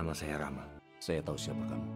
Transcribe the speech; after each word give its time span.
Nama 0.00 0.16
saya 0.16 0.40
Rama. 0.40 0.64
Saya 0.96 1.20
tahu 1.20 1.36
siapa 1.36 1.60
kamu. 1.68 1.88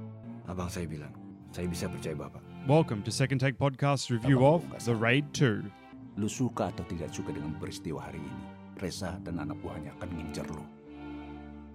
Abang 0.44 0.68
saya 0.68 0.84
bilang, 0.84 1.08
saya 1.56 1.64
bisa 1.64 1.88
percaya 1.88 2.12
Bapak. 2.12 2.44
Welcome 2.68 3.00
to 3.00 3.08
Second 3.08 3.40
Take 3.40 3.56
Podcast's 3.56 4.12
review 4.12 4.44
of 4.44 4.60
The 4.84 4.92
Raid 4.92 5.32
2. 5.32 6.20
Lu 6.20 6.28
suka 6.28 6.68
atau 6.68 6.84
tidak 6.84 7.08
suka 7.16 7.32
dengan 7.32 7.56
peristiwa 7.56 8.04
hari 8.04 8.20
ini, 8.20 8.44
Reza 8.76 9.16
dan 9.24 9.40
anak 9.40 9.56
buahnya 9.64 9.96
akan 9.96 10.20
ngincer 10.20 10.44
lu. 10.52 10.60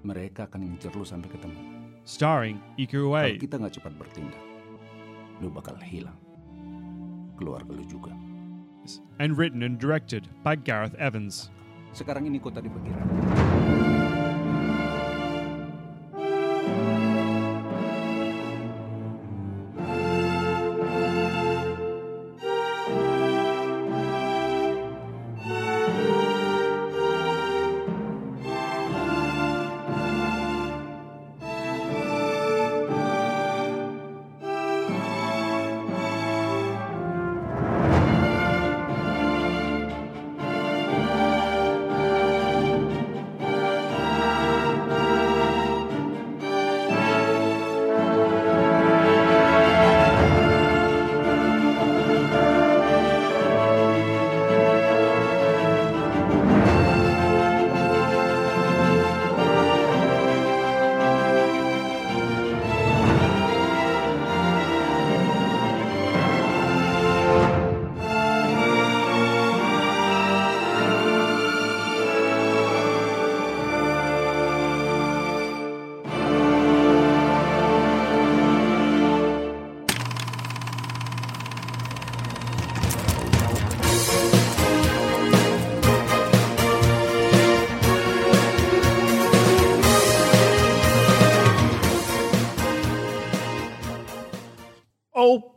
Mereka 0.05 0.45
akan 0.53 0.69
ngincer 0.69 0.93
lu 0.93 1.02
sampai 1.02 1.33
ketemu. 1.33 1.57
Starring 2.05 2.61
Iko 2.77 3.09
Kalau 3.09 3.09
Uwais, 3.09 3.41
kita 3.41 3.57
nggak 3.57 3.73
cepat 3.81 3.93
bertindak, 3.97 4.45
lu 5.41 5.49
bakal 5.49 5.81
hilang. 5.81 6.13
Keluarga 7.41 7.73
lu 7.73 7.81
juga. 7.89 8.13
and 9.17 9.33
written 9.33 9.66
and 9.66 9.81
directed 9.81 10.30
by 10.45 10.53
Gareth 10.53 10.93
Evans. 11.02 11.49
Sekarang 11.89 12.30
ini 12.30 12.38
kota 12.38 12.61
di 12.61 12.69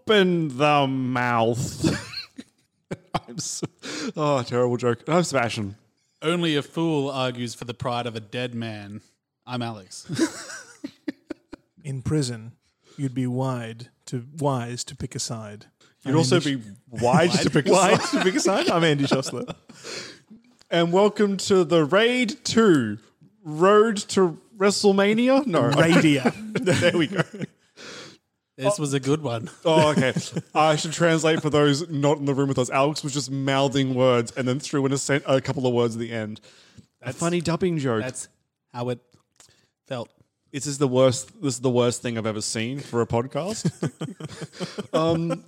Open 0.05 0.59
the 0.59 0.89
mouth. 0.89 1.97
I'm 3.29 3.39
so, 3.39 3.67
oh, 4.17 4.43
terrible 4.43 4.77
joke. 4.77 5.05
I'm 5.07 5.23
Sebastian. 5.23 5.77
Only 6.21 6.57
a 6.57 6.63
fool 6.63 7.09
argues 7.09 7.55
for 7.55 7.67
the 7.67 7.75
pride 7.75 8.07
of 8.07 8.17
a 8.17 8.21
dead 8.21 8.53
man. 8.53 9.01
I'm 9.47 9.63
Alex. 9.63 10.11
in 11.85 12.03
prison, 12.03 12.51
you'd 12.97 13.15
be 13.15 13.29
wide 13.29 13.91
to 14.07 14.27
wise 14.39 14.83
to 14.85 14.97
pick 14.97 15.15
a 15.15 15.21
side. 15.21 15.67
You'd 16.05 16.17
also 16.17 16.41
be 16.41 16.61
wide 16.91 17.31
to 17.31 17.49
pick 17.49 17.69
a 17.69 17.71
wide 17.73 18.03
side. 18.03 18.19
to 18.19 18.25
pick 18.25 18.35
a 18.35 18.41
side. 18.41 18.71
I'm 18.71 18.83
Andy 18.83 19.05
Schossler. 19.05 19.55
And 20.69 20.93
welcome 20.93 21.37
to 21.37 21.63
The 21.63 21.85
Raid 21.85 22.45
2 22.45 22.99
Road 23.45 23.99
to 23.99 24.41
WrestleMania? 24.57 25.47
No. 25.47 25.71
Radia. 25.71 26.33
there 26.55 26.99
we 26.99 27.07
go. 27.07 27.23
This 28.57 28.79
was 28.79 28.93
a 28.93 29.01
good 29.01 29.23
one. 29.23 29.49
Oh, 29.65 29.91
okay. 29.93 30.13
I 30.55 30.77
should 30.77 30.93
translate 30.93 31.41
for 31.41 31.51
those 31.51 31.89
not 31.89 32.19
in 32.19 32.27
the 32.27 32.35
room 32.35 32.49
with 32.49 32.59
us. 32.59 32.69
Alex 32.71 33.03
was 33.03 33.13
just 33.15 33.31
mouthing 33.31 33.95
words 33.95 34.33
and 34.37 34.47
then 34.47 34.61
threw 34.61 34.85
in 34.87 34.93
a, 34.93 34.99
sen- 34.99 35.23
a 35.27 35.41
couple 35.41 35.67
of 35.67 35.73
words 35.73 35.95
at 35.97 36.01
the 36.01 36.13
end. 36.13 36.41
A 37.01 37.13
funny 37.13 37.41
dubbing 37.41 37.79
joke. 37.79 38.03
That's 38.03 38.29
how 38.73 38.91
it 38.91 39.01
felt. 39.87 40.11
This 40.53 40.67
is 40.67 40.77
the 40.77 40.87
worst. 40.87 41.33
This 41.43 41.55
is 41.55 41.61
the 41.61 41.71
worst 41.71 42.03
thing 42.03 42.19
I've 42.19 42.27
ever 42.27 42.43
seen 42.43 42.79
for 42.81 43.01
a 43.01 43.07
podcast. 43.07 43.65
um, 44.95 45.43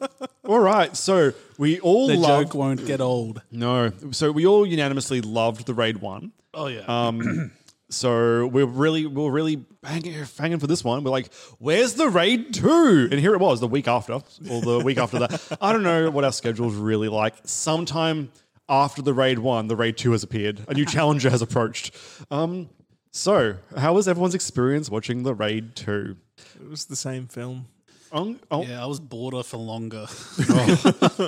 all 0.47 0.59
right, 0.61 0.97
so 0.97 1.33
we 1.59 1.79
all 1.81 2.07
The 2.07 2.17
loved. 2.17 2.47
joke 2.53 2.55
won't 2.55 2.87
get 2.87 3.01
old. 3.03 3.43
no, 3.51 3.93
so 4.13 4.33
we 4.33 4.47
all 4.47 4.65
unanimously 4.67 5.21
loved 5.21 5.67
the 5.67 5.75
raid 5.75 5.99
one. 5.99 6.33
Oh 6.55 6.69
yeah. 6.69 6.85
Um, 6.89 7.53
so 7.94 8.47
we're 8.47 8.66
really, 8.66 9.06
we're 9.06 9.31
really 9.31 9.65
hanging, 9.82 10.25
hanging 10.38 10.59
for 10.59 10.66
this 10.66 10.84
one. 10.84 11.05
We're 11.05 11.10
like, 11.10 11.32
"Where's 11.59 11.94
the 11.94 12.09
raid 12.09 12.55
two? 12.55 13.09
And 13.10 13.21
here 13.21 13.34
it 13.34 13.41
was, 13.41 13.60
the 13.60 13.69
week 13.69 13.88
after, 13.88 14.15
or 14.15 14.60
the 14.60 14.82
week 14.84 14.99
after 14.99 15.21
that. 15.21 15.59
I 15.60 15.72
don't 15.72 15.82
know 15.82 16.10
what 16.10 16.25
our 16.25 16.32
schedule's 16.32 16.75
really 16.75 17.09
like. 17.09 17.34
Sometime 17.44 18.31
after 18.69 19.03
the 19.03 19.15
raid 19.15 19.38
one, 19.38 19.69
the 19.69 19.77
raid 19.77 19.97
two 19.97 20.12
has 20.12 20.22
appeared. 20.22 20.60
A 20.69 20.75
new 20.75 20.84
challenger 20.84 21.31
has 21.31 21.43
approached. 21.43 21.94
Um, 22.31 22.71
so 23.10 23.56
how 23.77 23.94
was 23.94 24.09
everyone's 24.09 24.34
experience 24.34 24.91
watching 24.91 25.22
the 25.22 25.34
raid 25.34 25.76
two? 25.76 26.16
It 26.61 26.69
was 26.69 26.87
the 26.87 26.97
same 26.97 27.28
film. 27.28 27.66
Um, 28.11 28.38
oh, 28.50 28.65
yeah, 28.65 28.82
I 28.82 28.87
was 28.87 29.00
border 29.00 29.43
for 29.43 29.56
longer. 29.56 30.06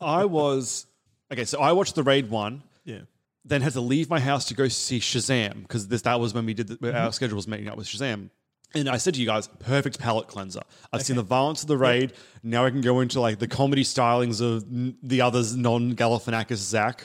I 0.00 0.24
was 0.24 0.86
okay. 1.30 1.44
So 1.44 1.60
I 1.60 1.72
watched 1.72 1.94
the 1.94 2.02
raid 2.02 2.30
one. 2.30 2.62
Yeah. 2.84 3.00
Then 3.44 3.60
had 3.60 3.72
to 3.72 3.80
leave 3.80 4.08
my 4.08 4.20
house 4.20 4.44
to 4.46 4.54
go 4.54 4.68
see 4.68 5.00
Shazam 5.00 5.62
because 5.62 5.88
this 5.88 6.02
that 6.02 6.20
was 6.20 6.32
when 6.32 6.46
we 6.46 6.54
did 6.54 6.68
the, 6.68 6.76
mm-hmm. 6.76 6.96
our 6.96 7.12
schedule 7.12 7.36
was 7.36 7.48
meeting 7.48 7.68
up 7.68 7.76
with 7.76 7.86
Shazam. 7.86 8.30
And 8.74 8.88
I 8.88 8.96
said 8.96 9.14
to 9.14 9.20
you 9.20 9.26
guys, 9.26 9.48
perfect 9.58 9.98
palate 9.98 10.28
cleanser. 10.28 10.62
I've 10.92 11.02
seen 11.02 11.16
the 11.16 11.22
violence 11.22 11.62
of 11.62 11.68
the 11.68 11.76
raid. 11.76 12.14
Now 12.42 12.64
I 12.64 12.70
can 12.70 12.80
go 12.80 13.00
into 13.00 13.20
like 13.20 13.38
the 13.38 13.48
comedy 13.48 13.84
stylings 13.84 14.40
of 14.40 14.62
n- 14.62 14.96
the 15.02 15.20
others, 15.20 15.54
non 15.54 15.94
Galifianakis 15.94 16.56
Zach, 16.56 17.04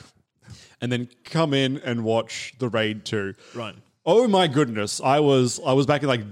and 0.80 0.90
then 0.90 1.08
come 1.24 1.52
in 1.52 1.78
and 1.78 2.04
watch 2.04 2.54
the 2.58 2.68
raid 2.68 3.04
two. 3.04 3.34
Right. 3.54 3.74
Oh 4.06 4.26
my 4.26 4.46
goodness! 4.46 5.00
I 5.02 5.20
was 5.20 5.60
I 5.64 5.74
was 5.74 5.84
back 5.84 6.02
in 6.02 6.08
like 6.08 6.22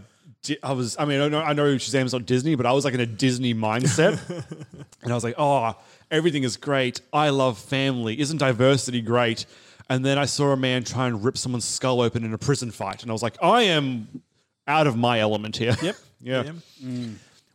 I 0.62 0.72
was 0.72 0.96
I 0.98 1.04
mean 1.04 1.20
I 1.20 1.28
know 1.28 1.40
I 1.40 1.52
know 1.52 1.74
Shazam's 1.74 2.12
not 2.12 2.24
Disney, 2.24 2.54
but 2.54 2.64
I 2.64 2.72
was 2.72 2.84
like 2.84 2.94
in 2.94 3.00
a 3.00 3.06
Disney 3.06 3.54
mindset, 3.54 4.18
and 5.02 5.12
I 5.12 5.14
was 5.14 5.24
like, 5.24 5.34
oh, 5.36 5.74
everything 6.10 6.44
is 6.44 6.56
great. 6.56 7.00
I 7.12 7.28
love 7.28 7.58
family. 7.58 8.18
Isn't 8.18 8.38
diversity 8.38 9.02
great? 9.02 9.44
And 9.88 10.04
then 10.04 10.18
I 10.18 10.24
saw 10.24 10.52
a 10.52 10.56
man 10.56 10.84
try 10.84 11.06
and 11.06 11.22
rip 11.22 11.38
someone's 11.38 11.64
skull 11.64 12.00
open 12.00 12.24
in 12.24 12.34
a 12.34 12.38
prison 12.38 12.70
fight, 12.70 13.02
and 13.02 13.10
I 13.10 13.12
was 13.12 13.22
like, 13.22 13.36
I 13.40 13.62
am 13.62 14.22
out 14.66 14.86
of 14.86 14.96
my 14.96 15.20
element 15.20 15.56
here. 15.56 15.76
Yep. 15.80 15.96
yeah. 16.20 16.52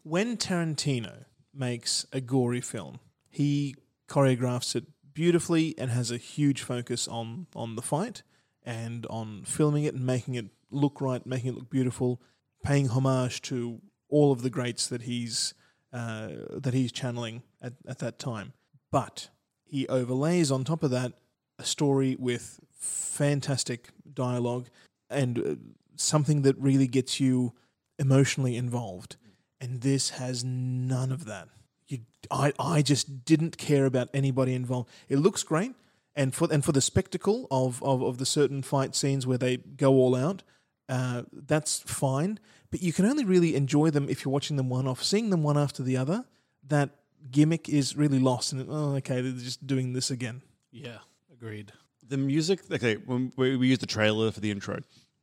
When 0.03 0.37
Tarantino 0.37 1.25
makes 1.53 2.05
a 2.13 2.21
gory 2.21 2.61
film, 2.61 2.99
he 3.29 3.75
choreographs 4.07 4.75
it 4.75 4.85
beautifully 5.13 5.75
and 5.77 5.91
has 5.91 6.09
a 6.11 6.17
huge 6.17 6.61
focus 6.61 7.07
on 7.07 7.47
on 7.55 7.75
the 7.75 7.81
fight 7.81 8.23
and 8.63 9.05
on 9.07 9.43
filming 9.43 9.83
it 9.83 9.93
and 9.93 10.05
making 10.05 10.35
it 10.35 10.45
look 10.69 11.01
right, 11.01 11.25
making 11.25 11.51
it 11.51 11.55
look 11.55 11.69
beautiful, 11.69 12.21
paying 12.63 12.89
homage 12.89 13.41
to 13.41 13.81
all 14.09 14.31
of 14.31 14.41
the 14.41 14.49
greats 14.49 14.87
that 14.87 15.03
he's 15.03 15.53
uh, 15.93 16.29
that 16.51 16.73
he's 16.73 16.91
channeling 16.91 17.43
at, 17.61 17.73
at 17.87 17.99
that 17.99 18.19
time. 18.19 18.53
But 18.91 19.29
he 19.63 19.87
overlays 19.87 20.51
on 20.51 20.63
top 20.63 20.83
of 20.83 20.91
that 20.91 21.13
a 21.61 21.65
story 21.65 22.15
with 22.19 22.59
fantastic 22.79 23.89
dialogue 24.13 24.67
and 25.09 25.39
uh, 25.39 25.55
something 25.95 26.41
that 26.41 26.55
really 26.57 26.87
gets 26.87 27.19
you 27.19 27.53
emotionally 27.97 28.55
involved. 28.55 29.15
And 29.59 29.81
this 29.81 30.11
has 30.11 30.43
none 30.43 31.11
of 31.11 31.25
that. 31.25 31.47
You, 31.87 31.99
I, 32.29 32.51
I 32.75 32.81
just 32.81 33.25
didn't 33.25 33.57
care 33.57 33.85
about 33.85 34.09
anybody 34.13 34.53
involved. 34.53 34.89
It 35.07 35.19
looks 35.19 35.43
great. 35.43 35.73
and 36.15 36.33
for 36.33 36.47
and 36.51 36.63
for 36.63 36.71
the 36.71 36.81
spectacle 36.81 37.47
of 37.49 37.81
of, 37.83 38.01
of 38.01 38.17
the 38.17 38.25
certain 38.25 38.61
fight 38.61 38.95
scenes 38.95 39.25
where 39.25 39.37
they 39.37 39.57
go 39.57 39.93
all 39.93 40.15
out, 40.15 40.43
uh, 40.89 41.23
that's 41.31 41.79
fine. 41.79 42.39
But 42.69 42.81
you 42.81 42.93
can 42.93 43.05
only 43.05 43.25
really 43.25 43.55
enjoy 43.55 43.89
them 43.89 44.09
if 44.09 44.23
you're 44.23 44.31
watching 44.31 44.57
them 44.57 44.69
one 44.69 44.87
off. 44.87 45.03
Seeing 45.03 45.29
them 45.29 45.43
one 45.43 45.57
after 45.57 45.83
the 45.83 45.97
other, 45.97 46.25
that 46.67 46.89
gimmick 47.29 47.69
is 47.69 47.95
really 47.95 48.19
lost. 48.19 48.53
And 48.53 48.65
oh, 48.69 48.95
okay, 48.95 49.21
they're 49.21 49.31
just 49.33 49.65
doing 49.67 49.93
this 49.93 50.11
again. 50.11 50.41
Yeah, 50.71 50.99
agreed. 51.41 51.71
the 52.07 52.17
music 52.17 52.59
okay 52.71 52.95
when 53.05 53.31
we, 53.35 53.55
we 53.57 53.67
used 53.67 53.81
the 53.81 53.87
trailer 53.87 54.31
for 54.31 54.39
the 54.39 54.51
intro. 54.51 54.79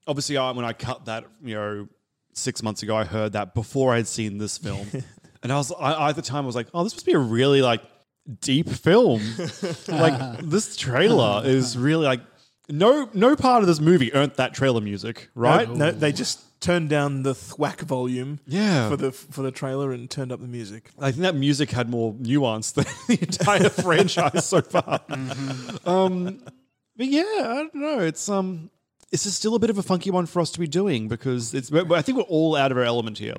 Obviously 0.06 0.36
I, 0.36 0.50
when 0.50 0.64
i 0.64 0.72
cut 0.72 1.04
that 1.04 1.24
you 1.42 1.54
know 1.54 1.88
six 2.32 2.62
months 2.62 2.82
ago 2.82 2.96
i 2.96 3.04
heard 3.04 3.32
that 3.32 3.54
before 3.54 3.92
i 3.92 3.96
had 3.96 4.08
seen 4.08 4.38
this 4.38 4.58
film. 4.58 4.86
And 5.40 5.52
i 5.52 5.56
was 5.56 5.70
I, 5.70 5.92
I 5.92 6.08
at 6.08 6.16
the 6.16 6.22
time 6.22 6.46
was 6.46 6.56
like 6.56 6.66
oh 6.74 6.82
this 6.82 6.94
must 6.94 7.06
be 7.06 7.12
a 7.12 7.18
really 7.18 7.62
like 7.62 7.82
deep 8.40 8.68
film. 8.68 9.22
Like 9.88 10.40
this 10.40 10.76
trailer 10.76 11.42
is 11.44 11.78
really 11.78 12.06
like 12.06 12.20
no 12.68 13.08
no 13.14 13.34
part 13.36 13.62
of 13.62 13.66
this 13.66 13.80
movie 13.80 14.12
earned 14.14 14.32
that 14.36 14.54
trailer 14.54 14.80
music 14.80 15.28
right 15.34 15.68
No, 15.68 15.90
they 15.90 16.12
just 16.12 16.60
turned 16.60 16.90
down 16.90 17.22
the 17.22 17.34
thwack 17.34 17.80
volume. 17.80 18.40
Yeah. 18.46 18.88
For 18.88 18.96
the 18.96 19.12
for 19.12 19.42
the 19.42 19.50
trailer 19.50 19.92
and 19.92 20.10
turned 20.10 20.32
up 20.32 20.40
the 20.40 20.48
music. 20.48 20.90
I 20.98 21.10
think 21.12 21.22
that 21.22 21.34
music 21.34 21.70
had 21.70 21.88
more 21.88 22.14
nuance 22.18 22.72
than 22.72 22.84
the 23.06 23.18
entire 23.20 23.68
franchise 23.68 24.46
so 24.46 24.60
far. 24.60 25.00
Um, 25.84 26.42
but 26.96 27.06
yeah, 27.06 27.22
I 27.22 27.54
don't 27.54 27.74
know. 27.74 28.00
It's 28.00 28.28
um, 28.28 28.70
this 29.10 29.24
is 29.24 29.36
still 29.36 29.54
a 29.54 29.58
bit 29.58 29.70
of 29.70 29.78
a 29.78 29.82
funky 29.82 30.10
one 30.10 30.26
for 30.26 30.40
us 30.40 30.50
to 30.52 30.60
be 30.60 30.66
doing 30.66 31.08
because 31.08 31.54
it's. 31.54 31.72
I 31.72 32.02
think 32.02 32.18
we're 32.18 32.24
all 32.24 32.56
out 32.56 32.72
of 32.72 32.78
our 32.78 32.84
element 32.84 33.18
here. 33.18 33.34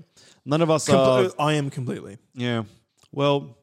None 0.46 0.62
of 0.62 0.70
us 0.70 0.90
are. 0.90 1.24
Compl- 1.24 1.36
I 1.38 1.54
am 1.54 1.70
completely. 1.70 2.18
Yeah. 2.34 2.64
Well, 3.12 3.58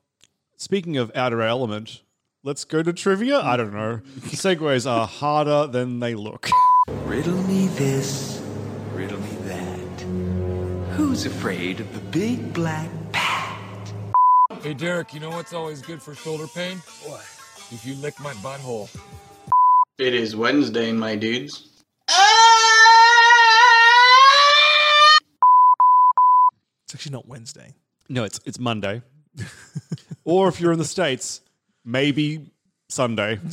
speaking 0.57 0.99
of 0.99 1.11
out 1.17 1.33
of 1.33 1.41
our 1.41 1.47
element, 1.47 2.03
let's 2.47 2.65
go 2.65 2.81
to 2.81 2.93
trivia. 2.93 3.41
I 3.41 3.57
don't 3.57 3.75
know. 3.75 4.01
Segues 4.29 4.89
are 4.89 5.07
harder 5.07 5.67
than 5.67 5.99
they 5.99 6.15
look. 6.15 6.49
Riddle 7.05 7.43
me 7.43 7.67
this, 7.67 8.41
riddle 8.95 9.21
me 9.21 9.37
that. 9.43 10.01
Who's 10.93 11.27
afraid 11.27 11.81
of 11.81 11.93
the 11.93 11.99
big 12.11 12.55
black 12.55 12.89
bat? 13.11 13.93
Hey, 14.63 14.75
Derek, 14.75 15.13
you 15.13 15.19
know 15.21 15.31
what's 15.31 15.53
always 15.53 15.83
good 15.83 16.01
for 16.01 16.15
shoulder 16.15 16.47
pain? 16.47 16.79
What? 17.05 17.21
If 17.73 17.85
you 17.85 17.95
lick 17.97 18.19
my 18.21 18.33
butthole. 18.35 18.89
It 19.99 20.15
is 20.15 20.37
Wednesday, 20.37 20.93
my 20.93 21.17
dudes. 21.17 21.69
It's 26.85 26.95
actually 26.95 27.13
not 27.13 27.27
Wednesday. 27.27 27.75
No, 28.09 28.23
it's 28.23 28.39
it's 28.45 28.61
Monday. 28.61 29.03
or 30.25 30.47
if 30.49 30.61
you're 30.61 30.73
in 30.73 30.79
the 30.79 30.85
states, 30.85 31.41
maybe 31.87 32.51
Sunday. 32.89 33.33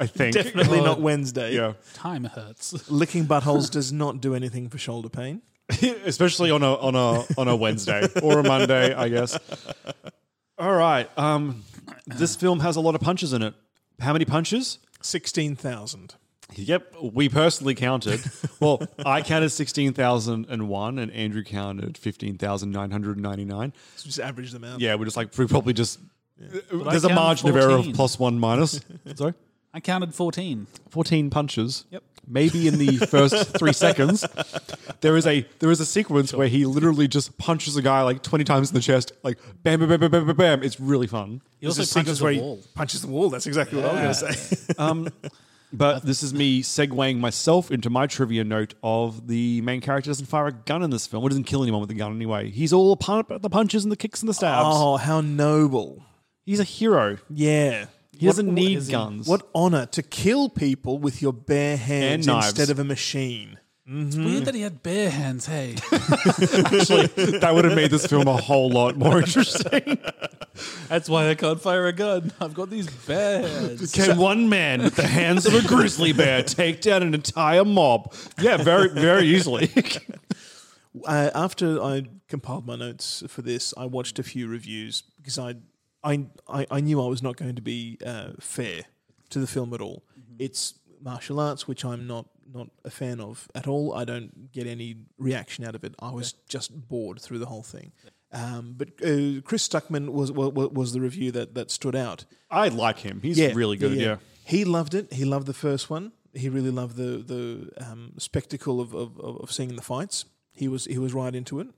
I 0.00 0.06
think 0.06 0.34
Definitely 0.34 0.80
not 0.80 1.00
Wednesday. 1.00 1.54
Yeah, 1.54 1.74
Time 1.94 2.24
hurts. 2.24 2.90
Licking 2.90 3.26
buttholes 3.26 3.70
does 3.70 3.92
not 3.92 4.20
do 4.20 4.34
anything 4.34 4.68
for 4.68 4.78
shoulder 4.78 5.08
pain. 5.08 5.42
especially 6.04 6.50
on 6.50 6.62
a 6.62 6.74
on 6.74 6.94
a 6.94 7.24
on 7.38 7.48
a 7.48 7.54
Wednesday 7.54 8.06
or 8.22 8.40
a 8.40 8.42
Monday, 8.42 8.92
I 8.92 9.08
guess. 9.08 9.38
All 10.58 10.74
right. 10.74 11.08
Um, 11.16 11.62
this 12.06 12.36
film 12.36 12.60
has 12.60 12.76
a 12.76 12.80
lot 12.80 12.94
of 12.94 13.00
punches 13.00 13.32
in 13.32 13.42
it. 13.42 13.54
How 14.00 14.12
many 14.12 14.24
punches? 14.24 14.78
Sixteen 15.00 15.54
thousand. 15.56 16.14
Yep, 16.54 16.94
we 17.14 17.28
personally 17.28 17.74
counted. 17.74 18.20
Well, 18.60 18.82
I 19.06 19.22
counted 19.22 19.50
sixteen 19.50 19.92
thousand 19.92 20.46
and 20.48 20.68
one, 20.68 20.98
and 20.98 21.10
Andrew 21.12 21.42
counted 21.42 21.96
fifteen 21.96 22.36
thousand 22.36 22.70
nine 22.70 22.90
hundred 22.90 23.18
ninety 23.18 23.44
nine. 23.44 23.72
So 23.96 24.06
just 24.06 24.20
average 24.20 24.52
them 24.52 24.64
out. 24.64 24.80
Yeah, 24.80 24.96
we're 24.96 25.06
just 25.06 25.16
like 25.16 25.36
we 25.36 25.46
probably 25.46 25.72
just. 25.72 25.98
There's 26.50 27.04
a 27.04 27.08
counted 27.08 27.14
margin 27.14 27.48
of 27.50 27.56
error 27.56 27.70
of 27.70 27.76
14. 27.76 27.94
plus 27.94 28.18
one 28.18 28.38
minus. 28.38 28.80
Sorry, 29.14 29.34
I 29.74 29.80
counted 29.80 30.14
14. 30.14 30.66
fourteen 30.90 31.30
punches. 31.30 31.84
Yep. 31.90 32.02
Maybe 32.26 32.68
in 32.68 32.78
the 32.78 32.98
first 32.98 33.56
three 33.58 33.72
seconds, 33.72 34.24
there 35.00 35.16
is 35.16 35.26
a 35.26 35.44
there 35.58 35.70
is 35.72 35.80
a 35.80 35.86
sequence 35.86 36.32
where 36.32 36.46
he 36.46 36.66
literally 36.66 37.08
just 37.08 37.36
punches 37.36 37.76
a 37.76 37.82
guy 37.82 38.02
like 38.02 38.22
twenty 38.22 38.44
times 38.44 38.70
in 38.70 38.74
the 38.74 38.80
chest, 38.80 39.10
like 39.24 39.38
bam, 39.64 39.80
bam, 39.80 39.88
bam, 39.88 39.98
bam, 40.00 40.10
bam, 40.10 40.26
bam, 40.26 40.36
bam. 40.36 40.62
It's 40.62 40.78
really 40.78 41.08
fun. 41.08 41.40
He 41.60 41.66
also 41.66 41.78
There's 41.78 41.88
a 41.88 41.92
sequence 41.92 42.20
punches 42.20 42.22
where 42.22 42.32
the 42.32 42.38
he 42.38 42.42
wall. 42.44 42.60
Punches 42.74 43.00
the 43.02 43.08
wall. 43.08 43.28
That's 43.30 43.46
exactly 43.48 43.82
what 43.82 43.90
I 43.90 44.06
was 44.06 44.20
going 44.22 44.32
to 44.34 44.38
say. 44.38 44.74
Um, 44.78 45.08
but 45.72 46.04
this 46.04 46.22
is 46.22 46.32
me 46.34 46.62
segueing 46.62 47.18
myself 47.18 47.70
into 47.70 47.88
my 47.90 48.06
trivia 48.06 48.44
note 48.44 48.74
of 48.82 49.26
the 49.26 49.60
main 49.62 49.80
character 49.80 50.10
doesn't 50.10 50.26
fire 50.26 50.48
a 50.48 50.52
gun 50.52 50.82
in 50.82 50.90
this 50.90 51.06
film. 51.06 51.24
Or 51.24 51.28
doesn't 51.30 51.44
kill 51.44 51.62
anyone 51.62 51.80
with 51.80 51.90
a 51.90 51.94
gun 51.94 52.14
anyway. 52.14 52.50
He's 52.50 52.72
all 52.74 52.92
about 52.92 53.40
the 53.42 53.48
punches 53.50 53.82
and 53.82 53.90
the 53.90 53.96
kicks 53.96 54.20
and 54.20 54.28
the 54.28 54.34
stabs. 54.34 54.66
oh, 54.70 54.96
how 54.98 55.22
noble! 55.22 56.02
He's 56.44 56.60
a 56.60 56.64
hero. 56.64 57.18
Yeah. 57.30 57.86
He 58.16 58.26
doesn't 58.26 58.46
What- 58.46 58.54
need 58.54 58.78
what- 58.80 58.88
guns. 58.90 59.26
What 59.28 59.48
honor 59.54 59.86
to 59.86 60.02
kill 60.02 60.48
people 60.48 60.98
with 60.98 61.20
your 61.22 61.32
bare 61.32 61.76
hands 61.76 62.26
And 62.26 62.36
knives. 62.36 62.48
instead 62.48 62.70
of 62.70 62.78
a 62.78 62.84
machine. 62.84 63.58
It's 63.84 64.14
weird 64.16 64.44
that 64.44 64.54
he 64.54 64.60
had 64.60 64.82
bare 64.82 65.10
hands, 65.10 65.46
hey. 65.46 65.74
Actually, 65.92 67.06
that 67.38 67.50
would 67.52 67.64
have 67.64 67.74
made 67.74 67.90
this 67.90 68.06
film 68.06 68.28
a 68.28 68.36
whole 68.36 68.70
lot 68.70 68.96
more 68.96 69.18
interesting. 69.18 69.98
That's 70.88 71.08
why 71.08 71.28
I 71.28 71.34
can't 71.34 71.60
fire 71.60 71.86
a 71.88 71.92
gun. 71.92 72.32
I've 72.40 72.54
got 72.54 72.70
these 72.70 72.88
bare 73.06 73.42
hands. 73.46 73.90
Can 73.92 74.16
one 74.18 74.48
man 74.48 74.82
with 74.82 74.94
the 74.94 75.06
hands 75.06 75.46
of 75.46 75.54
a 75.54 75.66
grizzly 75.66 76.12
bear 76.12 76.42
take 76.44 76.80
down 76.80 77.02
an 77.02 77.12
entire 77.12 77.64
mob? 77.64 78.14
Yeah, 78.40 78.56
very, 78.58 78.88
very 78.88 79.26
easily. 79.26 79.70
uh, 81.04 81.30
after 81.34 81.82
I 81.82 82.04
compiled 82.28 82.66
my 82.66 82.76
notes 82.76 83.24
for 83.28 83.42
this, 83.42 83.74
I 83.76 83.86
watched 83.86 84.18
a 84.18 84.22
few 84.22 84.46
reviews 84.46 85.02
because 85.16 85.38
I, 85.38 85.56
I, 86.04 86.26
I, 86.48 86.66
I 86.70 86.80
knew 86.80 87.02
I 87.02 87.06
was 87.06 87.22
not 87.22 87.36
going 87.36 87.54
to 87.54 87.62
be 87.62 87.98
uh, 88.04 88.30
fair 88.40 88.82
to 89.30 89.38
the 89.38 89.46
film 89.46 89.72
at 89.74 89.80
all. 89.80 90.04
It's 90.38 90.74
martial 91.00 91.40
arts, 91.40 91.66
which 91.68 91.84
I'm 91.84 92.06
not 92.06 92.26
not 92.54 92.68
a 92.84 92.90
fan 92.90 93.20
of 93.20 93.48
at 93.54 93.66
all. 93.66 93.94
I 93.94 94.04
don't 94.04 94.52
get 94.52 94.66
any 94.66 94.96
reaction 95.18 95.64
out 95.64 95.74
of 95.74 95.84
it. 95.84 95.94
I 96.00 96.10
was 96.10 96.34
just 96.48 96.88
bored 96.88 97.20
through 97.20 97.38
the 97.38 97.46
whole 97.46 97.62
thing. 97.62 97.92
Um, 98.32 98.74
but 98.76 98.88
uh, 99.02 99.40
Chris 99.42 99.66
Stuckman 99.68 100.10
was, 100.10 100.32
was 100.32 100.52
was 100.52 100.92
the 100.92 101.00
review 101.00 101.30
that 101.32 101.54
that 101.54 101.70
stood 101.70 101.96
out. 101.96 102.24
I 102.50 102.68
like 102.68 102.98
him. 102.98 103.20
He's 103.22 103.38
really 103.54 103.76
good. 103.76 103.98
Yeah. 103.98 104.16
He 104.44 104.64
loved 104.64 104.94
it. 104.94 105.12
He 105.12 105.24
loved 105.24 105.46
the 105.46 105.54
first 105.54 105.88
one. 105.90 106.12
He 106.34 106.48
really 106.48 106.70
loved 106.70 106.96
the 106.96 107.18
the 107.18 107.70
um, 107.84 108.14
spectacle 108.18 108.80
of, 108.80 108.94
of, 108.94 109.18
of 109.18 109.36
of 109.42 109.52
seeing 109.52 109.76
the 109.76 109.82
fights. 109.82 110.24
He 110.52 110.68
was 110.68 110.86
he 110.86 110.98
was 110.98 111.14
right 111.14 111.34
into 111.34 111.60
it. 111.60 111.68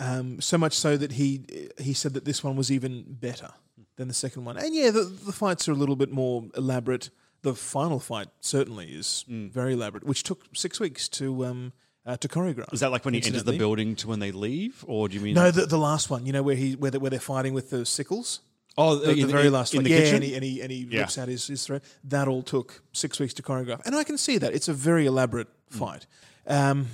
Um, 0.00 0.40
so 0.40 0.58
much 0.58 0.72
so 0.74 0.96
that 0.96 1.12
he 1.12 1.44
he 1.78 1.92
said 1.92 2.14
that 2.14 2.24
this 2.24 2.42
one 2.42 2.56
was 2.56 2.70
even 2.72 3.04
better 3.08 3.50
than 3.96 4.08
the 4.08 4.14
second 4.14 4.44
one. 4.44 4.56
And 4.56 4.74
yeah, 4.74 4.90
the, 4.90 5.02
the 5.02 5.32
fights 5.32 5.68
are 5.68 5.72
a 5.72 5.76
little 5.76 5.96
bit 5.96 6.10
more 6.10 6.44
elaborate. 6.56 7.10
The 7.42 7.54
final 7.54 8.00
fight 8.00 8.28
certainly 8.40 8.86
is 8.86 9.24
Mm. 9.30 9.50
very 9.52 9.74
elaborate, 9.74 10.04
which 10.04 10.22
took 10.24 10.46
six 10.54 10.80
weeks 10.80 11.08
to 11.10 11.44
um, 11.46 11.72
uh, 12.04 12.16
to 12.16 12.26
choreograph. 12.28 12.72
Is 12.72 12.80
that 12.80 12.90
like 12.90 13.04
when 13.04 13.14
he 13.14 13.22
enters 13.22 13.44
the 13.44 13.56
building 13.56 13.94
to 13.96 14.08
when 14.08 14.18
they 14.18 14.32
leave, 14.32 14.84
or 14.88 15.08
do 15.08 15.14
you 15.14 15.20
mean 15.20 15.34
No, 15.34 15.50
the, 15.52 15.66
the 15.66 15.78
last 15.78 16.10
one. 16.10 16.26
You 16.26 16.32
know 16.32 16.42
where 16.42 16.56
he 16.56 16.74
where, 16.74 16.90
they, 16.90 16.98
where 16.98 17.10
they're 17.10 17.20
fighting 17.20 17.54
with 17.54 17.70
the 17.70 17.86
sickles. 17.86 18.40
Oh, 18.76 18.96
the, 18.96 19.14
the 19.14 19.24
very 19.26 19.46
in- 19.46 19.52
last 19.52 19.72
in 19.74 19.78
one. 19.78 19.84
the 19.84 19.90
yeah, 19.90 19.98
kitchen? 20.00 20.16
and 20.16 20.24
he, 20.24 20.34
and 20.34 20.42
he, 20.44 20.60
and 20.62 20.72
he 20.72 20.88
Yeah. 20.90 21.00
rips 21.02 21.16
out 21.18 21.28
his, 21.28 21.46
his 21.46 21.64
throat. 21.64 21.84
That 22.02 22.26
all 22.26 22.42
took 22.42 22.82
six 22.92 23.20
weeks 23.20 23.32
to 23.34 23.42
choreograph, 23.42 23.82
and 23.86 23.94
I 23.94 24.02
can 24.02 24.18
see 24.18 24.36
that 24.38 24.52
it's 24.52 24.66
a 24.66 24.72
very 24.74 25.06
elaborate 25.06 25.46
Hmm. 25.70 25.78
fight. 25.78 26.06
Um, 26.48 26.88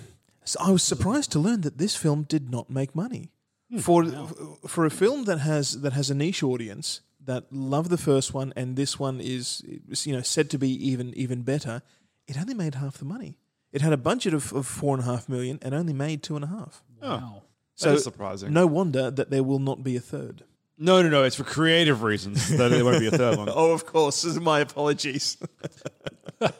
so 0.50 0.60
I 0.60 0.70
was 0.70 0.82
surprised 0.82 1.30
to 1.32 1.38
learn 1.38 1.60
that 1.62 1.78
this 1.78 1.96
film 1.96 2.24
did 2.28 2.50
not 2.50 2.68
make 2.70 2.94
money 2.94 3.30
Hmm. 3.70 3.78
for 3.78 4.04
for 4.66 4.84
a 4.84 4.90
film 4.90 5.24
that 5.24 5.38
has 5.38 5.80
that 5.82 5.92
has 5.92 6.10
a 6.10 6.14
niche 6.14 6.42
audience 6.42 7.02
that 7.26 7.44
love 7.52 7.88
the 7.88 7.98
first 7.98 8.34
one, 8.34 8.52
and 8.56 8.74
this 8.76 8.98
one 8.98 9.20
is 9.20 9.62
is, 9.92 10.06
you 10.06 10.12
know 10.16 10.22
said 10.22 10.50
to 10.50 10.58
be 10.58 10.70
even 10.90 11.14
even 11.14 11.42
better. 11.42 11.82
It 12.26 12.36
only 12.40 12.54
made 12.54 12.74
half 12.74 12.98
the 12.98 13.04
money. 13.04 13.38
It 13.72 13.82
had 13.82 13.92
a 13.92 13.96
budget 13.96 14.34
of, 14.34 14.52
of 14.52 14.66
four 14.66 14.94
and 14.96 15.02
a 15.04 15.06
half 15.06 15.28
million 15.28 15.58
and 15.62 15.74
only 15.74 15.92
made 15.92 16.22
two 16.22 16.34
and 16.36 16.44
a 16.44 16.48
half. 16.48 16.82
Wow. 17.00 17.42
That 17.80 17.94
is 17.94 18.04
surprising. 18.04 18.52
No 18.52 18.66
wonder 18.66 19.10
that 19.10 19.30
there 19.30 19.42
will 19.44 19.60
not 19.60 19.82
be 19.82 19.96
a 19.96 20.00
third. 20.00 20.42
No, 20.76 21.02
no, 21.02 21.08
no. 21.08 21.22
It's 21.24 21.36
for 21.36 21.44
creative 21.44 22.02
reasons 22.02 22.48
that 22.56 22.70
there 22.70 22.84
won't 22.84 23.00
be 23.00 23.06
a 23.06 23.10
third 23.22 23.38
one. 23.38 23.48
Oh, 23.54 23.72
of 23.72 23.84
course. 23.86 24.24
My 24.40 24.60
apologies. 24.60 25.36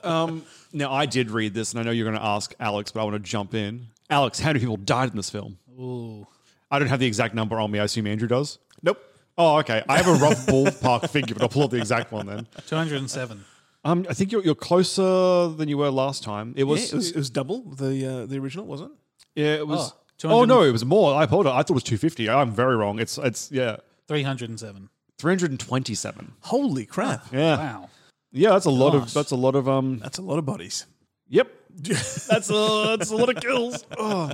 Um, 0.02 0.44
now, 0.72 0.92
I 0.92 1.06
did 1.06 1.30
read 1.30 1.54
this, 1.54 1.72
and 1.72 1.80
I 1.80 1.82
know 1.84 1.90
you're 1.90 2.04
going 2.08 2.18
to 2.18 2.24
ask 2.24 2.54
Alex, 2.60 2.92
but 2.92 3.00
I 3.00 3.04
want 3.04 3.14
to 3.16 3.20
jump 3.30 3.54
in. 3.54 3.86
Alex, 4.08 4.40
how 4.40 4.48
many 4.50 4.60
people 4.60 4.76
died 4.76 5.10
in 5.10 5.16
this 5.16 5.30
film? 5.30 5.58
Ooh. 5.78 6.26
I 6.70 6.78
don't 6.78 6.88
have 6.88 7.00
the 7.00 7.06
exact 7.06 7.34
number 7.34 7.58
on 7.60 7.70
me. 7.70 7.78
I 7.78 7.84
assume 7.84 8.06
Andrew 8.06 8.28
does. 8.28 8.58
Nope. 8.82 8.98
Oh, 9.38 9.58
okay. 9.58 9.82
I 9.88 9.96
have 9.98 10.06
a 10.08 10.14
rough 10.22 10.46
ballpark 10.46 11.08
figure, 11.10 11.34
but 11.34 11.42
I'll 11.42 11.48
pull 11.48 11.62
up 11.62 11.70
the 11.70 11.78
exact 11.78 12.12
one 12.12 12.26
then. 12.26 12.46
207. 12.66 13.44
Um, 13.84 14.06
I 14.10 14.14
think 14.14 14.30
you're, 14.30 14.42
you're 14.44 14.54
closer 14.54 15.48
than 15.48 15.68
you 15.68 15.78
were 15.78 15.90
last 15.90 16.22
time. 16.22 16.52
It 16.56 16.64
was. 16.64 16.80
Yeah, 16.82 16.88
it 16.88 16.94
was 16.96 17.10
it 17.12 17.16
was 17.16 17.30
double 17.30 17.62
the 17.62 18.06
uh, 18.06 18.26
the 18.26 18.38
original, 18.38 18.66
wasn't 18.66 18.92
it? 18.92 19.40
yeah, 19.40 19.54
it 19.54 19.66
was. 19.66 19.92
Oh, 19.92 19.96
Oh, 20.22 20.44
no, 20.44 20.62
it 20.62 20.70
was 20.70 20.84
more. 20.84 21.14
I 21.14 21.24
apologize. 21.24 21.52
I 21.54 21.62
thought 21.62 21.70
it 21.70 21.72
was 21.72 21.82
250. 21.84 22.28
I'm 22.28 22.52
very 22.52 22.76
wrong. 22.76 22.98
It's 22.98 23.16
it's 23.16 23.50
yeah, 23.50 23.76
307. 24.06 24.90
327. 25.16 26.32
Holy 26.42 26.84
crap! 26.84 27.26
Yeah, 27.32 27.56
Wow. 27.56 27.90
Yeah. 28.32 28.50
That's 28.50 28.66
a 28.66 28.70
lot 28.70 28.94
of 28.94 29.12
that's 29.12 29.30
a 29.30 29.36
lot 29.36 29.54
of 29.54 29.68
um. 29.68 29.98
That's 29.98 30.18
a 30.18 30.22
lot 30.22 30.38
of 30.38 30.44
bodies. 30.46 30.86
Yep, 31.28 31.48
that's 31.76 32.50
a 32.50 32.96
that's 32.98 33.10
a 33.10 33.16
lot 33.16 33.28
of 33.34 33.42
kills. 33.42 33.84
Oh. 33.98 34.30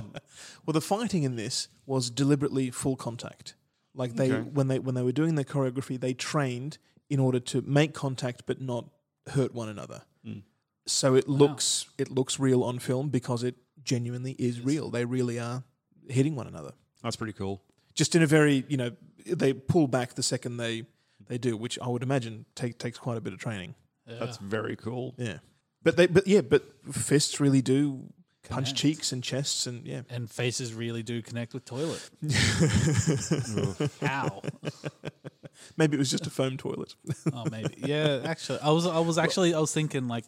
Well, 0.65 0.73
the 0.73 0.81
fighting 0.81 1.23
in 1.23 1.35
this 1.37 1.69
was 1.85 2.09
deliberately 2.09 2.71
full 2.71 2.95
contact. 2.97 3.55
Like 3.93 4.15
they 4.15 4.31
Okay. 4.31 4.49
when 4.49 4.67
they 4.67 4.79
when 4.79 4.95
they 4.95 5.01
were 5.01 5.11
doing 5.13 5.35
their 5.35 5.45
choreography, 5.45 5.99
they 5.99 6.13
trained 6.13 6.77
in 7.09 7.19
order 7.19 7.39
to 7.39 7.61
make 7.61 7.93
contact 7.93 8.43
but 8.45 8.59
not 8.61 8.85
hurt 9.27 9.53
one 9.53 9.69
another. 9.69 10.01
So 10.85 11.15
it 11.15 11.27
looks 11.27 11.85
it 11.97 12.09
looks 12.09 12.39
real 12.39 12.63
on 12.63 12.79
film 12.79 13.09
because 13.09 13.43
it 13.43 13.55
genuinely 13.83 14.31
is 14.39 14.61
real. 14.61 14.89
They 14.89 15.03
really 15.03 15.37
are 15.37 15.63
hitting 16.07 16.33
one 16.35 16.47
another. 16.47 16.71
That's 17.03 17.17
pretty 17.17 17.33
cool. 17.33 17.61
Just 17.93 18.15
in 18.15 18.23
a 18.23 18.25
very 18.27 18.63
you 18.69 18.77
know 18.77 18.91
they 19.25 19.51
pull 19.51 19.87
back 19.89 20.13
the 20.13 20.23
second 20.23 20.55
they 20.57 20.83
they 21.27 21.37
do, 21.37 21.57
which 21.57 21.77
I 21.81 21.87
would 21.89 22.03
imagine 22.03 22.45
take, 22.55 22.77
takes 22.79 22.97
quite 22.97 23.17
a 23.17 23.21
bit 23.21 23.33
of 23.33 23.39
training. 23.39 23.75
That's 24.07 24.37
very 24.37 24.75
cool. 24.75 25.15
Yeah, 25.17 25.39
but 25.83 25.97
they 25.97 26.07
but 26.07 26.27
yeah, 26.27 26.41
but 26.41 26.63
fists 26.91 27.39
really 27.39 27.61
do 27.61 28.03
punch 28.49 28.73
cheeks 28.73 29.11
and 29.11 29.23
chests 29.23 29.67
and 29.67 29.85
yeah. 29.85 30.01
And 30.09 30.29
faces 30.29 30.73
really 30.73 31.03
do 31.03 31.21
connect 31.21 31.53
with 31.53 31.65
toilet. 31.65 32.09
Ow. 34.03 34.41
Maybe 35.75 35.95
it 35.95 35.99
was 35.99 36.11
just 36.11 36.27
a 36.27 36.29
foam 36.29 36.57
toilet. 36.57 36.95
Oh, 37.33 37.45
maybe. 37.51 37.75
Yeah, 37.77 38.21
actually, 38.25 38.59
I 38.59 38.69
was. 38.71 38.87
I 38.87 38.99
was 38.99 39.17
actually. 39.17 39.53
I 39.53 39.59
was 39.59 39.73
thinking 39.73 40.07
like, 40.07 40.25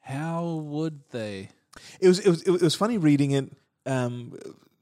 how 0.00 0.62
would 0.64 1.00
they? 1.10 1.48
It 2.00 2.08
was 2.08 2.20
it 2.20 2.28
was 2.28 2.42
it 2.42 2.62
was 2.62 2.74
funny 2.74 2.98
reading 2.98 3.32
it, 3.32 3.52
um, 3.84 4.32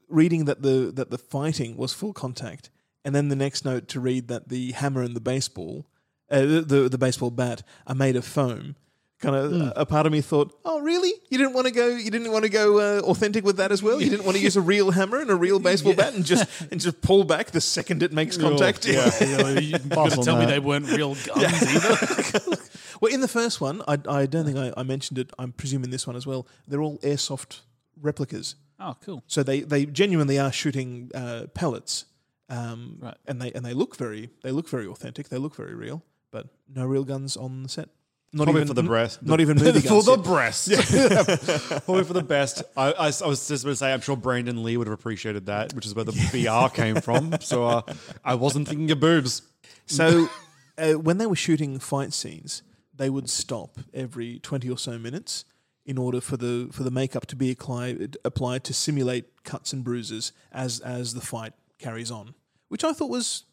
reading 0.09 0.45
that 0.45 0.63
the 0.63 0.93
that 0.95 1.11
the 1.11 1.19
fighting 1.19 1.77
was 1.77 1.93
full 1.93 2.13
contact, 2.13 2.71
and 3.05 3.15
then 3.15 3.29
the 3.29 3.37
next 3.37 3.65
note 3.65 3.89
to 3.89 4.01
read 4.01 4.29
that 4.29 4.49
the 4.49 4.73
hammer 4.73 5.03
and 5.03 5.17
the 5.17 5.21
baseball, 5.21 5.87
uh, 6.31 6.41
the, 6.41 6.61
the 6.63 6.89
the 6.89 6.99
baseball 6.99 7.31
bat 7.31 7.63
are 7.87 7.95
made 7.95 8.17
of 8.17 8.25
foam. 8.25 8.77
Kind 9.21 9.37
of 9.37 9.73
a 9.77 9.87
part 9.87 10.05
of 10.07 10.13
me 10.13 10.21
thought, 10.21 10.53
oh 10.67 10.81
really? 10.81 11.11
You 11.31 11.39
didn't 11.39 11.55
want 11.55 11.67
to 11.67 11.73
go? 11.73 11.87
You 11.89 12.11
didn't 12.11 12.31
want 12.31 12.45
to 12.45 12.51
go 12.51 12.79
uh, 12.79 13.01
authentic 13.03 13.43
with 13.45 13.57
that 13.57 13.73
as 13.73 13.83
well? 13.83 13.99
You 14.03 14.11
didn't 14.11 14.27
want 14.27 14.37
to 14.37 14.43
use 14.43 14.57
a 14.57 14.61
real 14.61 14.91
hammer 14.91 15.19
and 15.21 15.31
a 15.31 15.35
real 15.35 15.59
baseball 15.71 15.95
bat 15.95 16.13
and 16.15 16.27
just 16.27 16.47
and 16.71 16.79
just 16.81 17.01
pull 17.01 17.25
back 17.25 17.51
the 17.53 17.61
second 17.61 18.03
it 18.03 18.13
makes 18.13 18.37
contact. 18.37 18.85
You 18.89 18.95
know, 19.39 19.49
you 19.59 19.79
gotta 19.79 20.17
tell 20.23 20.37
me 20.39 20.45
they 20.47 20.59
weren't 20.59 20.91
real 20.91 21.15
guns 21.25 21.63
either. 21.75 22.57
Well, 23.01 23.13
in 23.13 23.21
the 23.23 23.29
first 23.29 23.61
one, 23.61 23.83
I, 23.89 23.99
I 24.09 24.27
don't 24.27 24.45
think 24.45 24.59
I, 24.59 24.73
I 24.77 24.83
mentioned 24.83 25.19
it. 25.19 25.31
I'm 25.39 25.53
presuming 25.53 25.91
this 25.91 26.07
one 26.07 26.17
as 26.17 26.27
well. 26.27 26.47
They're 26.69 26.83
all 26.83 26.99
airsoft 26.99 27.61
replicas. 28.01 28.57
Oh, 28.81 28.97
cool. 29.05 29.23
So 29.27 29.43
they, 29.43 29.61
they 29.61 29.87
genuinely 29.87 30.39
are 30.39 30.53
shooting 30.53 31.11
uh, 31.15 31.47
pellets, 31.55 32.05
um, 32.51 32.99
Right. 33.01 33.17
and 33.27 33.41
they 33.41 33.53
and 33.53 33.65
they 33.65 33.73
look 33.75 33.97
very 33.97 34.31
they 34.43 34.51
look 34.51 34.69
very 34.69 34.87
authentic. 34.87 35.29
They 35.29 35.39
look 35.39 35.55
very 35.57 35.75
real, 35.75 36.03
but 36.35 36.49
no 36.69 36.85
real 36.85 37.05
guns 37.05 37.37
on 37.37 37.63
the 37.63 37.69
set. 37.69 37.89
Not 38.33 38.45
Probably 38.47 38.63
even 38.63 38.69
for 38.69 38.75
the 38.75 38.83
breast. 38.83 39.23
Not 39.23 39.41
even 39.41 39.57
movie 39.57 39.81
for 39.87 40.03
the 40.03 40.17
yet. 40.17 40.25
breast. 40.25 40.69
Probably 41.85 42.03
for 42.03 42.13
the 42.13 42.25
best. 42.27 42.65
I, 42.77 42.91
I, 42.91 43.05
I 43.07 43.27
was 43.29 43.47
just 43.47 43.63
going 43.63 43.73
to 43.73 43.77
say, 43.77 43.93
I'm 43.93 44.01
sure 44.01 44.17
Brandon 44.17 44.65
Lee 44.65 44.77
would 44.77 44.89
have 44.89 44.99
appreciated 44.99 45.47
that, 45.47 45.73
which 45.75 45.87
is 45.87 45.95
where 45.95 46.05
the 46.05 46.11
VR 46.11 46.75
came 46.75 46.97
from. 47.01 47.37
So 47.41 47.65
uh, 47.65 47.83
I 48.25 48.35
wasn't 48.35 48.67
thinking 48.67 48.91
of 48.91 48.99
boobs. 48.99 49.43
So 49.87 50.29
uh, 50.77 50.95
when 50.95 51.19
they 51.19 51.27
were 51.27 51.37
shooting 51.37 51.79
fight 51.79 52.13
scenes, 52.13 52.65
they 52.93 53.09
would 53.09 53.31
stop 53.31 53.79
every 53.93 54.41
twenty 54.41 54.69
or 54.69 54.79
so 54.79 54.99
minutes 54.99 55.45
in 55.87 55.97
order 55.97 56.21
for 56.21 56.37
the 56.37 56.69
for 56.73 56.83
the 56.83 56.91
makeup 56.91 57.27
to 57.27 57.37
be 57.37 57.53
applied 57.53 58.17
applied 58.25 58.65
to 58.65 58.75
simulate 58.75 59.45
cuts 59.45 59.73
and 59.73 59.85
bruises 59.85 60.33
as 60.51 60.81
as 60.81 61.15
the 61.15 61.21
fight 61.21 61.53
carries 61.79 62.11
on, 62.11 62.35
which 62.69 62.83
I 62.83 62.93
thought 62.93 63.11
was 63.11 63.45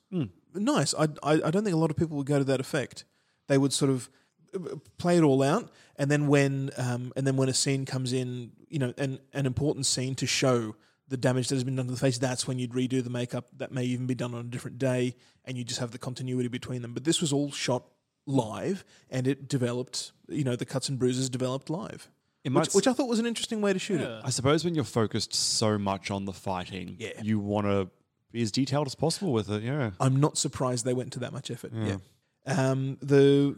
nice. 0.56 0.94
I, 0.94 1.04
I 1.24 1.34
I 1.46 1.52
don't 1.52 1.64
think 1.64 1.76
a 1.76 1.80
lot 1.80 1.92
of 1.92 1.98
people 1.98 2.18
would 2.18 2.28
go 2.28 2.38
to 2.40 2.46
that 2.46 2.60
effect. 2.60 3.06
They 3.48 3.58
would 3.58 3.74
sort 3.74 3.92
of 3.92 4.10
uh, 4.56 4.76
play 4.98 5.18
it 5.18 5.24
all 5.24 5.42
out, 5.44 5.72
and 5.98 6.10
then 6.12 6.28
when 6.28 6.72
um, 6.78 7.12
and 7.16 7.26
then 7.28 7.38
when 7.38 7.50
a 7.50 7.54
scene 7.54 7.86
comes 7.86 8.14
in, 8.14 8.52
you 8.70 8.80
know, 8.80 8.94
an 8.98 9.20
an 9.34 9.46
important 9.46 9.86
scene 9.86 10.16
to 10.16 10.26
show 10.28 10.76
the 11.08 11.18
damage 11.18 11.50
that 11.50 11.56
has 11.56 11.64
been 11.66 11.76
done 11.76 11.88
to 11.88 11.92
the 11.92 12.00
face, 12.00 12.18
that's 12.18 12.48
when 12.48 12.58
you'd 12.60 12.72
redo 12.72 13.04
the 13.04 13.10
makeup. 13.10 13.48
That 13.58 13.72
may 13.72 13.84
even 13.84 14.08
be 14.08 14.16
done 14.16 14.34
on 14.34 14.42
a 14.42 14.50
different 14.50 14.78
day, 14.80 15.16
and 15.46 15.58
you 15.58 15.64
just 15.64 15.80
have 15.80 15.92
the 15.92 15.98
continuity 15.98 16.48
between 16.48 16.82
them. 16.82 16.94
But 16.94 17.04
this 17.04 17.20
was 17.22 17.34
all 17.34 17.52
shot 17.52 17.84
live, 18.26 18.86
and 19.10 19.28
it 19.28 19.48
developed. 19.48 20.12
You 20.30 20.44
know, 20.44 20.56
the 20.56 20.66
cuts 20.66 20.88
and 20.90 20.98
bruises 20.98 21.30
developed 21.30 21.70
live, 21.70 22.10
which, 22.44 22.54
might- 22.54 22.72
which 22.74 22.88
I 22.88 22.94
thought 22.94 23.10
was 23.10 23.20
an 23.20 23.26
interesting 23.26 23.60
way 23.62 23.74
to 23.74 23.80
shoot 23.80 24.00
it. 24.00 24.22
I 24.24 24.30
suppose 24.30 24.64
when 24.64 24.76
you're 24.76 24.84
focused 24.86 25.34
so 25.34 25.78
much 25.78 26.10
on 26.12 26.24
the 26.26 26.32
fighting, 26.34 26.96
Yeah. 27.00 27.22
you 27.22 27.40
want 27.40 27.68
to 27.68 27.90
be 28.32 28.42
as 28.42 28.52
detailed 28.52 28.88
as 28.88 28.96
possible 28.96 29.32
with 29.34 29.50
it. 29.50 29.64
Yeah. 29.64 29.92
I'm 30.00 30.20
not 30.20 30.38
surprised 30.38 30.86
they 30.86 30.94
went 30.94 31.14
to 31.14 31.20
that 31.20 31.34
much 31.34 31.52
effort. 31.52 31.72
Yeah. 31.74 31.98
Um, 32.46 32.98
the 33.02 33.56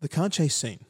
the 0.00 0.08
car 0.08 0.28
chase 0.28 0.54
scene. 0.54 0.80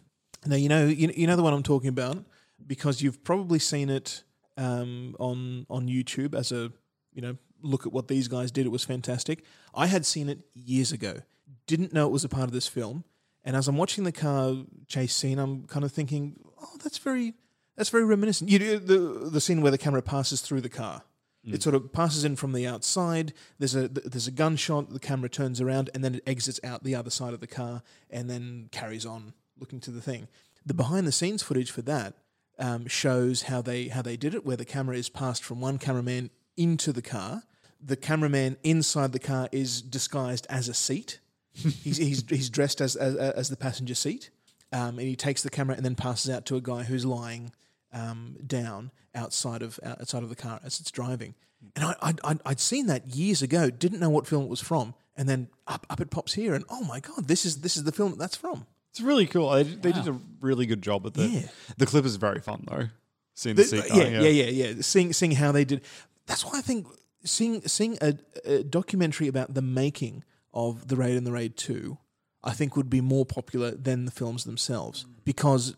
Now 0.46 0.56
you 0.56 0.68
know 0.68 0.86
you, 0.86 1.12
you 1.14 1.26
know 1.26 1.36
the 1.36 1.42
one 1.42 1.52
I'm 1.52 1.62
talking 1.62 1.88
about 1.88 2.24
because 2.66 3.02
you've 3.02 3.22
probably 3.24 3.58
seen 3.58 3.90
it 3.90 4.24
um, 4.56 5.16
on 5.18 5.66
on 5.68 5.88
YouTube 5.88 6.34
as 6.34 6.52
a 6.52 6.72
you 7.12 7.22
know 7.22 7.36
look 7.62 7.86
at 7.86 7.92
what 7.92 8.08
these 8.08 8.28
guys 8.28 8.50
did. 8.50 8.66
It 8.66 8.70
was 8.70 8.84
fantastic. 8.84 9.44
I 9.74 9.86
had 9.86 10.04
seen 10.04 10.28
it 10.28 10.40
years 10.54 10.92
ago. 10.92 11.22
Didn't 11.66 11.92
know 11.92 12.06
it 12.06 12.12
was 12.12 12.24
a 12.24 12.28
part 12.28 12.44
of 12.44 12.52
this 12.52 12.66
film. 12.66 13.04
And 13.44 13.56
as 13.56 13.68
I'm 13.68 13.76
watching 13.76 14.04
the 14.04 14.12
car 14.12 14.54
chase 14.86 15.14
scene, 15.14 15.38
I'm 15.38 15.64
kind 15.66 15.84
of 15.84 15.92
thinking, 15.92 16.38
oh, 16.60 16.76
that's 16.82 16.98
very 16.98 17.34
that's 17.76 17.90
very 17.90 18.04
reminiscent. 18.04 18.50
You 18.50 18.58
do 18.58 18.78
the 18.78 19.30
the 19.30 19.40
scene 19.40 19.62
where 19.62 19.70
the 19.70 19.78
camera 19.78 20.02
passes 20.02 20.40
through 20.40 20.60
the 20.60 20.68
car. 20.68 21.02
It 21.44 21.62
sort 21.62 21.74
of 21.74 21.92
passes 21.92 22.24
in 22.24 22.36
from 22.36 22.52
the 22.52 22.66
outside. 22.66 23.32
There's 23.58 23.74
a 23.74 23.88
there's 23.88 24.28
a 24.28 24.32
gunshot. 24.32 24.90
The 24.90 25.00
camera 25.00 25.28
turns 25.28 25.60
around 25.60 25.90
and 25.92 26.04
then 26.04 26.16
it 26.16 26.22
exits 26.24 26.60
out 26.62 26.84
the 26.84 26.94
other 26.94 27.10
side 27.10 27.34
of 27.34 27.40
the 27.40 27.48
car 27.48 27.82
and 28.10 28.30
then 28.30 28.68
carries 28.70 29.04
on 29.04 29.34
looking 29.58 29.80
to 29.80 29.90
the 29.90 30.00
thing. 30.00 30.28
The 30.64 30.74
behind 30.74 31.06
the 31.06 31.12
scenes 31.12 31.42
footage 31.42 31.72
for 31.72 31.82
that 31.82 32.14
um, 32.58 32.86
shows 32.86 33.42
how 33.42 33.60
they 33.60 33.88
how 33.88 34.02
they 34.02 34.16
did 34.16 34.34
it, 34.34 34.46
where 34.46 34.56
the 34.56 34.64
camera 34.64 34.96
is 34.96 35.08
passed 35.08 35.42
from 35.42 35.60
one 35.60 35.78
cameraman 35.78 36.30
into 36.56 36.92
the 36.92 37.02
car. 37.02 37.42
The 37.84 37.96
cameraman 37.96 38.56
inside 38.62 39.12
the 39.12 39.18
car 39.18 39.48
is 39.50 39.82
disguised 39.82 40.46
as 40.48 40.68
a 40.68 40.74
seat. 40.74 41.18
he's, 41.54 41.96
he's 41.96 42.24
he's 42.28 42.50
dressed 42.50 42.80
as 42.80 42.94
as, 42.94 43.16
as 43.16 43.48
the 43.48 43.56
passenger 43.56 43.96
seat, 43.96 44.30
um, 44.72 45.00
and 45.00 45.08
he 45.08 45.16
takes 45.16 45.42
the 45.42 45.50
camera 45.50 45.74
and 45.74 45.84
then 45.84 45.96
passes 45.96 46.30
out 46.30 46.46
to 46.46 46.56
a 46.56 46.60
guy 46.60 46.84
who's 46.84 47.04
lying 47.04 47.52
um, 47.92 48.36
down 48.46 48.90
outside 49.14 49.62
of 49.62 49.78
outside 49.84 50.22
of 50.22 50.28
the 50.28 50.36
car 50.36 50.60
as 50.64 50.80
it's 50.80 50.90
driving. 50.90 51.34
And 51.76 51.84
I, 51.84 51.94
I'd, 52.02 52.20
I'd, 52.24 52.40
I'd 52.44 52.60
seen 52.60 52.86
that 52.86 53.14
years 53.14 53.40
ago, 53.42 53.70
didn't 53.70 54.00
know 54.00 54.10
what 54.10 54.26
film 54.26 54.44
it 54.44 54.48
was 54.48 54.60
from, 54.60 54.94
and 55.16 55.28
then 55.28 55.48
up, 55.66 55.86
up 55.88 56.00
it 56.00 56.10
pops 56.10 56.34
here, 56.34 56.54
and 56.54 56.64
oh 56.68 56.82
my 56.84 57.00
god, 57.00 57.28
this 57.28 57.44
is 57.44 57.60
this 57.60 57.76
is 57.76 57.84
the 57.84 57.92
film 57.92 58.10
that 58.10 58.18
that's 58.18 58.36
from. 58.36 58.66
It's 58.90 59.00
really 59.00 59.26
cool. 59.26 59.50
They, 59.50 59.62
they 59.62 59.92
did 59.92 60.06
a 60.06 60.18
really 60.40 60.66
good 60.66 60.82
job 60.82 61.04
with 61.04 61.16
it. 61.18 61.30
Yeah. 61.30 61.48
The 61.78 61.86
clip 61.86 62.04
is 62.04 62.16
very 62.16 62.40
fun, 62.40 62.64
though. 62.70 62.88
Seeing 63.34 63.56
the, 63.56 63.62
The- 63.62 63.68
seat 63.68 63.84
yeah, 63.88 63.94
car, 63.94 64.02
yeah, 64.02 64.28
yeah, 64.28 64.66
yeah, 64.66 64.74
Seeing 64.82 65.12
seeing 65.12 65.32
how 65.32 65.52
they 65.52 65.64
did. 65.64 65.80
That's 66.26 66.44
why 66.44 66.58
I 66.58 66.60
think 66.60 66.86
seeing 67.24 67.62
seeing 67.62 67.96
a, 68.02 68.14
a 68.44 68.62
documentary 68.62 69.28
about 69.28 69.54
the 69.54 69.62
making 69.62 70.24
of 70.52 70.88
the 70.88 70.96
Raid 70.96 71.16
and 71.16 71.26
the 71.26 71.32
Raid 71.32 71.56
Two, 71.56 71.98
I 72.44 72.52
think 72.52 72.76
would 72.76 72.90
be 72.90 73.00
more 73.00 73.24
popular 73.24 73.70
than 73.70 74.04
the 74.04 74.10
films 74.10 74.44
themselves 74.44 75.06
because 75.24 75.74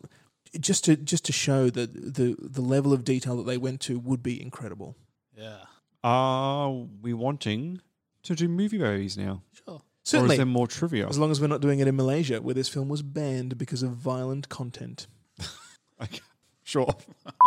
just 0.61 0.84
to 0.84 0.96
just 0.96 1.25
to 1.26 1.32
show 1.32 1.70
that 1.70 1.92
the 2.14 2.37
the 2.38 2.61
level 2.61 2.92
of 2.92 3.04
detail 3.04 3.37
that 3.37 3.46
they 3.46 3.56
went 3.58 3.80
to 3.82 3.99
would 3.99 4.23
be 4.23 4.40
incredible. 4.40 4.96
Yeah. 5.37 5.58
Are 6.02 6.70
we 7.02 7.12
wanting 7.14 7.80
to 8.25 8.34
do 8.34 8.49
movie 8.49 8.78
babies 8.78 9.16
now? 9.16 9.42
Sure. 9.52 9.62
Certainly. 9.66 9.76
Or 9.76 9.80
Certainly, 10.04 10.34
is 10.34 10.38
there 10.38 10.46
more 10.46 10.66
trivia? 10.66 11.08
as 11.08 11.18
long 11.18 11.30
as 11.30 11.40
we're 11.40 11.46
not 11.46 11.61
doing 11.62 11.80
it 11.80 11.88
in 11.88 11.96
Malaysia, 11.96 12.40
where 12.42 12.54
this 12.54 12.68
film 12.68 12.88
was 12.88 13.00
banned 13.02 13.56
because 13.56 13.82
of 13.82 13.92
violent 13.92 14.49
content. 14.49 15.06
Okay. 16.02 16.20
Sure. 16.64 16.92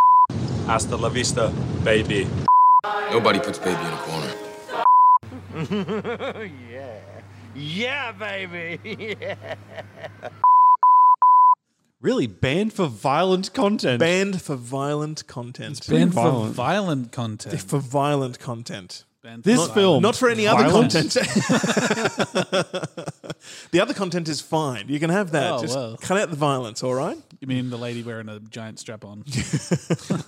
Hasta 0.66 0.96
la 0.96 1.10
vista, 1.10 1.52
baby. 1.84 2.26
Nobody 3.12 3.40
puts 3.40 3.60
baby 3.60 3.82
in 3.82 3.94
a 3.94 3.98
corner. 4.08 4.34
Really? 12.00 12.28
Banned 12.28 12.74
for 12.74 12.88
violent 12.88 13.54
content? 13.54 14.00
Banned 14.00 14.42
for 14.42 14.56
violent 14.56 15.28
content. 15.28 15.82
pretty 15.86 16.02
Banned 16.04 16.14
for 16.14 16.22
violent. 16.22 16.54
violent 16.56 17.12
content. 17.12 17.62
For 17.62 17.80
violent 17.80 18.40
content. 18.40 19.04
Banned 19.24 19.44
for 19.44 19.50
This 19.50 19.58
violent- 19.58 19.74
film. 19.74 20.02
Not 20.04 20.16
for 20.16 20.30
any 20.30 20.48
other 20.48 20.70
Violent? 20.70 20.94
content. 20.94 21.14
the 23.72 23.80
other 23.82 23.94
content 23.94 24.30
is 24.30 24.42
fine. 24.42 24.88
You 24.90 25.00
can 25.00 25.10
have 25.10 25.32
that. 25.32 25.54
Oh, 25.54 25.62
Just 25.62 25.76
well. 25.76 25.98
cut 26.00 26.18
out 26.18 26.30
the 26.30 26.36
violence, 26.36 26.84
all 26.84 26.94
right? 26.94 27.18
You 27.40 27.48
mean 27.48 27.70
the 27.72 27.78
lady 27.78 28.04
wearing 28.04 28.30
a 28.30 28.40
giant 28.40 28.80
strap 28.80 29.04
on? 29.04 29.24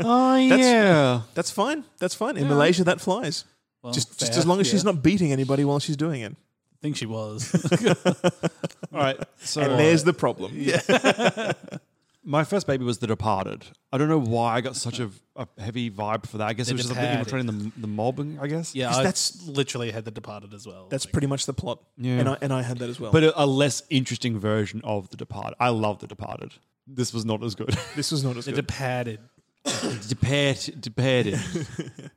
Oh, 0.02 0.36
yeah. 0.36 1.22
That's 1.36 1.52
fine. 1.52 1.84
That's 2.00 2.16
fine. 2.16 2.38
In 2.38 2.48
Malaysia, 2.48 2.84
that 2.86 3.00
flies. 3.02 3.46
Well, 3.84 3.94
just 3.94 4.18
just 4.20 4.32
fair, 4.34 4.40
as 4.40 4.46
long 4.48 4.60
as 4.60 4.68
she's 4.68 4.84
not 4.84 5.02
beating 5.04 5.32
anybody 5.32 5.64
while 5.66 5.80
she's 5.80 5.98
doing 5.98 6.22
it. 6.22 6.36
I 6.80 6.82
think 6.82 6.96
she 6.96 7.06
was. 7.06 7.54
All 8.94 9.00
right. 9.00 9.18
So 9.40 9.62
and 9.62 9.80
there's 9.80 10.04
the 10.06 10.14
problem. 10.14 10.54
Yeah. 10.56 10.82
my 12.24 12.44
first 12.44 12.68
baby 12.68 12.86
was 12.86 13.00
The 13.00 13.08
Departed. 13.08 13.66
I 13.92 13.98
don't 13.98 14.08
know 14.08 14.20
why 14.20 14.56
I 14.56 14.62
got 14.62 14.76
such 14.78 15.00
a, 15.00 15.10
a 15.36 15.48
heavy 15.58 15.92
vibe 15.92 16.26
for 16.26 16.38
that. 16.38 16.48
I 16.48 16.54
guess 16.54 16.68
The 16.68 16.74
it 16.74 16.78
was 16.78 16.86
just 16.88 16.96
like 16.96 17.02
Departed. 17.02 17.20
infiltrating 17.46 17.72
the, 17.76 17.82
the 17.82 17.88
mob, 17.88 18.20
I 18.42 18.48
guess. 18.48 18.74
yeah, 18.76 18.88
'Cause 18.88 18.98
I 18.98 19.04
that's- 19.04 19.44
literally 19.48 19.92
had 19.92 20.06
the 20.06 20.12
Departed 20.12 20.54
as 20.54 20.66
well. 20.66 20.88
That's 20.90 21.06
Like, 21.06 21.12
pretty 21.12 21.28
much 21.28 21.46
the 21.46 21.54
plot. 21.54 21.80
Yeah. 21.98 22.14
And 22.20 22.30
I 22.30 22.38
and 22.42 22.54
I 22.54 22.62
had 22.62 22.78
that 22.80 22.90
as 22.90 23.00
well. 23.00 23.12
But 23.12 23.24
a, 23.26 23.44
a 23.44 23.46
less 23.46 23.84
interesting 23.90 24.40
version 24.40 24.80
of 24.86 25.10
The 25.10 25.18
Departed. 25.18 25.56
I 25.60 25.70
love 25.70 26.00
The 26.00 26.08
Departed. 26.08 26.54
This 26.88 27.14
was 27.14 27.26
not 27.26 27.44
as 27.44 27.56
good. 27.56 27.76
this 27.96 28.12
was 28.12 28.24
not 28.24 28.38
as 28.38 28.46
the 28.46 28.54
good. 28.54 28.68
Departed. 28.68 29.20
Departed. 30.08 30.80
Departed. 30.82 31.40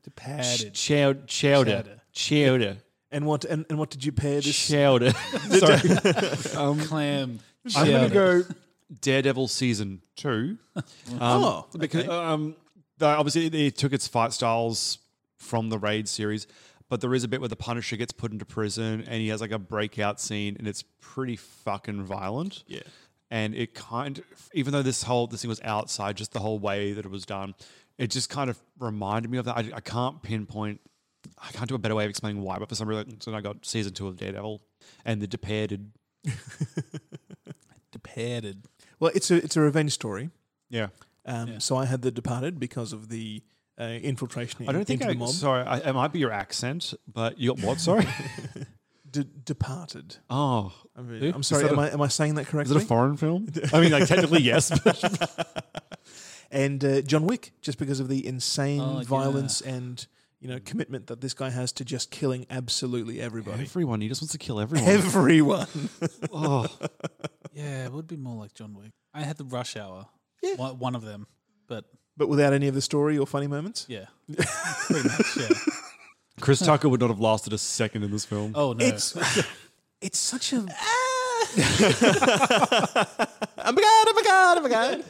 Departed. 0.04 0.74
Chowder. 0.74 1.22
Chowder. 1.26 2.00
Chowder. 2.12 2.76
Chowder. 3.12 3.16
And 3.16 3.26
what 3.26 3.44
and, 3.44 3.66
and 3.68 3.78
what 3.78 3.90
did 3.90 4.04
you 4.04 4.12
pair 4.12 4.40
this? 4.40 4.68
Chowder. 4.68 5.10
Sorry. 5.50 6.56
um, 6.56 6.80
Clam. 6.80 7.40
I'm 7.76 7.86
going 7.86 8.08
to 8.08 8.14
go 8.14 8.42
Daredevil 9.00 9.48
season 9.48 10.02
two. 10.16 10.58
Um, 10.76 10.84
Oh, 11.20 11.66
because 11.78 12.04
okay. 12.04 12.12
um, 12.12 12.56
obviously 13.00 13.48
they 13.48 13.70
took 13.70 13.92
its 13.92 14.08
fight 14.08 14.32
styles 14.32 14.98
from 15.36 15.68
the 15.70 15.78
Raid 15.78 16.08
series, 16.08 16.46
but 16.88 17.00
there 17.00 17.14
is 17.14 17.24
a 17.24 17.28
bit 17.28 17.40
where 17.40 17.48
the 17.48 17.56
Punisher 17.56 17.96
gets 17.96 18.12
put 18.12 18.32
into 18.32 18.44
prison 18.44 19.02
and 19.06 19.14
he 19.20 19.28
has 19.28 19.40
like 19.40 19.50
a 19.52 19.58
breakout 19.58 20.20
scene, 20.20 20.56
and 20.58 20.66
it's 20.68 20.84
pretty 21.00 21.36
fucking 21.36 22.02
violent. 22.04 22.64
Yeah. 22.66 22.80
and 23.30 23.54
it 23.54 23.74
kind, 23.74 24.18
of, 24.18 24.24
even 24.54 24.72
though 24.72 24.82
this 24.82 25.02
whole 25.04 25.26
this 25.26 25.42
thing 25.42 25.48
was 25.48 25.60
outside, 25.62 26.16
just 26.16 26.32
the 26.32 26.40
whole 26.40 26.58
way 26.58 26.92
that 26.92 27.04
it 27.04 27.10
was 27.10 27.24
done, 27.24 27.54
it 27.98 28.08
just 28.10 28.28
kind 28.28 28.50
of 28.50 28.58
reminded 28.78 29.30
me 29.30 29.38
of 29.38 29.44
that. 29.46 29.56
I, 29.56 29.70
I 29.76 29.80
can't 29.80 30.22
pinpoint. 30.22 30.80
I 31.42 31.50
can't 31.52 31.68
do 31.68 31.74
a 31.74 31.78
better 31.78 31.94
way 31.94 32.04
of 32.04 32.10
explaining 32.10 32.42
why, 32.42 32.58
but 32.58 32.68
for 32.68 32.74
some 32.76 32.88
reason, 32.88 33.18
I 33.34 33.40
got 33.40 33.64
season 33.66 33.92
two 33.92 34.06
of 34.08 34.16
Daredevil 34.16 34.62
and 35.04 35.20
the 35.20 35.26
Departed. 35.26 35.90
Departed. 37.90 38.64
Well, 39.00 39.10
it's 39.14 39.30
a 39.30 39.36
it's 39.36 39.56
a 39.56 39.60
revenge 39.60 39.92
story. 39.92 40.30
Yeah. 40.70 40.88
Um, 41.26 41.60
So 41.60 41.76
I 41.76 41.84
had 41.84 42.02
The 42.02 42.10
Departed 42.10 42.58
because 42.58 42.92
of 42.92 43.08
the 43.08 43.42
uh, 43.78 43.84
infiltration. 43.84 44.68
I 44.68 44.72
don't 44.72 44.84
think 44.84 45.00
into 45.02 45.10
I. 45.10 45.14
the 45.14 45.18
mob. 45.18 45.28
Sorry, 45.30 45.62
I, 45.64 45.78
it 45.78 45.92
might 45.94 46.12
be 46.12 46.18
your 46.18 46.32
accent, 46.32 46.94
but 47.12 47.38
you 47.38 47.54
got 47.54 47.64
what? 47.64 47.80
Sorry. 47.80 48.06
De- 49.10 49.24
departed. 49.24 50.16
oh, 50.30 50.72
I 50.96 51.02
mean, 51.02 51.34
I'm 51.34 51.40
Is 51.42 51.46
sorry. 51.48 51.68
Am 51.68 51.78
a- 51.78 51.82
I 51.82 51.88
am 51.90 52.00
I 52.00 52.08
saying 52.08 52.36
that 52.36 52.46
correctly? 52.46 52.76
Is 52.76 52.82
it 52.82 52.84
a 52.84 52.88
foreign 52.88 53.16
film? 53.18 53.46
I 53.74 53.80
mean, 53.80 53.92
like 53.92 54.06
technically 54.06 54.40
yes. 54.42 54.70
And 56.50 56.84
uh, 56.84 57.00
John 57.02 57.26
Wick, 57.26 57.52
just 57.62 57.78
because 57.78 57.98
of 58.00 58.08
the 58.08 58.26
insane 58.26 58.80
Oh, 58.80 58.98
yeah. 58.98 59.04
violence 59.04 59.60
and 59.62 60.06
you 60.42 60.48
know 60.48 60.58
commitment 60.64 61.06
that 61.06 61.20
this 61.20 61.34
guy 61.34 61.50
has 61.50 61.70
to 61.70 61.84
just 61.84 62.10
killing 62.10 62.46
absolutely 62.50 63.20
everybody. 63.20 63.62
everyone, 63.62 64.00
he 64.00 64.08
just 64.08 64.20
wants 64.20 64.32
to 64.32 64.38
kill 64.38 64.58
everyone. 64.58 64.88
Everyone. 64.88 65.68
oh, 66.32 66.66
Yeah, 67.52 67.84
it 67.84 67.92
would 67.92 68.08
be 68.08 68.16
more 68.16 68.34
like 68.34 68.52
John 68.52 68.74
Wick. 68.74 68.90
I 69.14 69.22
had 69.22 69.36
the 69.36 69.44
Rush 69.44 69.76
Hour. 69.76 70.06
Yeah. 70.42 70.56
One, 70.56 70.78
one 70.80 70.94
of 70.96 71.02
them, 71.02 71.28
but 71.68 71.84
but 72.16 72.28
without 72.28 72.52
any 72.52 72.66
of 72.66 72.74
the 72.74 72.82
story 72.82 73.16
or 73.16 73.26
funny 73.26 73.46
moments. 73.46 73.86
yeah, 73.88 74.06
pretty 74.34 75.08
much. 75.08 75.36
Yeah. 75.36 75.48
Chris 76.40 76.58
Tucker 76.58 76.88
would 76.88 76.98
not 77.00 77.10
have 77.10 77.20
lasted 77.20 77.52
a 77.52 77.58
second 77.58 78.02
in 78.02 78.10
this 78.10 78.24
film. 78.24 78.52
Oh 78.56 78.72
no. 78.72 78.84
It's 78.84 79.16
it's 80.00 80.18
such 80.18 80.52
a. 80.52 80.56
oh 80.56 81.46
my 83.64 83.72
god! 83.72 84.08
Oh 84.08 84.12
my 84.16 84.22
god! 84.24 84.58
Oh 84.58 84.62
my 84.62 84.68
god! 84.68 85.04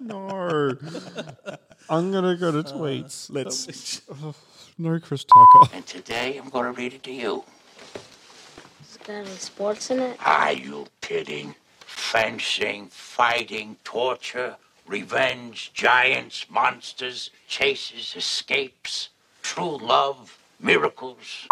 no! 0.00 1.58
I'm 1.90 2.12
gonna 2.12 2.36
go 2.36 2.52
to 2.52 2.58
uh, 2.58 2.62
tweets. 2.62 3.30
Let's. 3.30 4.02
No, 4.80 4.96
Chris 5.00 5.24
Tucker. 5.24 5.74
And 5.74 5.84
today 5.86 6.38
I'm 6.38 6.50
going 6.50 6.66
to 6.66 6.70
read 6.70 6.94
it 6.94 7.02
to 7.02 7.10
you. 7.10 7.42
Is 8.80 8.96
there 9.04 9.22
any 9.22 9.30
sports 9.30 9.90
in 9.90 9.98
it? 9.98 10.16
Are 10.24 10.52
you 10.52 10.86
kidding? 11.00 11.56
Fencing, 11.80 12.86
fighting, 12.86 13.76
torture, 13.82 14.54
revenge, 14.86 15.72
giants, 15.74 16.46
monsters, 16.48 17.30
chases, 17.48 18.14
escapes, 18.16 19.08
true 19.42 19.78
love, 19.78 20.38
miracles. 20.60 21.48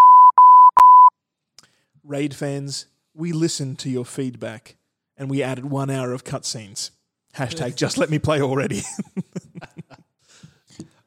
Raid 2.05 2.33
fans, 2.33 2.87
we 3.13 3.33
listened 3.33 3.81
to 3.81 3.91
your 3.91 4.05
feedback 4.05 4.77
and 5.17 5.29
we 5.29 5.43
added 5.43 5.65
one 5.65 5.91
hour 5.91 6.13
of 6.13 6.23
cutscenes. 6.23 6.91
Hashtag 7.35 7.75
just 7.77 7.99
let 7.99 8.09
me 8.09 8.21
play 8.21 8.41
already. 8.41 8.83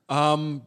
Um, 0.09 0.63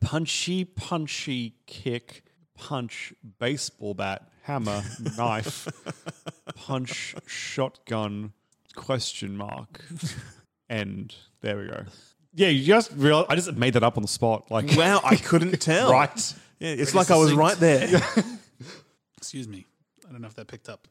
punchy, 0.00 0.64
punchy 0.64 1.54
kick, 1.66 2.24
punch, 2.56 3.12
baseball 3.38 3.94
bat, 3.94 4.28
hammer, 4.42 4.82
knife, 5.16 5.68
punch, 6.54 7.14
shotgun, 7.26 8.32
question 8.74 9.36
mark, 9.36 9.84
and 10.68 11.14
there 11.42 11.58
we 11.58 11.66
go. 11.66 11.84
Yeah, 12.34 12.48
you 12.48 12.64
just 12.64 12.90
real. 12.96 13.26
I 13.28 13.34
just 13.34 13.52
made 13.54 13.74
that 13.74 13.82
up 13.82 13.96
on 13.96 14.02
the 14.02 14.08
spot. 14.08 14.50
Like, 14.50 14.76
wow, 14.76 15.00
I 15.04 15.16
couldn't 15.30 15.60
tell. 15.60 15.90
right? 15.92 16.34
Yeah, 16.60 16.70
it's 16.70 16.94
like 16.94 17.10
I 17.10 17.16
was 17.16 17.32
right 17.34 17.56
there. 17.56 17.88
Excuse 19.18 19.48
me. 19.48 19.66
I 20.08 20.12
don't 20.12 20.20
know 20.22 20.28
if 20.28 20.34
that 20.34 20.46
picked 20.48 20.68
up. 20.68 20.88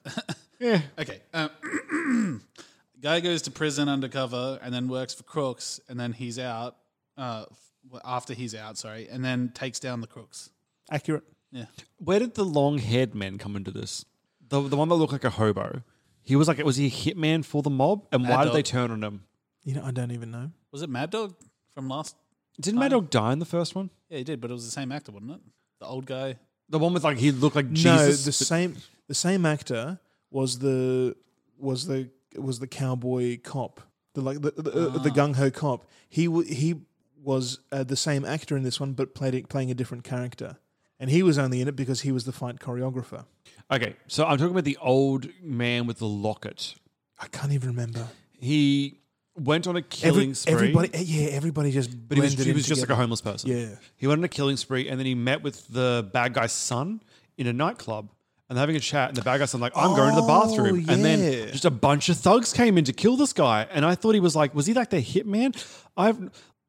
Yeah. 0.60 0.82
Okay. 1.00 1.22
Um, 1.34 2.42
guy 3.02 3.20
goes 3.20 3.44
to 3.44 3.52
prison 3.52 3.90
undercover 3.90 4.60
and 4.62 4.74
then 4.74 4.88
works 4.88 5.14
for 5.14 5.24
crooks, 5.24 5.80
and 5.90 6.00
then 6.00 6.14
he's 6.14 6.38
out. 6.40 6.76
Uh, 7.18 7.46
f- 7.50 7.67
after 8.04 8.34
he's 8.34 8.54
out, 8.56 8.78
sorry, 8.78 9.08
and 9.10 9.24
then 9.24 9.52
takes 9.54 9.80
down 9.80 10.02
the 10.02 10.08
crooks. 10.08 10.50
Accurate. 10.92 11.24
Yeah. 11.52 11.66
Where 11.98 12.20
did 12.20 12.36
the 12.36 12.44
long-haired 12.46 13.16
men 13.16 13.38
come 13.38 13.56
into 13.56 13.72
this? 13.72 14.06
The 14.50 14.62
the 14.62 14.76
one 14.78 14.90
that 14.90 14.96
looked 14.96 15.14
like 15.14 15.24
a 15.24 15.30
hobo. 15.30 15.82
He 16.22 16.36
was 16.36 16.48
like, 16.48 16.58
was 16.64 16.76
he 16.78 16.88
a 16.88 16.90
hitman 16.90 17.44
for 17.46 17.62
the 17.62 17.70
mob? 17.70 18.06
And 18.12 18.24
Mad 18.24 18.30
why 18.30 18.44
Dog. 18.44 18.54
did 18.54 18.58
they 18.58 18.64
turn 18.64 18.92
on 18.92 19.02
him? 19.04 19.24
You 19.64 19.76
know, 19.76 19.84
I 19.86 19.92
don't 19.92 20.12
even 20.12 20.32
know. 20.32 20.52
Was 20.72 20.82
it 20.82 20.90
Mad 20.90 21.10
Dog 21.10 21.36
from 21.74 21.88
last? 21.88 22.16
Didn't 22.60 22.80
Mad 22.80 22.92
Dog 22.92 23.10
die 23.10 23.32
in 23.34 23.40
the 23.40 23.46
first 23.46 23.76
one? 23.76 23.90
Yeah, 24.10 24.18
he 24.20 24.24
did, 24.24 24.42
but 24.42 24.50
it 24.50 24.54
was 24.54 24.66
the 24.66 24.72
same 24.72 24.92
actor, 24.92 25.12
wasn't 25.12 25.32
it? 25.32 25.42
The 25.80 25.86
old 25.86 26.06
guy. 26.06 26.38
The 26.70 26.80
one 26.80 26.94
with 26.94 27.04
like 27.06 27.18
he 27.18 27.32
looked 27.32 27.56
like 27.56 27.68
no, 27.68 28.08
the 28.12 28.32
same 28.34 28.76
the 29.08 29.14
same 29.16 29.46
actor 29.46 30.00
was 30.32 30.60
the 30.60 31.16
was 31.58 31.88
the 31.88 32.10
was 32.38 32.60
the 32.60 32.68
cowboy 32.68 33.38
cop, 33.42 33.80
the 34.14 34.22
like 34.22 34.42
the 34.42 34.52
the, 34.52 34.92
Ah. 34.96 34.98
the 35.02 35.10
gung 35.12 35.36
ho 35.36 35.50
cop. 35.50 35.86
He 36.10 36.26
w- 36.26 36.46
he 36.54 36.76
was 37.24 37.60
uh, 37.72 37.84
the 37.84 37.96
same 37.96 38.26
actor 38.26 38.56
in 38.58 38.64
this 38.64 38.80
one, 38.80 38.94
but 38.94 39.14
played 39.16 39.34
it, 39.36 39.50
playing 39.50 39.72
a 39.72 39.74
different 39.74 40.04
character, 40.04 40.58
and 41.00 41.10
he 41.10 41.24
was 41.24 41.38
only 41.38 41.62
in 41.62 41.68
it 41.68 41.76
because 41.76 42.02
he 42.02 42.12
was 42.12 42.26
the 42.26 42.32
fight 42.32 42.60
choreographer. 42.60 43.26
Okay, 43.72 43.96
so 44.08 44.26
I'm 44.26 44.38
talking 44.38 44.52
about 44.52 44.64
the 44.64 44.78
old 44.82 45.28
man 45.42 45.88
with 45.88 46.00
the 46.00 46.08
locket. 46.08 46.76
I 47.20 47.28
can't 47.28 47.52
even 47.52 47.70
remember. 47.70 48.08
He 48.40 49.00
went 49.36 49.68
on 49.68 49.76
a 49.76 49.82
killing 49.82 50.30
Every, 50.30 50.34
spree. 50.34 50.54
everybody, 50.54 50.90
yeah, 51.00 51.30
everybody 51.30 51.72
just. 51.72 52.08
but 52.08 52.18
he 52.18 52.22
was, 52.22 52.34
he 52.34 52.54
was 52.54 52.66
just 52.66 52.82
like 52.82 52.90
a 52.90 52.96
homeless 52.96 53.22
person. 53.22 53.50
Yeah. 53.52 53.76
He 53.96 54.08
went 54.08 54.20
on 54.20 54.24
a 54.24 54.30
killing 54.30 54.58
spree 54.58 54.90
and 54.90 55.00
then 55.00 55.06
he 55.06 55.16
met 55.16 55.44
with 55.44 55.68
the 55.68 56.10
bad 56.14 56.34
guy's 56.34 56.52
son 56.52 57.02
in 57.38 57.48
a 57.48 57.54
nightclub 57.54 58.10
and 58.50 58.58
they're 58.58 58.62
having 58.62 58.76
a 58.76 58.80
chat. 58.80 59.10
And 59.10 59.18
the 59.18 59.22
bad 59.22 59.40
guy's 59.40 59.52
son 59.52 59.62
like, 59.62 59.74
I'm 59.76 59.96
going 59.96 60.16
to 60.16 60.22
the 60.22 60.28
bathroom. 60.28 60.86
Oh, 60.88 60.94
And 60.94 61.04
then 61.06 61.52
just 61.52 61.66
a 61.66 61.72
bunch 61.72 62.10
of 62.10 62.18
thugs 62.18 62.54
came 62.54 62.78
in 62.78 62.86
to 62.86 62.94
kill 62.94 63.16
this 63.16 63.34
guy. 63.34 63.68
And 63.72 63.86
I 63.86 63.96
thought 63.96 64.14
he 64.14 64.20
was 64.20 64.36
like, 64.36 64.56
was 64.56 64.66
he 64.66 64.74
like 64.74 64.90
the 64.90 65.02
hitman? 65.02 65.56
I've, 65.96 66.18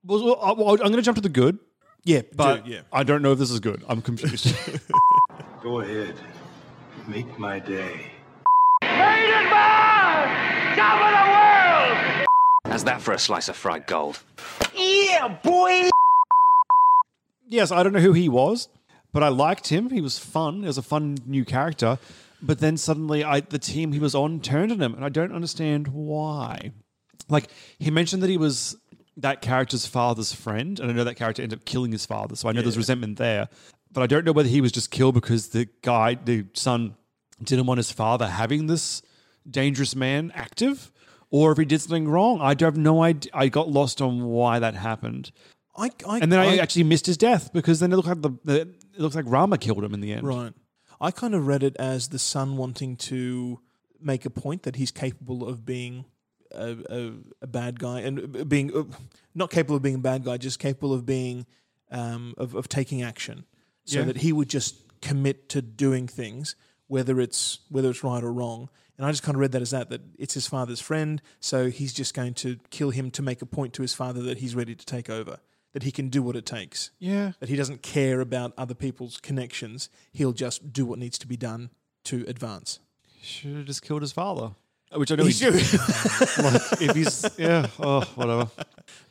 well, 0.08 0.24
well, 0.24 0.38
I- 0.42 0.50
uh, 0.50 0.54
well, 0.54 0.70
I'm 0.72 0.76
going 0.78 0.96
to 0.96 1.02
jump 1.02 1.16
to 1.16 1.22
the 1.22 1.28
good. 1.28 1.58
Yeah, 2.04 2.22
But 2.34 2.64
do- 2.64 2.70
yeah. 2.72 2.80
I 2.92 3.02
don't 3.02 3.22
know 3.22 3.32
if 3.32 3.38
this 3.38 3.50
is 3.50 3.60
good. 3.60 3.84
I'm 3.88 4.00
confused. 4.02 4.54
Go 5.62 5.80
ahead. 5.80 6.14
Make 7.06 7.38
my 7.38 7.58
day. 7.58 8.12
How's 12.66 12.84
that 12.84 13.00
for 13.00 13.12
a 13.12 13.18
slice 13.18 13.48
of 13.48 13.56
fried 13.56 13.86
gold? 13.86 14.18
Yeah, 14.76 15.28
boy! 15.42 15.88
yes, 17.48 17.72
I 17.72 17.82
don't 17.82 17.92
know 17.92 18.00
who 18.00 18.12
he 18.12 18.28
was, 18.28 18.68
but 19.12 19.22
I 19.22 19.28
liked 19.28 19.68
him. 19.68 19.90
He 19.90 20.00
was 20.00 20.18
fun. 20.18 20.60
He 20.60 20.66
was 20.66 20.78
a 20.78 20.82
fun 20.82 21.16
new 21.26 21.44
character. 21.44 21.98
But 22.42 22.60
then 22.60 22.76
suddenly, 22.76 23.24
I 23.24 23.40
the 23.40 23.58
team 23.58 23.92
he 23.92 23.98
was 23.98 24.14
on 24.14 24.40
turned 24.40 24.70
on 24.70 24.80
him, 24.80 24.94
and 24.94 25.04
I 25.04 25.08
don't 25.08 25.32
understand 25.32 25.88
why. 25.88 26.72
Like 27.28 27.48
he 27.78 27.90
mentioned 27.90 28.22
that 28.22 28.30
he 28.30 28.36
was 28.38 28.76
that 29.18 29.42
character's 29.42 29.86
father's 29.86 30.32
friend, 30.32 30.78
and 30.80 30.90
I 30.90 30.94
know 30.94 31.04
that 31.04 31.16
character 31.16 31.42
ended 31.42 31.58
up 31.58 31.64
killing 31.64 31.92
his 31.92 32.06
father, 32.06 32.36
so 32.36 32.48
I 32.48 32.52
know 32.52 32.62
there's 32.62 32.76
resentment 32.76 33.18
there. 33.18 33.48
But 33.92 34.02
I 34.02 34.06
don't 34.06 34.24
know 34.24 34.32
whether 34.32 34.48
he 34.48 34.60
was 34.60 34.72
just 34.72 34.90
killed 34.90 35.14
because 35.14 35.48
the 35.48 35.68
guy, 35.82 36.14
the 36.14 36.46
son, 36.54 36.94
didn't 37.42 37.66
want 37.66 37.78
his 37.78 37.90
father 37.90 38.26
having 38.28 38.66
this 38.66 39.02
dangerous 39.48 39.94
man 39.96 40.30
active, 40.34 40.90
or 41.30 41.52
if 41.52 41.58
he 41.58 41.64
did 41.64 41.80
something 41.80 42.08
wrong. 42.08 42.40
I 42.40 42.54
have 42.58 42.76
no 42.76 43.02
idea. 43.02 43.30
I 43.34 43.48
got 43.48 43.68
lost 43.68 44.00
on 44.00 44.24
why 44.24 44.58
that 44.58 44.74
happened. 44.74 45.30
I, 45.76 45.90
I, 46.06 46.18
And 46.18 46.32
then 46.32 46.40
I, 46.40 46.54
I- 46.54 46.56
actually 46.56 46.84
missed 46.84 47.06
his 47.06 47.16
death 47.16 47.52
because 47.52 47.80
then 47.80 47.92
it 47.92 47.96
looked 47.96 48.08
like 48.08 48.22
the, 48.22 48.32
the 48.44 48.60
it 48.62 49.00
looks 49.00 49.14
like 49.14 49.24
Rama 49.28 49.58
killed 49.58 49.84
him 49.84 49.94
in 49.94 50.00
the 50.00 50.12
end. 50.12 50.26
Right. 50.26 50.52
I 51.00 51.10
kind 51.12 51.34
of 51.34 51.46
read 51.46 51.62
it 51.62 51.76
as 51.76 52.08
the 52.08 52.18
son 52.18 52.56
wanting 52.56 52.96
to 52.96 53.60
make 54.00 54.24
a 54.24 54.30
point 54.30 54.64
that 54.64 54.76
he's 54.76 54.90
capable 54.90 55.46
of 55.48 55.64
being 55.64 56.04
a, 56.52 56.76
a, 56.90 57.12
a 57.42 57.46
bad 57.46 57.78
guy 57.78 58.00
and 58.00 58.48
being 58.48 58.74
uh, 58.76 58.84
not 59.34 59.50
capable 59.50 59.76
of 59.76 59.82
being 59.82 59.96
a 59.96 59.98
bad 59.98 60.24
guy, 60.24 60.36
just 60.36 60.58
capable 60.58 60.92
of 60.92 61.04
being 61.06 61.46
um, 61.90 62.34
of, 62.36 62.54
of 62.54 62.68
taking 62.68 63.02
action, 63.02 63.44
so 63.84 64.00
Yeah. 64.00 64.04
that 64.06 64.18
he 64.18 64.32
would 64.32 64.48
just 64.48 64.76
commit 65.00 65.48
to 65.50 65.62
doing 65.62 66.06
things, 66.08 66.54
whether 66.86 67.20
it's 67.20 67.60
whether 67.70 67.90
it's 67.90 68.02
right 68.04 68.22
or 68.22 68.32
wrong. 68.32 68.68
And 68.96 69.06
I 69.06 69.10
just 69.12 69.22
kind 69.22 69.36
of 69.36 69.40
read 69.40 69.52
that 69.52 69.62
as 69.62 69.70
that 69.70 69.90
that 69.90 70.00
it's 70.18 70.34
his 70.34 70.46
father's 70.48 70.80
friend, 70.80 71.22
so 71.40 71.70
he's 71.70 71.92
just 71.92 72.14
going 72.14 72.34
to 72.34 72.58
kill 72.70 72.90
him 72.90 73.10
to 73.12 73.22
make 73.22 73.40
a 73.42 73.46
point 73.46 73.72
to 73.74 73.82
his 73.82 73.94
father 73.94 74.20
that 74.22 74.38
he's 74.38 74.54
ready 74.56 74.74
to 74.74 74.84
take 74.84 75.08
over, 75.08 75.38
that 75.72 75.84
he 75.84 75.92
can 75.92 76.08
do 76.08 76.20
what 76.22 76.34
it 76.34 76.44
takes 76.44 76.90
Yeah. 76.98 77.32
that 77.40 77.48
he 77.48 77.54
doesn't 77.56 77.82
care 77.82 78.20
about 78.20 78.52
other 78.58 78.74
people's 78.74 79.18
connections. 79.20 79.88
He'll 80.12 80.32
just 80.32 80.72
do 80.72 80.84
what 80.84 80.98
needs 80.98 81.16
to 81.18 81.26
be 81.28 81.36
done 81.36 81.70
to 82.04 82.24
advance. 82.26 82.80
Should 83.22 83.56
have 83.56 83.66
just 83.66 83.82
killed 83.82 84.02
his 84.02 84.12
father. 84.12 84.50
Which 84.94 85.12
I 85.12 85.16
know 85.16 85.24
He 85.24 85.30
he, 85.30 85.34
should. 85.34 85.54
like, 85.54 86.80
if 86.80 86.96
he's 86.96 87.30
yeah, 87.38 87.66
oh 87.78 88.00
whatever. 88.14 88.48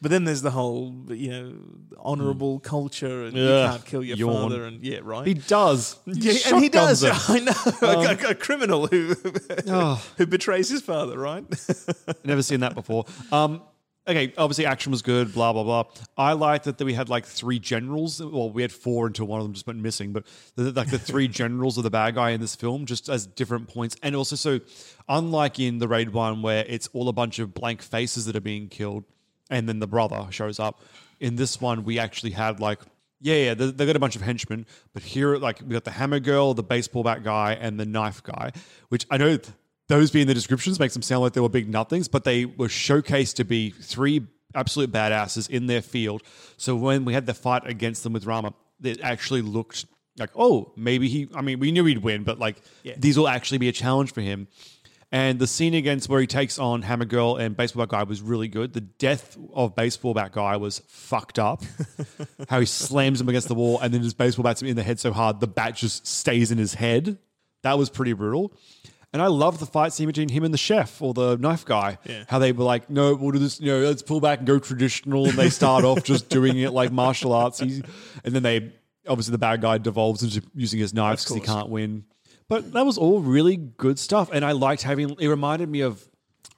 But 0.02 0.12
then 0.12 0.24
there's 0.26 0.42
the 0.42 0.52
whole, 0.52 0.94
you 1.10 1.30
know, 1.30 1.54
honourable 2.00 2.60
culture, 2.60 3.26
and 3.26 3.36
you 3.38 3.48
can't 3.48 3.86
kill 3.86 4.04
your 4.04 4.18
Yawn. 4.18 4.34
father, 4.50 4.66
and 4.66 4.84
yeah, 4.84 5.00
right. 5.04 5.26
He 5.28 5.34
does. 5.36 5.98
Yeah, 6.08 6.34
and 6.54 6.64
he 6.64 6.70
does. 6.70 7.02
Shotguns 7.02 7.30
I 7.30 7.40
know 7.40 8.10
Um, 8.12 8.18
a, 8.26 8.30
a 8.30 8.36
criminal 8.36 8.88
who 8.88 9.16
Oh. 9.68 10.04
who 10.18 10.26
betrays 10.26 10.70
his 10.70 10.82
father, 10.82 11.18
right? 11.18 11.44
Never 12.24 12.42
seen 12.42 12.62
that 12.62 12.74
before. 12.76 13.06
Um, 13.32 13.62
okay, 14.08 14.34
obviously 14.38 14.66
action 14.66 14.92
was 14.92 15.02
good. 15.02 15.34
Blah 15.34 15.54
blah 15.54 15.64
blah. 15.64 15.84
I 16.18 16.34
liked 16.34 16.66
that 16.66 16.80
we 16.80 16.94
had 16.94 17.10
like 17.10 17.26
three 17.26 17.60
generals. 17.60 18.22
Well, 18.22 18.50
we 18.50 18.62
had 18.62 18.72
four 18.72 19.08
until 19.08 19.28
one 19.28 19.40
of 19.40 19.46
them 19.46 19.54
just 19.54 19.68
went 19.68 19.80
missing. 19.80 20.14
But 20.14 20.26
the, 20.56 20.72
like 20.72 20.90
the 20.90 21.00
three 21.00 21.28
generals 21.42 21.78
of 21.78 21.84
the 21.84 21.90
bad 21.90 22.16
guy 22.16 22.32
in 22.32 22.42
this 22.42 22.56
film, 22.56 22.86
just 22.86 23.10
as 23.10 23.28
different 23.28 23.68
points, 23.68 23.96
and 24.02 24.16
also 24.16 24.36
so 24.36 24.60
unlike 25.10 25.60
in 25.60 25.80
the 25.80 25.88
raid 25.88 26.12
one 26.12 26.42
where 26.42 26.66
it's 26.68 26.90
all 26.94 27.10
a 27.10 27.14
bunch 27.14 27.40
of 27.40 27.54
blank 27.54 27.82
faces 27.82 28.26
that 28.26 28.36
are 28.36 28.42
being 28.42 28.70
killed, 28.70 29.04
and 29.50 29.68
then 29.68 29.80
the 29.80 29.88
brother 29.88 30.26
shows 30.30 30.60
up. 30.60 30.82
In 31.20 31.36
this 31.36 31.60
one, 31.60 31.84
we 31.84 32.00
actually 32.00 32.32
had 32.32 32.60
like. 32.60 32.80
Yeah, 33.20 33.36
yeah, 33.36 33.54
they, 33.56 33.72
they 33.72 33.88
got 33.88 33.96
a 33.96 34.00
bunch 34.00 34.16
of 34.16 34.22
henchmen, 34.22 34.68
but 34.94 35.02
here, 35.02 35.38
like, 35.38 35.60
we 35.62 35.70
got 35.70 35.86
the 35.86 35.90
hammer 35.90 36.20
girl, 36.20 36.54
the 36.54 36.62
baseball 36.62 37.02
bat 37.02 37.24
guy, 37.24 37.54
and 37.60 37.80
the 37.80 37.86
knife 37.86 38.22
guy, 38.22 38.52
which 38.90 39.08
I 39.10 39.18
know 39.18 39.40
those 39.88 40.12
being 40.12 40.28
the 40.28 40.34
descriptions 40.34 40.80
makes 40.80 40.94
them 40.94 41.02
sound 41.02 41.22
like 41.22 41.34
they 41.34 41.42
were 41.42 41.50
big 41.50 41.70
nothings, 41.70 42.08
but 42.08 42.24
they 42.24 42.46
were 42.46 42.68
showcased 42.68 43.36
to 43.36 43.44
be 43.46 43.70
three 43.72 44.26
absolute 44.56 44.92
badasses 44.92 45.50
in 45.50 45.68
their 45.68 45.82
field. 45.82 46.24
So 46.58 46.76
when 46.76 47.06
we 47.06 47.14
had 47.14 47.26
the 47.26 47.34
fight 47.34 47.66
against 47.66 48.04
them 48.04 48.14
with 48.14 48.26
Rama, 48.26 48.54
it 48.84 49.00
actually 49.02 49.42
looked 49.42 49.86
like, 50.20 50.32
oh, 50.36 50.74
maybe 50.76 51.08
he. 51.08 51.28
I 51.36 51.42
mean, 51.42 51.60
we 51.60 51.72
knew 51.72 51.86
he'd 51.86 52.00
win, 52.00 52.24
but 52.24 52.40
like 52.40 52.58
Yeah. 52.84 52.94
these 52.98 53.18
will 53.18 53.28
actually 53.28 53.60
be 53.60 53.70
a 53.70 53.72
challenge 53.74 54.14
for 54.14 54.22
him. 54.22 54.48
And 55.10 55.40
the 55.40 55.48
scene 55.48 55.74
against 55.74 56.10
where 56.10 56.20
he 56.20 56.28
takes 56.28 56.60
on 56.60 56.82
Hammer 56.82 57.06
Girl 57.06 57.38
and 57.38 57.56
Baseball 57.56 57.86
Bat 57.86 57.92
Guy 57.92 58.04
was 58.04 58.22
really 58.22 58.50
good. 58.50 58.74
The 58.74 58.82
death 58.82 59.38
of 59.54 59.74
Baseball 59.74 60.14
Bat 60.14 60.34
Guy 60.34 60.58
was 60.58 60.80
fucked 60.88 61.40
up. 61.40 61.64
How 62.50 62.60
he 62.60 62.66
slams 62.66 63.22
him 63.22 63.30
against 63.30 63.48
the 63.48 63.56
wall 63.56 63.80
and 63.80 63.94
then 63.94 64.04
just 64.04 64.18
baseball 64.18 64.44
bats 64.44 64.62
him 64.62 64.68
in 64.68 64.76
the 64.76 64.84
head 64.84 65.00
so 65.00 65.14
hard 65.14 65.40
the 65.40 65.48
bat 65.48 65.76
just 65.76 66.06
stays 66.06 66.52
in 66.52 66.58
his 66.58 66.74
head. 66.74 67.18
That 67.64 67.78
was 67.78 67.90
pretty 67.90 68.12
brutal. 68.14 68.52
And 69.18 69.24
I 69.24 69.30
love 69.30 69.58
the 69.58 69.66
fight 69.66 69.94
scene 69.94 70.06
between 70.06 70.30
him 70.30 70.44
and 70.44 70.54
the 70.54 70.60
chef 70.60 71.02
or 71.02 71.12
the 71.12 71.38
knife 71.38 71.66
guy. 71.66 71.98
Yeah. 72.06 72.26
How 72.28 72.38
they 72.38 72.52
were 72.52 72.64
like, 72.64 72.88
no, 72.88 73.16
we'll 73.16 73.32
do 73.32 73.40
this, 73.40 73.60
you 73.60 73.66
know, 73.66 73.80
let's 73.80 74.04
pull 74.04 74.22
back 74.22 74.38
and 74.38 74.46
go 74.46 74.60
traditional. 74.60 75.26
And 75.26 75.36
they 75.36 75.50
start 75.50 75.84
off 75.84 76.04
just 76.04 76.30
doing 76.38 76.60
it 76.60 76.72
like 76.72 76.92
martial 76.92 77.34
arts. 77.34 77.60
And 77.60 77.84
then 78.24 78.44
they, 78.44 78.72
obviously, 79.08 79.32
the 79.32 79.40
bad 79.40 79.62
guy 79.62 79.80
devolves 79.80 80.22
into 80.22 80.48
using 80.54 80.80
his 80.80 80.94
knives 80.94 81.24
because 81.24 81.36
he 81.36 81.42
can't 81.42 81.70
win. 81.70 82.06
But 82.48 82.74
that 82.74 82.86
was 82.86 83.00
all 83.00 83.20
really 83.20 83.56
good 83.58 83.98
stuff. 83.98 84.30
And 84.32 84.46
I 84.46 84.52
liked 84.52 84.84
having, 84.84 85.16
it 85.20 85.28
reminded 85.28 85.68
me 85.68 85.82
of 85.82 86.08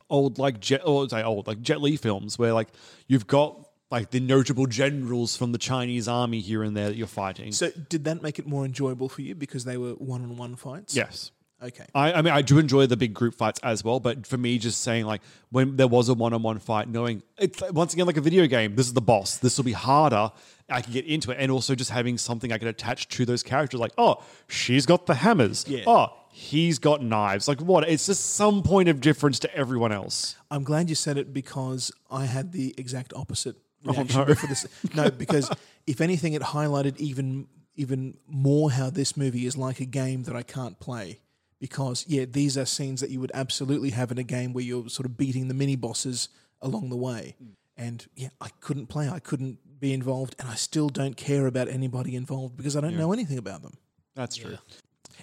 old, 0.10 0.38
like, 0.38 0.60
Jet, 0.60 0.82
or 0.84 1.08
say 1.08 1.24
old, 1.24 1.48
like 1.48 1.62
Jet 1.62 1.80
Li 1.80 1.96
films 1.96 2.38
where 2.38 2.52
like 2.52 2.68
you've 3.08 3.26
got 3.26 3.70
like 3.90 4.12
the 4.12 4.20
notable 4.20 4.66
generals 4.66 5.38
from 5.38 5.54
the 5.54 5.58
Chinese 5.58 6.10
army 6.10 6.42
here 6.42 6.62
and 6.62 6.76
there 6.76 6.90
that 6.90 6.98
you're 6.98 7.08
fighting. 7.08 7.54
so, 7.54 7.72
did 7.88 8.04
that 8.04 8.22
make 8.22 8.38
it 8.38 8.46
more 8.46 8.66
enjoyable 8.66 9.08
for 9.08 9.22
you 9.22 9.34
because 9.34 9.64
they 9.64 9.78
were 9.78 9.92
one-on-one 9.92 10.58
fights? 10.58 10.94
Yes. 10.94 11.32
Okay. 11.62 11.86
I, 11.94 12.14
I 12.14 12.22
mean, 12.22 12.34
I 12.34 12.42
do 12.42 12.58
enjoy 12.58 12.86
the 12.86 12.96
big 12.96 13.14
group 13.14 13.36
fights 13.36 13.60
as 13.64 13.84
well, 13.84 14.00
but 14.00 14.26
for 14.26 14.38
me, 14.38 14.58
just 14.58 14.82
saying 14.82 15.06
like 15.06 15.22
when 15.52 15.76
there 15.76 15.88
was 15.88 16.08
a 16.08 16.14
one-on-one 16.14 16.60
fight, 16.60 16.88
knowing 16.88 17.22
it's 17.38 17.62
once 17.72 17.94
again 17.94 18.06
like 18.08 18.16
a 18.18 18.22
video 18.22 18.48
game. 18.48 18.76
This 18.76 18.86
is 18.88 18.94
the 18.94 19.02
boss. 19.02 19.38
This 19.38 19.58
will 19.58 19.66
be 19.66 19.74
harder. 19.74 20.32
I 20.70 20.82
can 20.82 20.94
get 20.94 21.06
into 21.06 21.32
it, 21.32 21.38
and 21.40 21.52
also 21.52 21.76
just 21.76 21.92
having 21.92 22.18
something 22.18 22.54
I 22.54 22.58
can 22.60 22.68
attach 22.70 23.10
to 23.10 23.26
those 23.26 23.44
characters. 23.44 23.80
Like, 23.80 23.92
oh, 23.98 24.24
she's 24.48 24.86
got 24.86 25.06
the 25.06 25.16
hammers. 25.16 25.66
Yeah. 25.68 25.84
Oh, 25.86 26.14
he's 26.32 26.80
got 26.80 27.04
knives. 27.04 27.48
Like, 27.48 27.60
what? 27.60 27.90
It's 27.90 28.06
just 28.06 28.36
some 28.36 28.64
point 28.64 28.88
of 28.88 29.02
difference 29.02 29.40
to 29.40 29.54
everyone 29.56 29.92
else. 29.92 30.38
I'm 30.50 30.64
glad 30.64 30.88
you 30.90 30.96
said 30.96 31.18
it 31.18 31.34
because 31.34 31.92
I 32.10 32.26
had 32.26 32.52
the 32.54 32.74
exact 32.78 33.14
opposite 33.14 33.56
Oh, 33.86 33.94
reaction 33.94 34.28
no. 34.28 34.36
for 34.36 34.48
this. 34.48 34.68
No, 34.94 35.10
because 35.10 35.50
if 35.88 36.00
anything, 36.02 36.34
it 36.34 36.42
highlighted 36.42 36.98
even 36.98 37.48
even 37.76 38.18
more 38.28 38.72
how 38.72 38.90
this 38.90 39.16
movie 39.18 39.46
is 39.46 39.56
like 39.58 39.80
a 39.80 39.86
game 39.86 40.24
that 40.24 40.36
I 40.36 40.44
can't 40.44 40.80
play. 40.80 41.20
Because 41.60 42.06
yeah, 42.08 42.26
these 42.26 42.58
are 42.58 42.66
scenes 42.66 43.02
that 43.02 43.10
you 43.10 43.20
would 43.20 43.32
absolutely 43.34 43.90
have 43.90 44.12
in 44.12 44.18
a 44.18 44.24
game 44.24 44.54
where 44.54 44.64
you're 44.64 44.90
sort 44.90 45.06
of 45.06 45.18
beating 45.18 45.48
the 45.48 45.54
mini 45.54 45.76
bosses 45.76 46.30
along 46.62 46.90
the 46.90 46.98
way. 46.98 47.36
Mm. 47.44 47.48
And 47.78 48.08
yeah, 48.16 48.30
I 48.40 48.50
couldn't 48.60 48.88
play. 48.88 49.10
I 49.10 49.20
couldn't 49.20 49.60
be 49.80 49.94
involved, 49.94 50.36
and 50.40 50.50
I 50.50 50.56
still 50.56 50.90
don't 50.90 51.16
care 51.16 51.48
about 51.48 51.70
anybody 51.70 52.16
involved 52.16 52.58
because 52.58 52.76
I 52.76 52.82
don't 52.82 52.98
know 52.98 53.14
anything 53.14 53.38
about 53.38 53.62
them. 53.62 53.78
That's 54.16 54.36
true. 54.36 54.58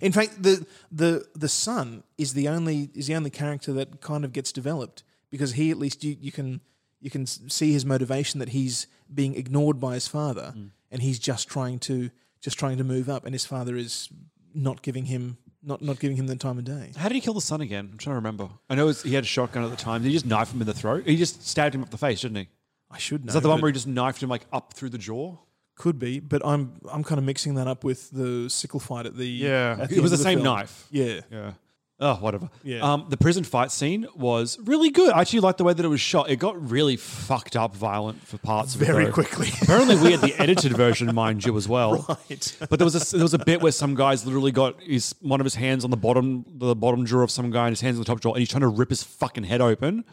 In 0.01 0.13
fact, 0.13 0.43
the 0.43 0.67
the 0.91 1.27
the 1.35 1.49
son 1.49 2.03
is 2.19 2.35
the 2.35 2.49
only 2.49 2.91
is 2.95 3.07
the 3.07 3.15
only 3.15 3.31
character 3.31 3.73
that 3.75 4.01
kind 4.01 4.25
of 4.25 4.33
gets 4.33 4.53
developed 4.53 5.03
because 5.31 5.53
he 5.53 5.71
at 5.71 5.79
least 5.79 6.05
you, 6.05 6.17
you 6.21 6.33
can 6.33 6.61
you 7.01 7.11
can 7.11 7.27
see 7.27 7.73
his 7.73 7.85
motivation 7.85 8.41
that 8.41 8.51
he's 8.51 8.87
being 9.13 9.35
ignored 9.35 9.81
by 9.81 9.95
his 9.95 10.09
father 10.09 10.55
mm. 10.57 10.71
and 10.91 11.03
he's 11.03 11.19
just 11.19 11.49
trying 11.49 11.79
to 11.79 12.11
just 12.41 12.59
trying 12.59 12.79
to 12.79 12.85
move 12.85 13.09
up 13.09 13.25
and 13.25 13.35
his 13.35 13.47
father 13.47 13.77
is 13.77 14.09
not 14.55 14.83
giving 14.83 15.07
him 15.07 15.37
not 15.67 15.83
not 15.83 15.99
giving 15.99 16.17
him 16.17 16.27
the 16.27 16.37
time 16.37 16.57
of 16.59 16.65
day. 16.65 16.93
How 16.97 17.09
did 17.09 17.15
he 17.17 17.21
kill 17.21 17.35
the 17.35 17.41
son 17.41 17.61
again? 17.61 17.89
I'm 17.93 17.99
trying 17.99 18.13
to 18.13 18.17
remember. 18.17 18.49
I 18.71 18.75
know 18.77 18.89
he 18.89 19.15
had 19.15 19.25
a 19.25 19.27
shotgun 19.27 19.65
at 19.65 19.71
the 19.71 19.77
time. 19.77 20.03
Did 20.03 20.09
he 20.09 20.15
just 20.15 20.27
knife 20.27 20.53
him 20.55 20.61
in 20.61 20.67
the 20.67 20.73
throat? 20.75 21.05
He 21.07 21.17
just 21.17 21.47
stabbed 21.47 21.75
him 21.75 21.83
up 21.83 21.91
the 21.91 21.99
face, 21.99 22.21
didn't 22.23 22.37
he? 22.39 22.49
I 22.91 22.99
should 22.99 23.25
know. 23.25 23.31
Is 23.31 23.35
that 23.35 23.41
the 23.43 23.49
one 23.49 23.61
where 23.61 23.69
he 23.69 23.75
just 23.75 23.87
knifed 23.89 24.23
him 24.23 24.29
like 24.31 24.47
up 24.53 24.73
through 24.73 24.91
the 24.91 24.99
jaw? 24.99 25.37
Could 25.75 25.99
be, 25.99 26.21
but 26.21 26.41
I'm 26.47 26.81
I'm 26.91 27.05
kind 27.05 27.19
of 27.19 27.25
mixing 27.25 27.57
that 27.57 27.67
up 27.67 27.85
with 27.85 28.11
the 28.11 28.49
sickle 28.49 28.81
fight 28.81 29.05
at 29.05 29.17
the 29.17 29.27
Yeah, 29.27 29.77
at 29.81 29.93
it 29.93 30.01
was 30.01 30.11
end 30.13 30.21
the 30.21 30.25
same 30.25 30.39
film. 30.39 30.45
knife. 30.57 30.87
Yeah, 30.91 31.21
Yeah. 31.31 31.53
Oh, 31.99 32.17
whatever. 32.17 32.51
Yeah. 32.63 32.81
Um, 32.81 33.07
the 33.09 33.17
prison 33.17 33.43
fight 33.43 33.71
scene 33.73 34.07
was 34.15 34.59
really 34.65 34.91
good. 34.91 35.13
I 35.13 35.23
actually 35.23 35.41
liked 35.41 35.57
the 35.57 35.65
way 35.65 35.73
that 35.73 35.83
it 35.85 35.89
was 35.89 36.01
shot. 36.01 36.29
It 36.29 36.37
got 36.37 36.71
really 36.71 36.97
fucked 36.97 37.57
up, 37.57 37.75
violent 37.75 38.27
for 38.27 38.37
parts. 38.37 38.75
of 38.75 38.83
it, 38.83 38.85
Very 38.87 39.11
quickly. 39.11 39.49
Apparently, 39.63 39.97
we 39.97 40.11
had 40.13 40.21
the 40.21 40.35
edited 40.39 40.77
version, 40.77 41.15
mind 41.15 41.47
you, 41.47 41.57
as 41.57 41.67
well. 41.67 42.05
Right. 42.07 42.57
But 42.69 42.79
there 42.79 42.85
was 42.85 43.13
a, 43.13 43.17
there 43.17 43.25
was 43.25 43.33
a 43.33 43.39
bit 43.39 43.63
where 43.63 43.73
some 43.73 43.95
guys 43.95 44.27
literally 44.27 44.53
got 44.53 44.79
his 44.83 45.15
one 45.23 45.41
of 45.41 45.45
his 45.47 45.55
hands 45.55 45.85
on 45.85 45.91
the 45.91 45.97
bottom 45.97 46.45
the 46.57 46.75
bottom 46.75 47.05
drawer 47.05 47.23
of 47.23 47.31
some 47.31 47.51
guy 47.51 47.67
and 47.67 47.73
his 47.73 47.81
hands 47.81 47.97
on 47.97 48.01
the 48.01 48.05
top 48.05 48.21
drawer, 48.21 48.35
and 48.35 48.41
he's 48.41 48.51
trying 48.51 48.61
to 48.61 48.69
rip 48.69 48.91
his 48.91 49.03
fucking 49.03 49.45
head 49.45 49.63
open. 49.63 50.05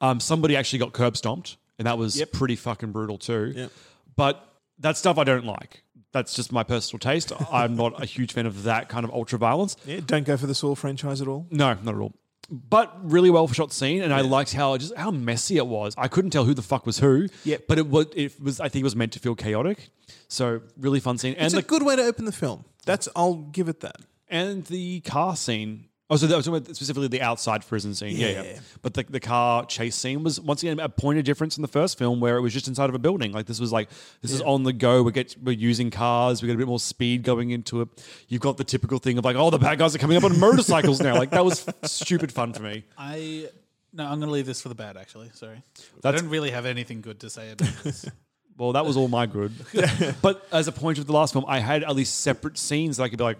Um, 0.00 0.20
somebody 0.20 0.56
actually 0.56 0.78
got 0.78 0.94
curb 0.94 1.18
stomped, 1.18 1.58
and 1.78 1.86
that 1.86 1.98
was 1.98 2.18
Yep. 2.18 2.32
pretty 2.32 2.56
fucking 2.56 2.92
brutal 2.92 3.18
too. 3.18 3.52
Yep. 3.54 3.72
But 4.16 4.42
that 4.78 4.96
stuff 4.96 5.18
I 5.18 5.24
don't 5.24 5.44
like. 5.44 5.82
That's 6.16 6.32
just 6.34 6.50
my 6.50 6.62
personal 6.62 6.98
taste. 6.98 7.30
I'm 7.52 7.76
not 7.76 8.02
a 8.02 8.06
huge 8.06 8.32
fan 8.32 8.46
of 8.46 8.62
that 8.62 8.88
kind 8.88 9.04
of 9.04 9.10
ultra 9.10 9.38
violence. 9.38 9.76
yeah. 9.84 10.00
Don't 10.04 10.24
go 10.24 10.36
for 10.38 10.46
the 10.46 10.54
Saw 10.54 10.74
franchise 10.74 11.20
at 11.20 11.28
all. 11.28 11.46
No, 11.50 11.74
not 11.82 11.94
at 11.94 12.00
all. 12.00 12.14
But 12.48 12.94
really 13.02 13.28
well 13.28 13.46
shot 13.48 13.72
scene, 13.72 14.00
and 14.02 14.14
I 14.14 14.20
liked 14.22 14.52
how 14.54 14.76
just 14.78 14.94
how 14.96 15.10
messy 15.10 15.56
it 15.58 15.66
was. 15.66 15.94
I 15.98 16.08
couldn't 16.08 16.30
tell 16.30 16.44
who 16.44 16.54
the 16.54 16.62
fuck 16.62 16.86
was 16.86 16.98
who. 16.98 17.26
Yeah, 17.44 17.56
But 17.68 17.76
it 17.78 17.86
was 17.88 18.06
it 18.14 18.40
was 18.40 18.60
I 18.60 18.68
think 18.68 18.80
it 18.82 18.84
was 18.84 18.96
meant 18.96 19.12
to 19.12 19.18
feel 19.18 19.34
chaotic. 19.34 19.90
So 20.28 20.60
really 20.78 21.00
fun 21.00 21.18
scene, 21.18 21.34
and 21.34 21.44
it's 21.46 21.54
the 21.54 21.58
a 21.60 21.62
good 21.62 21.82
way 21.82 21.96
to 21.96 22.02
open 22.02 22.24
the 22.24 22.32
film. 22.32 22.64
That's 22.86 23.08
I'll 23.16 23.34
give 23.34 23.68
it 23.68 23.80
that. 23.80 23.96
and 24.28 24.64
the 24.66 25.00
car 25.00 25.36
scene. 25.36 25.88
Oh, 26.08 26.14
so 26.16 26.28
that 26.28 26.36
was 26.36 26.46
talking 26.46 26.72
specifically 26.72 27.08
the 27.08 27.20
outside 27.20 27.66
prison 27.66 27.92
scene. 27.92 28.16
Yeah, 28.16 28.28
yeah. 28.28 28.42
Yeah. 28.42 28.58
But 28.80 28.94
the, 28.94 29.02
the 29.02 29.18
car 29.18 29.66
chase 29.66 29.96
scene 29.96 30.22
was 30.22 30.40
once 30.40 30.62
again 30.62 30.78
a 30.78 30.88
point 30.88 31.18
of 31.18 31.24
difference 31.24 31.58
in 31.58 31.62
the 31.62 31.68
first 31.68 31.98
film 31.98 32.20
where 32.20 32.36
it 32.36 32.42
was 32.42 32.52
just 32.52 32.68
inside 32.68 32.88
of 32.88 32.94
a 32.94 32.98
building. 33.00 33.32
Like 33.32 33.46
this 33.46 33.58
was 33.58 33.72
like 33.72 33.88
this 34.22 34.30
is 34.30 34.40
on 34.42 34.62
the 34.62 34.72
go. 34.72 35.02
We 35.02 35.10
get 35.10 35.34
we're 35.42 35.52
using 35.52 35.90
cars. 35.90 36.42
We 36.42 36.46
get 36.46 36.54
a 36.54 36.58
bit 36.58 36.68
more 36.68 36.78
speed 36.78 37.24
going 37.24 37.50
into 37.50 37.80
it. 37.80 37.88
You've 38.28 38.40
got 38.40 38.56
the 38.56 38.64
typical 38.64 38.98
thing 38.98 39.18
of 39.18 39.24
like, 39.24 39.34
oh, 39.34 39.50
the 39.50 39.58
bad 39.58 39.78
guys 39.78 39.96
are 39.96 39.98
coming 39.98 40.16
up 40.16 40.22
on 40.22 40.38
motorcycles 40.40 41.00
now. 41.00 41.16
Like 41.16 41.30
that 41.30 41.44
was 41.44 41.66
stupid 41.82 42.30
fun 42.30 42.52
for 42.52 42.62
me. 42.62 42.84
I 42.96 43.48
no, 43.92 44.04
I'm 44.04 44.20
going 44.20 44.28
to 44.28 44.32
leave 44.32 44.46
this 44.46 44.60
for 44.60 44.68
the 44.68 44.74
bad. 44.74 44.96
Actually, 44.96 45.30
sorry. 45.32 45.62
I 46.04 46.12
don't 46.12 46.28
really 46.28 46.50
have 46.50 46.66
anything 46.66 47.00
good 47.00 47.20
to 47.20 47.30
say 47.30 47.50
about 47.52 47.74
this. 47.82 48.08
Well, 48.58 48.72
that 48.72 48.86
was 48.86 48.96
all 48.96 49.08
my 49.08 49.26
good. 49.26 49.52
but 50.22 50.46
as 50.50 50.66
a 50.66 50.72
point 50.72 50.96
of 50.96 51.06
the 51.06 51.12
last 51.12 51.34
film, 51.34 51.44
I 51.46 51.58
had 51.58 51.84
at 51.84 51.94
least 51.94 52.20
separate 52.20 52.56
scenes 52.56 52.96
that 52.96 53.02
I 53.02 53.10
could 53.10 53.18
be 53.18 53.24
like, 53.24 53.36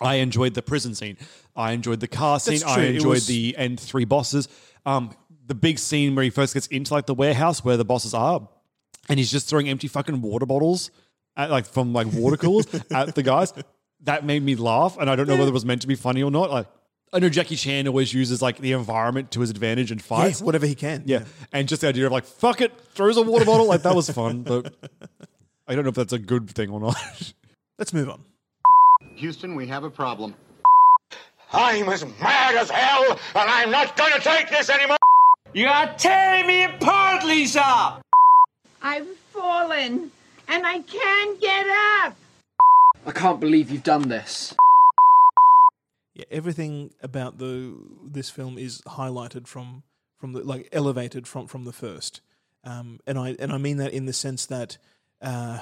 I 0.00 0.16
enjoyed 0.16 0.54
the 0.54 0.62
prison 0.62 0.94
scene. 0.94 1.16
I 1.54 1.72
enjoyed 1.72 2.00
the 2.00 2.08
car 2.08 2.40
scene. 2.40 2.62
I 2.66 2.86
enjoyed 2.86 3.10
was- 3.10 3.26
the 3.26 3.56
end 3.56 3.78
three 3.78 4.04
bosses. 4.04 4.48
Um, 4.84 5.14
the 5.46 5.54
big 5.54 5.78
scene 5.78 6.14
where 6.14 6.24
he 6.24 6.30
first 6.30 6.54
gets 6.54 6.66
into 6.68 6.94
like 6.94 7.06
the 7.06 7.14
warehouse 7.14 7.64
where 7.64 7.76
the 7.76 7.84
bosses 7.84 8.14
are, 8.14 8.48
and 9.08 9.18
he's 9.18 9.30
just 9.30 9.48
throwing 9.48 9.68
empty 9.68 9.88
fucking 9.88 10.22
water 10.22 10.46
bottles 10.46 10.90
at 11.36 11.50
like 11.50 11.66
from 11.66 11.92
like 11.92 12.06
water 12.12 12.36
coolers 12.36 12.66
at 12.90 13.14
the 13.14 13.22
guys. 13.22 13.52
That 14.04 14.24
made 14.24 14.42
me 14.42 14.56
laugh, 14.56 14.96
and 15.00 15.08
I 15.08 15.14
don't 15.16 15.28
know 15.28 15.36
whether 15.36 15.50
it 15.50 15.54
was 15.54 15.64
meant 15.64 15.82
to 15.82 15.86
be 15.86 15.94
funny 15.94 16.22
or 16.22 16.30
not. 16.30 16.50
Like, 16.50 16.66
I 17.12 17.18
know 17.20 17.28
Jackie 17.28 17.56
Chan 17.56 17.86
always 17.86 18.12
uses 18.12 18.40
like 18.42 18.58
the 18.58 18.72
environment 18.72 19.30
to 19.32 19.40
his 19.40 19.50
advantage 19.50 19.90
and 19.90 20.02
fights. 20.02 20.40
Yeah, 20.40 20.46
whatever 20.46 20.66
he 20.66 20.74
can. 20.74 21.02
Yeah. 21.06 21.24
And 21.52 21.68
just 21.68 21.82
the 21.82 21.88
idea 21.88 22.06
of 22.06 22.12
like, 22.12 22.24
fuck 22.24 22.60
it, 22.60 22.72
throws 22.94 23.16
a 23.16 23.22
water 23.22 23.44
bottle, 23.44 23.66
like 23.66 23.82
that 23.82 23.94
was 23.94 24.08
fun. 24.10 24.42
But 24.42 24.74
I 25.68 25.74
don't 25.74 25.84
know 25.84 25.90
if 25.90 25.94
that's 25.94 26.12
a 26.12 26.18
good 26.18 26.50
thing 26.50 26.70
or 26.70 26.80
not. 26.80 26.96
Let's 27.78 27.92
move 27.92 28.08
on. 28.08 28.24
Houston, 29.16 29.54
we 29.54 29.66
have 29.66 29.84
a 29.84 29.90
problem. 29.90 30.34
I'm 31.52 31.88
as 31.88 32.04
mad 32.20 32.54
as 32.54 32.70
hell, 32.70 33.10
and 33.10 33.50
I'm 33.50 33.70
not 33.70 33.96
gonna 33.96 34.18
take 34.20 34.48
this 34.48 34.70
anymore! 34.70 34.96
You 35.52 35.66
are 35.66 35.92
tearing 35.98 36.46
me 36.46 36.64
apart, 36.64 37.24
Lisa! 37.24 38.02
I've 38.82 39.06
fallen 39.32 40.10
and 40.48 40.66
I 40.66 40.80
can't 40.80 41.40
get 41.40 41.66
up. 42.04 42.16
I 43.06 43.12
can't 43.12 43.38
believe 43.38 43.70
you've 43.70 43.82
done 43.82 44.08
this. 44.08 44.54
Yeah, 46.14 46.24
everything 46.30 46.92
about 47.02 47.38
the 47.38 47.74
this 48.02 48.30
film 48.30 48.58
is 48.58 48.80
highlighted 48.82 49.46
from 49.46 49.82
from 50.18 50.32
the 50.32 50.40
like 50.44 50.68
elevated 50.72 51.26
from 51.26 51.46
from 51.46 51.64
the 51.64 51.72
first. 51.72 52.20
um, 52.64 53.00
and 53.06 53.18
I 53.18 53.36
and 53.38 53.52
I 53.52 53.58
mean 53.58 53.78
that 53.78 53.92
in 53.92 54.06
the 54.06 54.12
sense 54.12 54.46
that 54.46 54.78
uh, 55.20 55.60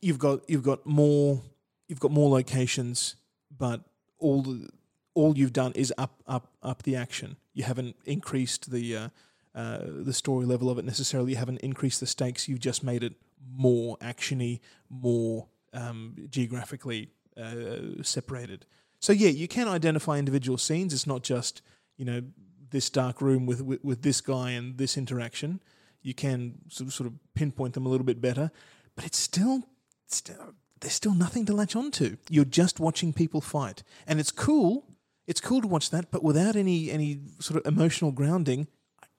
you've 0.00 0.18
got 0.18 0.48
you've 0.48 0.62
got 0.62 0.86
more 0.86 1.42
you've 1.90 2.00
got 2.00 2.12
more 2.12 2.30
locations, 2.30 3.16
but 3.56 3.82
all 4.18 4.42
the, 4.42 4.70
all 5.14 5.36
you've 5.36 5.52
done 5.52 5.72
is 5.72 5.92
up 5.98 6.22
up 6.26 6.46
up 6.62 6.84
the 6.84 6.96
action. 6.96 7.36
You 7.52 7.64
haven't 7.64 7.96
increased 8.04 8.70
the 8.70 8.96
uh, 8.96 9.08
uh, 9.54 9.78
the 9.84 10.12
story 10.12 10.46
level 10.46 10.70
of 10.70 10.78
it 10.78 10.84
necessarily. 10.84 11.32
You 11.32 11.38
haven't 11.38 11.58
increased 11.58 11.98
the 11.98 12.06
stakes. 12.06 12.48
You've 12.48 12.60
just 12.60 12.84
made 12.84 13.02
it 13.02 13.14
more 13.52 13.98
actiony, 13.98 14.60
more 14.88 15.48
um, 15.74 16.14
geographically 16.30 17.08
uh, 17.36 18.02
separated. 18.02 18.66
So 19.00 19.12
yeah, 19.12 19.30
you 19.30 19.48
can 19.48 19.66
identify 19.66 20.18
individual 20.18 20.58
scenes. 20.58 20.94
It's 20.94 21.06
not 21.06 21.22
just 21.22 21.60
you 21.96 22.04
know 22.04 22.22
this 22.70 22.88
dark 22.88 23.20
room 23.20 23.46
with 23.46 23.62
with, 23.62 23.82
with 23.84 24.02
this 24.02 24.20
guy 24.20 24.52
and 24.52 24.78
this 24.78 24.96
interaction. 24.96 25.60
You 26.02 26.14
can 26.14 26.54
sort 26.68 26.86
of, 26.86 26.94
sort 26.94 27.08
of 27.08 27.14
pinpoint 27.34 27.74
them 27.74 27.84
a 27.84 27.88
little 27.88 28.06
bit 28.06 28.20
better, 28.22 28.52
but 28.94 29.04
it's 29.04 29.18
still 29.18 29.64
still 30.06 30.54
there's 30.80 30.94
still 30.94 31.14
nothing 31.14 31.46
to 31.46 31.52
latch 31.52 31.76
onto. 31.76 32.16
You're 32.28 32.44
just 32.44 32.80
watching 32.80 33.12
people 33.12 33.40
fight, 33.40 33.82
and 34.06 34.18
it's 34.18 34.30
cool. 34.30 34.86
It's 35.26 35.40
cool 35.40 35.60
to 35.60 35.68
watch 35.68 35.90
that, 35.90 36.10
but 36.10 36.22
without 36.22 36.56
any 36.56 36.90
any 36.90 37.20
sort 37.38 37.60
of 37.60 37.72
emotional 37.72 38.12
grounding, 38.12 38.66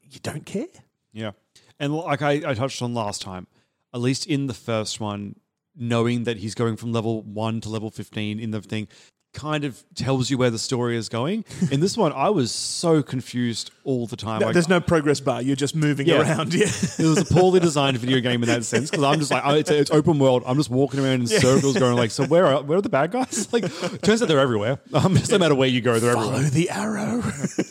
you 0.02 0.20
don't 0.22 0.46
care. 0.46 0.68
Yeah. 1.14 1.32
And 1.80 1.96
like 1.96 2.22
I, 2.22 2.42
I 2.46 2.54
touched 2.54 2.82
on 2.82 2.94
last 2.94 3.22
time, 3.22 3.48
at 3.94 4.02
least 4.02 4.28
in 4.28 4.48
the 4.48 4.54
first 4.54 5.00
one, 5.00 5.36
knowing 5.76 6.26
that 6.26 6.38
he's 6.38 6.56
going 6.56 6.78
from 6.78 6.92
level 6.92 7.22
one 7.22 7.62
to 7.62 7.70
level 7.70 7.90
15 7.90 8.40
in 8.40 8.52
the 8.52 8.62
thing 8.62 8.88
kind 9.34 9.64
of 9.64 9.82
tells 9.96 10.30
you 10.30 10.38
where 10.38 10.50
the 10.50 10.60
story 10.60 10.98
is 10.98 11.08
going. 11.08 11.46
In 11.72 11.80
this 11.80 11.96
one, 11.98 12.12
I 12.12 12.30
was 12.30 12.52
so 12.52 13.02
confused 13.02 13.72
all 13.86 14.06
the 14.06 14.18
time. 14.18 14.40
No, 14.42 14.48
Like, 14.48 14.54
there's 14.54 14.68
no 14.68 14.82
progress 14.82 15.22
bar. 15.22 15.42
You're 15.42 15.56
just 15.56 15.74
moving 15.76 16.06
Yeah. 16.08 16.22
around. 16.22 16.54
Yeah. 16.54 16.66
it 16.66 17.00
was 17.06 17.20
a 17.20 17.34
poorly 17.34 17.60
designed 17.62 17.98
video 17.98 18.20
game 18.20 18.44
in 18.44 18.50
that 18.50 18.66
sense 18.66 18.90
because 18.92 19.04
I'm 19.06 19.20
just 19.20 19.32
like, 19.32 19.44
oh, 19.46 19.56
it's, 19.56 19.72
it's 19.72 19.90
open 19.92 20.20
world. 20.20 20.44
I'm 20.46 20.58
just 20.58 20.70
walking 20.70 21.00
around 21.00 21.22
in 21.22 21.28
Yeah. 21.28 21.40
circles, 21.40 21.78
going 21.78 21.96
like, 21.96 22.12
so 22.12 22.26
where 22.26 22.46
are 22.46 22.62
where 22.62 22.78
are 22.80 22.82
the 22.82 22.90
bad 22.90 23.12
guys? 23.12 23.48
Like, 23.54 23.64
turns 24.02 24.22
out 24.22 24.28
they're 24.28 24.40
everywhere. 24.40 24.80
Um, 24.94 25.16
just 25.16 25.32
no 25.32 25.38
matter 25.38 25.56
where 25.56 25.68
you 25.70 25.80
go, 25.82 25.98
they're 26.00 26.14
Follow 26.14 26.34
everywhere. 26.34 26.50
the 26.52 26.70
arrow. 26.70 27.24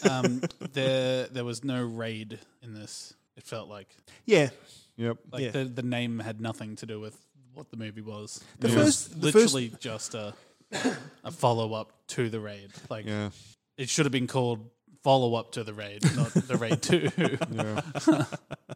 um, 0.11 0.41
there 0.73 1.27
there 1.27 1.45
was 1.45 1.63
no 1.63 1.83
raid 1.85 2.39
in 2.63 2.73
this. 2.75 3.13
It 3.37 3.45
felt 3.45 3.69
like 3.69 3.95
Yeah. 4.25 4.49
Yep. 4.97 5.19
like 5.33 5.43
Yeah. 5.43 5.51
the 5.51 5.65
the 5.65 5.83
name 5.83 6.19
had 6.21 6.41
nothing 6.41 6.77
to 6.77 6.87
do 6.87 7.01
with 7.01 7.17
what 7.55 7.71
the 7.71 7.77
movie 7.77 8.01
was. 8.01 8.43
The 8.61 8.69
it 8.69 8.71
first- 8.73 9.11
was 9.11 9.21
the 9.21 9.33
first- 9.33 9.55
literally 9.55 9.73
just 9.81 10.15
a 10.15 10.35
a 11.25 11.31
follow 11.31 11.75
up 11.75 11.93
to 12.09 12.29
the 12.29 12.41
raid. 12.41 12.71
Like 12.89 13.07
Yeah. 13.07 13.31
it 13.77 13.89
should 13.89 14.07
have 14.07 14.13
been 14.13 14.27
called 14.27 14.69
follow 15.03 15.35
up 15.35 15.53
to 15.53 15.65
the 15.65 15.73
raid, 15.73 16.03
not 16.17 16.33
the 16.35 16.57
raid 16.57 16.83
two. 16.83 17.09
Yeah. 17.51 18.25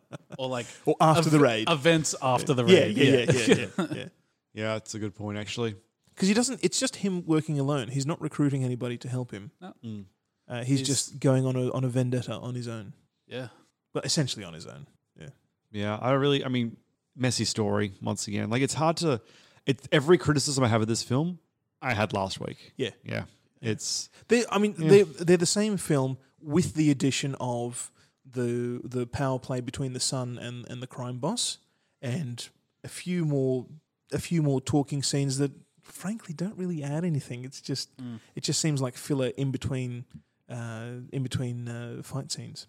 or 0.38 0.48
like 0.48 0.66
Or 0.87 0.96
after 1.00 1.30
the 1.30 1.38
raid. 1.38 1.68
Events 1.70 2.14
after 2.22 2.54
the 2.54 2.64
Yeah, 2.64 2.80
raid. 2.80 2.96
yeah, 2.96 3.04
yeah, 3.04 3.33
yeah, 3.33 3.54
yeah, 3.78 3.87
yeah. 3.96 4.04
Yeah, 4.54 4.76
it's 4.76 4.94
a 4.94 4.98
good 4.98 5.14
point 5.14 5.38
actually. 5.38 5.74
Because 6.14 6.28
he 6.28 6.35
doesn't. 6.35 6.61
It's 6.62 6.78
just 6.78 6.96
him 6.96 7.24
working 7.26 7.59
alone. 7.59 7.88
He's 7.88 8.07
not 8.07 8.20
recruiting 8.20 8.62
anybody 8.62 8.96
to 8.98 9.09
help 9.09 9.33
him. 9.33 9.50
No. 9.61 9.74
Mm. 9.85 10.04
Uh, 10.48 10.59
he's, 10.62 10.78
He's- 10.80 10.87
just 10.87 11.18
going 11.20 11.44
on 11.46 11.57
a 11.57 11.70
on 11.72 11.83
a 11.85 11.88
vendetta 11.88 12.35
on 12.35 12.54
his 12.54 12.68
own. 12.68 12.92
Yeah. 13.26 13.48
But 13.92 14.07
essentially 14.07 14.44
on 14.44 14.54
his 14.54 14.66
own. 14.66 14.87
Yeah. 15.18 15.28
Yeah, 15.72 15.96
I 16.00 16.12
really, 16.12 16.44
I 16.44 16.48
mean, 16.48 16.76
messy 17.16 17.44
story 17.44 17.92
once 18.00 18.28
again. 18.28 18.48
Like 18.50 18.62
it's 18.62 18.74
hard 18.74 18.96
to. 18.98 19.20
It's 19.66 19.88
every 19.90 20.18
criticism 20.18 20.62
I 20.62 20.68
have 20.68 20.83
of 20.83 20.88
this 20.88 21.02
film, 21.02 21.38
I 21.90 21.94
had 21.94 22.12
last 22.12 22.40
week. 22.40 22.72
Yeah. 22.76 22.90
Yeah, 23.04 23.24
it's 23.60 24.08
They, 24.28 24.44
I 24.50 24.58
mean, 24.58 24.74
Yeah. 24.78 24.88
they're, 24.88 25.04
they're 25.26 25.36
the 25.36 25.46
same 25.60 25.76
film 25.76 26.16
with 26.40 26.74
the 26.74 26.90
addition 26.90 27.34
of 27.40 27.90
the 28.24 28.80
the 28.84 29.06
power 29.06 29.38
play 29.38 29.60
between 29.60 29.92
the 29.92 30.00
son 30.00 30.38
and, 30.38 30.66
and 30.70 30.82
the 30.82 30.86
crime 30.86 31.18
boss, 31.18 31.58
and 32.02 32.48
a 32.82 32.88
few 32.88 33.24
more 33.24 33.66
a 34.12 34.18
few 34.18 34.42
more 34.42 34.60
talking 34.60 35.02
scenes 35.02 35.38
that, 35.38 35.50
frankly, 35.82 36.34
don't 36.34 36.56
really 36.56 36.82
add 36.82 37.04
anything. 37.04 37.44
It's 37.44 37.60
just 37.60 37.94
Mm. 37.96 38.20
it 38.34 38.42
just 38.44 38.60
seems 38.60 38.80
like 38.80 38.96
filler 38.96 39.28
in 39.36 39.50
between 39.50 40.04
uh, 40.48 41.00
in 41.12 41.22
between 41.22 41.68
uh, 41.68 42.02
fight 42.02 42.30
scenes, 42.32 42.66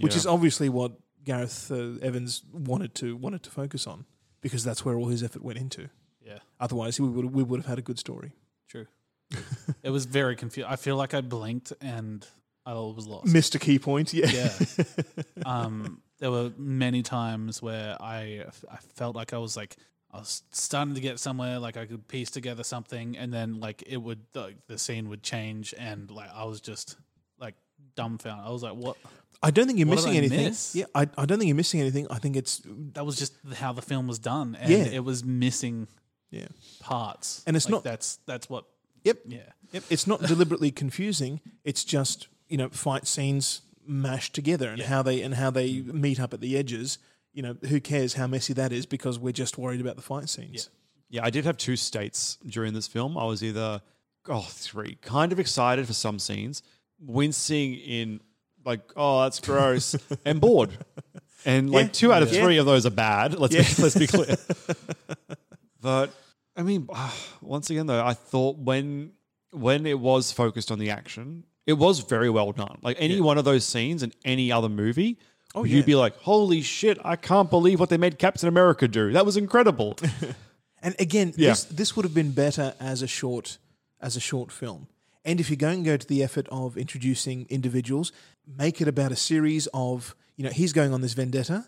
which 0.00 0.12
Yeah. 0.14 0.18
is 0.18 0.26
obviously 0.26 0.68
what 0.68 0.92
Gareth 1.24 1.70
uh, 1.70 1.98
Evans 2.02 2.42
wanted 2.52 2.94
to 2.96 3.16
wanted 3.16 3.42
to 3.44 3.50
focus 3.50 3.86
on 3.86 4.04
because 4.40 4.62
that's 4.64 4.84
where 4.84 4.96
all 4.98 5.08
his 5.08 5.22
effort 5.22 5.42
went 5.42 5.58
into. 5.58 5.88
Yeah. 6.24 6.38
Otherwise, 6.60 7.00
we 7.00 7.08
would 7.08 7.26
we 7.34 7.42
would 7.42 7.60
have 7.60 7.66
had 7.66 7.78
a 7.78 7.82
good 7.82 7.98
story. 7.98 8.32
True. 8.68 8.86
it 9.82 9.90
was 9.90 10.04
very 10.06 10.36
confusing. 10.36 10.70
I 10.70 10.76
feel 10.76 10.96
like 10.96 11.14
I 11.14 11.20
blinked 11.20 11.72
and 11.80 12.26
I 12.64 12.74
was 12.74 13.06
lost. 13.06 13.26
Missed 13.26 13.54
a 13.54 13.58
key 13.58 13.78
point. 13.78 14.12
Yeah. 14.14 14.30
Yeah. 14.30 14.52
um, 15.46 16.00
there 16.18 16.30
were 16.30 16.50
many 16.56 17.02
times 17.02 17.62
where 17.62 17.96
I 18.00 18.44
I 18.70 18.76
felt 18.94 19.14
like 19.16 19.32
I 19.32 19.38
was 19.38 19.56
like 19.56 19.76
I 20.10 20.18
was 20.18 20.42
starting 20.50 20.94
to 20.94 21.00
get 21.00 21.18
somewhere, 21.18 21.58
like 21.58 21.76
I 21.76 21.84
could 21.86 22.08
piece 22.08 22.30
together 22.30 22.64
something, 22.64 23.16
and 23.16 23.32
then 23.32 23.60
like 23.60 23.82
it 23.86 23.98
would 23.98 24.20
like 24.34 24.56
the 24.66 24.78
scene 24.78 25.08
would 25.10 25.22
change, 25.22 25.74
and 25.78 26.10
like 26.10 26.30
I 26.34 26.44
was 26.44 26.60
just 26.60 26.96
like 27.38 27.54
dumbfounded. 27.94 28.46
I 28.46 28.50
was 28.50 28.62
like, 28.62 28.74
"What?" 28.74 28.96
I 29.42 29.50
don't 29.50 29.66
think 29.66 29.78
you're 29.78 29.86
What 29.86 29.96
missing 29.96 30.16
anything. 30.16 30.44
miss? 30.46 30.74
Yeah, 30.74 30.86
I, 30.94 31.02
I 31.16 31.24
don't 31.26 31.38
think 31.38 31.46
you're 31.48 31.54
missing 31.56 31.80
anything. 31.80 32.06
I 32.10 32.18
think 32.18 32.36
it's 32.36 32.60
That 32.94 33.06
was 33.06 33.16
just 33.16 33.34
how 33.54 33.72
the 33.72 33.82
film 33.82 34.06
was 34.08 34.18
done, 34.18 34.56
and 34.60 34.70
Yeah. 34.70 34.84
it 34.86 35.04
was 35.04 35.22
missing 35.24 35.86
yeah, 36.30 36.46
parts, 36.80 37.42
And 37.46 37.56
it's 37.56 37.66
Like, 37.66 37.72
not- 37.72 37.84
That's 37.84 38.18
that's 38.26 38.48
what. 38.50 38.64
Yep. 39.04 39.18
Yeah. 39.26 39.38
yep. 39.72 39.84
It's 39.90 40.06
not 40.06 40.20
deliberately 40.22 40.70
confusing. 40.70 41.40
It's 41.64 41.84
just 41.84 42.28
you 42.48 42.56
know 42.56 42.68
fight 42.68 43.06
scenes 43.06 43.62
mashed 43.86 44.34
together 44.34 44.68
and 44.70 44.82
how 44.82 45.02
they 45.02 45.22
and 45.22 45.34
how 45.34 45.50
they 45.50 45.80
meet 45.80 46.20
up 46.20 46.34
at 46.34 46.40
the 46.40 46.56
edges. 46.58 46.98
You 47.32 47.42
know, 47.42 47.56
who 47.68 47.80
cares 47.80 48.14
how 48.14 48.26
messy 48.26 48.52
that 48.54 48.72
is 48.72 48.84
because 48.86 49.18
we're 49.18 49.32
just 49.32 49.56
worried 49.58 49.80
about 49.80 49.96
the 49.96 50.02
fight 50.02 50.28
scenes. 50.28 50.68
Yeah, 51.08 51.20
yeah 51.20 51.26
I 51.26 51.30
did 51.30 51.44
have 51.44 51.56
two 51.56 51.76
states 51.76 52.36
during 52.44 52.74
this 52.74 52.88
film. 52.88 53.16
I 53.16 53.24
was 53.24 53.44
either, 53.44 53.80
oh, 54.28 54.46
three, 54.48 54.98
kind 55.02 55.30
of 55.30 55.38
excited 55.38 55.86
for 55.86 55.92
some 55.92 56.18
scenes, 56.18 56.62
wincing 56.98 57.74
in 57.74 58.20
like, 58.64 58.80
oh, 58.96 59.22
that's 59.22 59.38
gross, 59.40 59.94
and 60.24 60.40
bored. 60.40 60.76
And 61.44 61.70
like 61.70 61.86
Yeah. 61.86 61.92
two 61.92 62.12
out 62.12 62.22
of 62.24 62.32
Yeah. 62.32 62.42
three 62.42 62.58
of 62.58 62.66
those 62.66 62.84
are 62.86 62.90
bad. 62.90 63.38
Let's 63.38 63.54
Yeah. 63.54 63.62
be, 63.62 63.82
let's 63.82 63.96
be 63.96 64.06
clear. 64.08 64.36
but 65.88 66.06
I 66.54 66.62
mean, 66.62 66.86
once 67.40 67.70
again 67.70 67.86
though, 67.86 68.04
I 68.04 68.14
thought 68.14 68.58
when 68.58 69.12
when 69.52 69.86
it 69.86 69.98
was 69.98 70.32
focused 70.32 70.70
on 70.70 70.78
the 70.78 70.90
action, 70.90 71.44
it 71.66 71.72
was 71.86 72.00
very 72.00 72.30
well 72.38 72.52
done. 72.52 72.76
Like 72.82 72.96
any 73.00 73.20
one 73.20 73.38
of 73.38 73.44
those 73.50 73.64
scenes 73.64 74.02
in 74.02 74.12
any 74.24 74.52
other 74.52 74.68
movie, 74.68 75.18
Oh, 75.54 75.64
you'd 75.64 75.78
yeah. 75.78 75.92
be 75.92 75.94
like, 76.04 76.14
holy 76.18 76.60
shit, 76.60 76.98
I 77.12 77.16
can't 77.16 77.48
believe 77.48 77.80
what 77.80 77.88
they 77.88 77.96
made 77.96 78.18
Captain 78.18 78.48
America 78.48 78.86
do. 78.86 79.12
That 79.12 79.24
was 79.26 79.36
incredible. 79.36 79.96
And 80.80 80.94
again, 81.00 81.28
Yeah. 81.36 81.48
this 81.50 81.64
this 81.64 81.96
would 81.96 82.04
have 82.08 82.14
been 82.14 82.30
better 82.44 82.66
as 82.78 83.02
a 83.02 83.06
short 83.08 83.58
as 84.00 84.16
a 84.16 84.20
short 84.20 84.52
film. 84.52 84.86
And 85.24 85.40
if 85.40 85.46
you're 85.50 85.56
going 85.68 85.82
to 85.84 85.90
go 85.92 85.96
to 85.96 86.06
the 86.06 86.22
effort 86.22 86.46
of 86.60 86.76
introducing 86.84 87.46
individuals, 87.48 88.12
make 88.46 88.76
it 88.82 88.88
about 88.88 89.10
a 89.12 89.16
series 89.16 89.64
of 89.72 90.14
you 90.36 90.44
know 90.44 90.50
he's 90.60 90.72
going 90.72 90.92
on 90.94 91.00
this 91.00 91.14
vendetta, 91.14 91.58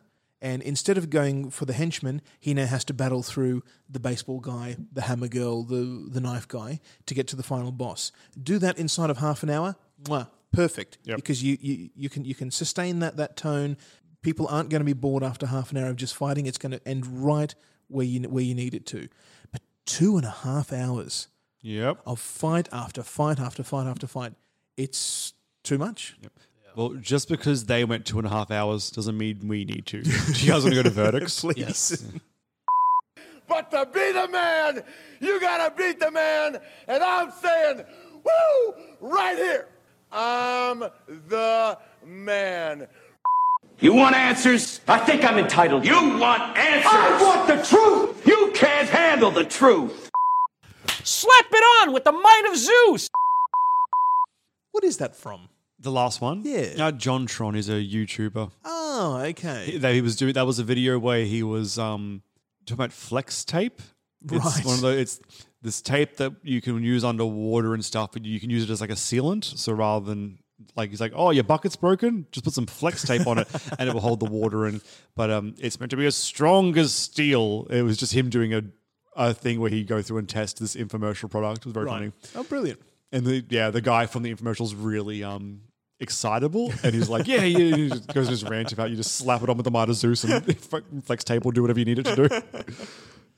and 0.42 0.62
instead 0.62 0.96
of 0.98 1.10
going 1.10 1.50
for 1.50 1.64
the 1.66 1.72
henchman, 1.72 2.22
he 2.38 2.54
now 2.54 2.66
has 2.66 2.84
to 2.86 2.94
battle 2.94 3.22
through 3.22 3.62
the 3.88 4.00
baseball 4.00 4.40
guy, 4.40 4.76
the 4.92 5.02
hammer 5.02 5.28
girl, 5.28 5.62
the 5.64 6.06
the 6.10 6.20
knife 6.20 6.48
guy 6.48 6.80
to 7.06 7.14
get 7.14 7.26
to 7.28 7.36
the 7.36 7.42
final 7.42 7.72
boss. 7.72 8.12
Do 8.42 8.58
that 8.58 8.78
inside 8.78 9.10
of 9.10 9.18
half 9.18 9.42
an 9.42 9.50
hour. 9.50 9.76
Mwah, 10.04 10.28
perfect. 10.52 10.98
Because 11.16 11.42
you, 11.42 11.58
you 11.60 11.90
you 11.94 12.08
can 12.08 12.24
you 12.24 12.34
can 12.34 12.50
sustain 12.50 13.00
that 13.00 13.16
that 13.16 13.36
tone. 13.36 13.76
People 14.22 14.46
aren't 14.48 14.68
going 14.70 14.80
to 14.80 14.84
be 14.84 14.92
bored 14.92 15.22
after 15.22 15.46
half 15.46 15.70
an 15.72 15.78
hour 15.78 15.88
of 15.88 15.96
just 15.96 16.14
fighting. 16.14 16.46
It's 16.46 16.58
going 16.58 16.72
to 16.72 16.88
end 16.88 17.06
right 17.06 17.54
where 17.88 18.06
you 18.06 18.20
where 18.28 18.44
you 18.44 18.54
need 18.54 18.74
it 18.74 18.86
to. 18.86 19.08
But 19.52 19.62
two 19.86 20.16
and 20.16 20.24
a 20.26 20.30
half 20.30 20.72
hours 20.72 21.28
Yep. 21.62 22.00
of 22.06 22.18
fight 22.20 22.68
after 22.72 23.02
fight 23.02 23.38
after 23.38 23.62
fight 23.62 23.86
after 23.86 24.06
fight, 24.06 24.32
it's 24.76 25.34
too 25.62 25.76
much. 25.78 26.16
Well, 26.76 26.94
just 27.00 27.28
because 27.28 27.64
they 27.66 27.84
went 27.84 28.06
two 28.06 28.18
and 28.18 28.26
a 28.26 28.30
half 28.30 28.50
hours 28.50 28.90
doesn't 28.90 29.16
mean 29.16 29.48
we 29.48 29.64
need 29.64 29.86
to. 29.86 30.02
Do 30.02 30.10
you 30.10 30.52
guys 30.52 30.62
want 30.62 30.74
to 30.74 30.74
go 30.74 30.82
to 30.82 30.90
verdicts? 30.90 31.40
Please. 31.40 31.56
Yes. 31.58 32.04
But 33.48 33.68
to 33.72 33.84
be 33.92 34.12
the 34.12 34.28
man, 34.28 34.84
you 35.18 35.40
gotta 35.40 35.74
beat 35.74 35.98
the 35.98 36.12
man. 36.12 36.60
And 36.86 37.02
I'm 37.02 37.32
saying, 37.32 37.84
woo, 38.22 38.74
right 39.00 39.36
here. 39.36 39.66
I'm 40.12 40.84
the 41.28 41.76
man. 42.06 42.86
You 43.80 43.92
want 43.92 44.14
answers? 44.14 44.80
I 44.86 44.98
think 45.00 45.24
I'm 45.24 45.36
entitled. 45.36 45.84
You 45.84 45.94
want 45.94 46.56
answers? 46.56 46.92
I 46.92 47.20
want 47.20 47.48
the 47.48 47.66
truth. 47.66 48.24
You 48.24 48.52
can't 48.54 48.88
handle 48.88 49.32
the 49.32 49.44
truth. 49.44 50.10
Slap 51.02 51.46
it 51.50 51.64
on 51.82 51.92
with 51.92 52.04
the 52.04 52.12
might 52.12 52.44
of 52.48 52.56
Zeus! 52.56 53.08
What 54.70 54.84
is 54.84 54.98
that 54.98 55.16
from? 55.16 55.48
The 55.80 55.90
last 55.90 56.20
one? 56.20 56.42
Yeah. 56.44 56.60
Uh, 56.86 56.92
JonTron 56.92 57.56
is 57.56 57.68
a 57.68 57.72
YouTuber. 57.82 58.50
Oh, 58.64 59.16
okay. 59.28 59.64
He, 59.72 59.78
that 59.78 59.94
he 59.94 60.00
was 60.02 60.16
doing 60.16 60.34
that 60.34 60.46
was 60.46 60.58
a 60.58 60.64
video 60.64 60.98
where 60.98 61.24
he 61.24 61.42
was 61.42 61.78
um 61.78 62.22
talking 62.66 62.74
about 62.74 62.92
flex 62.92 63.44
tape. 63.44 63.80
It's 64.30 64.44
Right. 64.56 64.64
one 64.64 64.74
of 64.74 64.80
the 64.82 64.88
it's 64.98 65.20
this 65.62 65.80
tape 65.80 66.16
that 66.16 66.32
you 66.42 66.60
can 66.60 66.82
use 66.82 67.04
underwater 67.04 67.72
and 67.74 67.84
stuff, 67.84 68.10
but 68.12 68.24
you 68.24 68.38
can 68.40 68.50
use 68.50 68.64
it 68.64 68.70
as 68.70 68.80
like 68.80 68.90
a 68.90 68.94
sealant. 68.94 69.44
So 69.44 69.72
rather 69.72 70.04
than 70.04 70.38
like 70.76 70.90
he's 70.90 71.00
like, 71.00 71.12
oh, 71.14 71.30
your 71.30 71.44
bucket's 71.44 71.76
broken. 71.76 72.26
Just 72.32 72.44
put 72.44 72.52
some 72.52 72.66
flex 72.66 73.02
tape 73.02 73.26
on 73.26 73.38
it, 73.38 73.48
and 73.78 73.88
it 73.88 73.94
will 73.94 74.02
hold 74.02 74.20
the 74.20 74.26
water 74.30 74.66
in. 74.66 74.82
But 75.16 75.30
um, 75.30 75.54
it's 75.58 75.80
meant 75.80 75.90
to 75.90 75.96
be 75.96 76.04
as 76.04 76.16
strong 76.16 76.76
as 76.76 76.92
steel. 76.92 77.66
It 77.70 77.80
was 77.82 77.96
just 77.96 78.12
him 78.12 78.28
doing 78.28 78.52
a 78.52 78.62
a 79.16 79.32
thing 79.34 79.60
where 79.60 79.70
he 79.70 79.82
go 79.82 80.02
through 80.02 80.18
and 80.18 80.28
test 80.28 80.60
this 80.60 80.76
infomercial 80.76 81.30
product. 81.30 81.60
It 81.60 81.66
was 81.66 81.72
very 81.74 81.86
Right. 81.86 82.12
funny. 82.12 82.12
Oh, 82.36 82.42
brilliant. 82.44 82.80
And 83.12 83.24
the 83.26 83.44
yeah, 83.48 83.70
the 83.70 83.80
guy 83.80 84.04
from 84.06 84.22
the 84.22 84.34
infomercials 84.34 84.74
really 84.76 85.24
um 85.24 85.62
excitable, 86.00 86.72
and 86.82 86.94
he's 86.94 87.08
like, 87.08 87.26
yeah, 87.26 87.42
yeah. 87.44 87.76
He 87.76 87.88
goes 88.12 88.28
his 88.28 88.42
rant 88.44 88.72
about 88.72 88.90
you 88.90 88.96
just 88.96 89.16
slap 89.16 89.42
it 89.42 89.48
on 89.50 89.56
with 89.56 89.64
the 89.64 89.70
might 89.70 89.88
of 89.88 89.96
Zeus 89.96 90.24
and 90.24 90.44
flex 91.04 91.24
tape 91.24 91.44
will 91.44 91.52
do 91.52 91.62
whatever 91.62 91.78
you 91.78 91.84
need 91.84 91.98
it 92.00 92.04
to 92.06 92.16
do. 92.28 92.28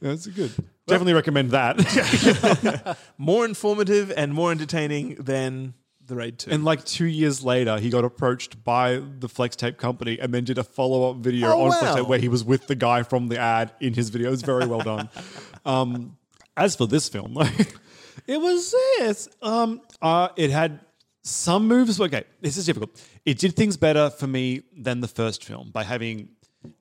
Yeah, 0.00 0.10
it's 0.14 0.26
good. 0.26 0.50
Definitely 0.88 1.12
recommend 1.14 1.52
that. 1.52 2.98
more 3.18 3.44
informative 3.44 4.10
and 4.16 4.34
more 4.34 4.50
entertaining 4.50 5.14
than 5.14 5.74
the 6.04 6.16
Raid 6.16 6.40
2. 6.40 6.50
And 6.50 6.64
like 6.64 6.84
two 6.84 7.04
years 7.04 7.44
later, 7.44 7.78
he 7.78 7.88
got 7.88 8.04
approached 8.04 8.64
by 8.64 9.00
the 9.20 9.28
Flex 9.28 9.54
Tape 9.54 9.78
company 9.78 10.18
and 10.20 10.34
then 10.34 10.42
did 10.42 10.58
a 10.58 10.64
follow 10.64 11.08
up 11.08 11.18
video 11.18 11.52
Oh, 11.52 11.66
on 11.70 11.78
Flex. 11.78 11.94
Tape 11.94 12.08
where 12.08 12.18
he 12.18 12.26
was 12.28 12.42
with 12.44 12.66
the 12.66 12.74
guy 12.74 13.04
from 13.04 13.28
the 13.28 13.38
ad 13.38 13.70
in 13.78 13.94
his 13.94 14.08
video. 14.10 14.26
It 14.26 14.32
was 14.32 14.42
very 14.42 14.66
well 14.66 14.80
done. 14.80 15.08
um, 15.64 16.16
as 16.56 16.74
for 16.74 16.88
this 16.88 17.08
film, 17.08 17.34
like, 17.34 17.72
it 18.26 18.40
was 18.40 18.74
this. 18.98 19.28
Um, 19.40 19.80
uh, 20.02 20.30
it 20.34 20.50
had 20.50 20.80
some 21.22 21.68
moves. 21.68 22.00
Okay, 22.00 22.24
this 22.40 22.56
is 22.56 22.66
difficult. 22.66 22.90
It 23.24 23.38
did 23.38 23.54
things 23.56 23.76
better 23.76 24.10
for 24.10 24.26
me 24.26 24.62
than 24.76 25.00
the 25.00 25.08
first 25.08 25.44
film 25.44 25.70
by 25.70 25.84
having 25.84 26.28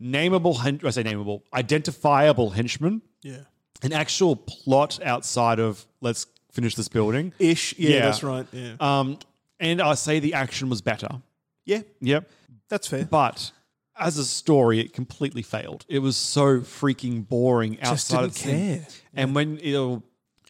nameable, 0.01 0.57
I 0.85 0.89
say 0.89 1.03
nameable, 1.03 1.41
identifiable 1.53 2.49
henchmen 2.51 3.01
yeah. 3.23 3.37
an 3.83 3.93
actual 3.93 4.35
plot 4.35 4.99
outside 5.03 5.59
of 5.59 5.85
let's 6.01 6.27
finish 6.51 6.75
this 6.75 6.87
building 6.87 7.33
Ish. 7.39 7.77
Yeah, 7.79 8.01
that's 8.05 8.23
right. 8.23 8.45
Yeah. 8.51 8.73
um 8.79 9.17
and 9.59 9.81
i 9.81 9.93
say 9.93 10.19
the 10.19 10.33
action 10.33 10.69
was 10.69 10.81
better 10.81 11.07
Yeah. 11.65 11.81
yep 12.01 12.29
That's 12.69 12.87
fair. 12.87 13.05
but 13.05 13.51
as 13.97 14.17
a 14.17 14.25
story 14.25 14.79
it 14.81 14.91
completely 14.93 15.41
failed 15.43 15.85
it 15.87 15.99
was 15.99 16.17
so 16.17 16.59
freaking 16.59 17.25
boring 17.27 17.79
outside 17.81 18.23
of 18.25 18.33
didn't 18.33 18.33
the 18.33 18.51
thing. 18.51 18.79
care. 18.79 18.87
and 19.13 19.33
when 19.35 19.57
you 19.59 19.73
know, 19.73 20.03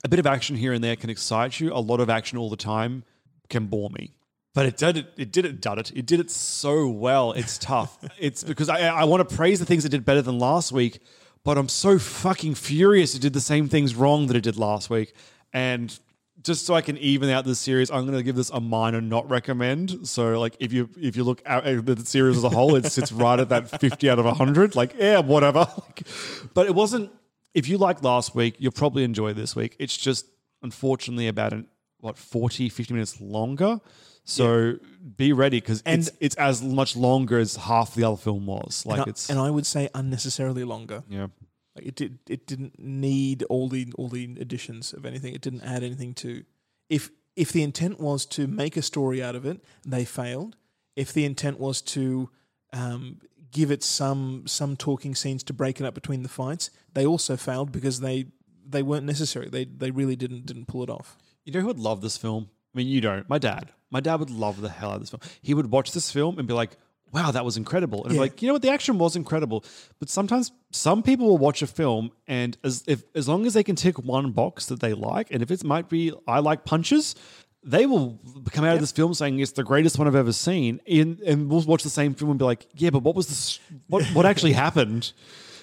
a 0.03 0.09
bit 0.09 0.17
of 0.19 0.25
action 0.25 0.55
here 0.55 0.73
and 0.73 0.83
there 0.83 0.95
can 0.95 1.09
excite 1.09 1.59
you 1.59 1.71
a 1.73 1.79
lot 1.79 1.99
of 1.99 2.09
action 2.09 2.37
all 2.37 2.49
the 2.49 2.57
time 2.57 3.03
can 3.51 3.67
bore 3.67 3.91
me 3.91 4.13
but 4.53 4.65
it 4.65 4.77
did 4.77 4.97
it. 4.97 5.07
It 5.17 5.31
did 5.31 5.45
it. 5.45 5.61
Done 5.61 5.79
it. 5.79 5.91
It 5.95 6.05
did 6.05 6.19
it 6.19 6.29
so 6.29 6.87
well. 6.87 7.31
It's 7.31 7.57
tough. 7.57 7.97
it's 8.19 8.43
because 8.43 8.69
I 8.69 8.87
I 8.87 9.03
want 9.05 9.27
to 9.27 9.35
praise 9.35 9.59
the 9.59 9.65
things 9.65 9.85
it 9.85 9.89
did 9.89 10.05
better 10.05 10.21
than 10.21 10.39
last 10.39 10.71
week, 10.71 10.99
but 11.43 11.57
I'm 11.57 11.69
so 11.69 11.97
fucking 11.97 12.55
furious 12.55 13.15
it 13.15 13.21
did 13.21 13.33
the 13.33 13.41
same 13.41 13.69
things 13.69 13.95
wrong 13.95 14.27
that 14.27 14.35
it 14.35 14.41
did 14.41 14.57
last 14.57 14.89
week. 14.89 15.13
And 15.53 15.97
just 16.43 16.65
so 16.65 16.73
I 16.73 16.81
can 16.81 16.97
even 16.97 17.29
out 17.29 17.45
this 17.45 17.59
series, 17.59 17.91
I'm 17.91 18.05
going 18.05 18.17
to 18.17 18.23
give 18.23 18.35
this 18.35 18.49
a 18.49 18.59
minor 18.59 18.99
not 18.99 19.29
recommend. 19.29 20.07
So 20.07 20.39
like 20.39 20.57
if 20.59 20.73
you 20.73 20.89
if 20.99 21.15
you 21.15 21.23
look 21.23 21.41
at 21.45 21.85
the 21.85 22.05
series 22.05 22.37
as 22.37 22.43
a 22.43 22.49
whole, 22.49 22.75
it 22.75 22.85
sits 22.85 23.11
right 23.11 23.39
at 23.39 23.49
that 23.49 23.79
50 23.79 24.09
out 24.09 24.19
of 24.19 24.25
100. 24.25 24.75
Like 24.75 24.95
yeah, 24.97 25.19
whatever. 25.19 25.67
But 26.53 26.67
it 26.67 26.75
wasn't. 26.75 27.11
If 27.53 27.69
you 27.69 27.77
like 27.77 28.03
last 28.03 28.33
week, 28.33 28.55
you'll 28.59 28.71
probably 28.71 29.03
enjoy 29.03 29.33
this 29.33 29.55
week. 29.55 29.75
It's 29.79 29.95
just 29.95 30.25
unfortunately 30.61 31.27
about 31.27 31.53
an 31.53 31.67
what 32.01 32.17
40 32.17 32.69
50 32.69 32.93
minutes 32.93 33.21
longer. 33.21 33.79
So 34.23 34.77
be 35.17 35.33
ready 35.33 35.59
because 35.59 35.81
And- 35.85 36.01
it's 36.01 36.11
it's 36.19 36.35
as 36.35 36.61
much 36.61 36.95
longer 36.95 37.39
as 37.39 37.55
half 37.55 37.95
the 37.95 38.03
other 38.03 38.17
film 38.17 38.45
was. 38.45 38.85
Like 38.85 38.99
and, 38.99 39.07
I, 39.07 39.09
it's 39.09 39.29
and 39.29 39.39
I 39.39 39.49
would 39.49 39.65
say 39.65 39.89
unnecessarily 39.95 40.63
longer. 40.63 41.03
yeah. 41.09 41.27
Like 41.75 41.85
it 41.85 41.95
did. 41.95 42.19
It 42.27 42.45
didn't 42.47 42.77
need 42.79 43.43
all 43.43 43.69
the 43.69 43.93
all 43.97 44.09
the 44.09 44.25
additions 44.39 44.93
of 44.93 45.05
anything. 45.05 45.33
It 45.33 45.41
didn't 45.41 45.61
add 45.63 45.83
anything 45.83 46.13
to. 46.15 46.43
If 46.89 47.11
if 47.37 47.53
the 47.53 47.63
intent 47.63 47.97
was 47.99 48.25
to 48.25 48.45
make 48.45 48.75
a 48.75 48.81
story 48.81 49.23
out 49.23 49.35
of 49.35 49.45
it, 49.45 49.63
they 49.87 50.03
failed. 50.03 50.57
If 50.97 51.13
the 51.13 51.23
intent 51.23 51.59
was 51.61 51.81
to 51.83 52.29
um, 52.73 53.19
give 53.51 53.71
it 53.71 53.83
some 53.83 54.43
some 54.47 54.75
talking 54.75 55.15
scenes 55.15 55.43
to 55.43 55.53
break 55.53 55.79
it 55.79 55.85
up 55.85 55.93
between 55.93 56.23
the 56.23 56.29
fights, 56.29 56.71
they 56.93 57.05
also 57.05 57.37
failed 57.37 57.71
because 57.71 58.01
they 58.01 58.25
they 58.67 58.83
weren't 58.83 59.05
necessary. 59.05 59.47
They 59.49 59.63
they 59.63 59.91
really 59.91 60.17
didn't 60.17 60.45
didn't 60.45 60.65
pull 60.65 60.83
it 60.83 60.89
off. 60.89 61.17
You 61.45 61.53
know 61.53 61.61
who 61.61 61.67
would 61.67 61.79
love 61.79 62.01
this 62.01 62.17
film? 62.17 62.49
I 62.73 62.77
mean, 62.77 62.87
you 62.87 63.01
don't. 63.01 63.27
My 63.29 63.37
dad. 63.37 63.69
My 63.89 63.99
dad 63.99 64.15
would 64.19 64.29
love 64.29 64.61
the 64.61 64.69
hell 64.69 64.91
out 64.91 64.95
of 64.95 65.01
this 65.01 65.09
film. 65.09 65.21
He 65.41 65.53
would 65.53 65.69
watch 65.71 65.91
this 65.91 66.11
film 66.11 66.39
and 66.39 66.47
be 66.47 66.53
like, 66.53 66.77
wow, 67.11 67.31
that 67.31 67.43
was 67.43 67.57
incredible. 67.57 68.05
And 68.05 68.13
Yeah. 68.13 68.21
like, 68.21 68.41
you 68.41 68.47
know 68.47 68.53
what? 68.53 68.61
The 68.61 68.69
action 68.71 68.97
was 68.97 69.15
incredible. 69.17 69.65
But 69.99 70.09
sometimes 70.09 70.51
some 70.71 71.03
people 71.03 71.27
will 71.27 71.37
watch 71.37 71.61
a 71.61 71.67
film 71.67 72.11
and 72.27 72.57
as 72.63 72.83
if 72.87 73.03
as 73.15 73.27
long 73.27 73.45
as 73.45 73.53
they 73.53 73.63
can 73.63 73.75
tick 73.75 73.99
one 73.99 74.31
box 74.31 74.67
that 74.67 74.79
they 74.79 74.93
like, 74.93 75.27
and 75.31 75.43
if 75.43 75.51
it 75.51 75.63
might 75.63 75.89
be 75.89 76.13
I 76.27 76.39
like 76.39 76.63
punches, 76.63 77.15
they 77.63 77.85
will 77.85 78.17
come 78.51 78.63
out 78.63 78.75
of 78.75 78.79
this 78.81 78.93
film 78.93 79.13
saying 79.13 79.39
it's 79.39 79.51
the 79.51 79.63
greatest 79.63 79.99
one 79.99 80.07
I've 80.07 80.15
ever 80.15 80.31
seen. 80.33 80.79
And, 80.89 81.19
and 81.19 81.49
we'll 81.49 81.61
watch 81.63 81.83
the 81.83 81.89
same 81.89 82.13
film 82.13 82.31
and 82.31 82.39
be 82.39 82.45
like, 82.45 82.65
yeah, 82.75 82.91
but 82.91 83.03
what 83.03 83.15
was 83.15 83.27
this 83.27 83.59
what 83.87 84.05
what 84.13 84.25
actually 84.25 84.53
happened? 84.53 85.11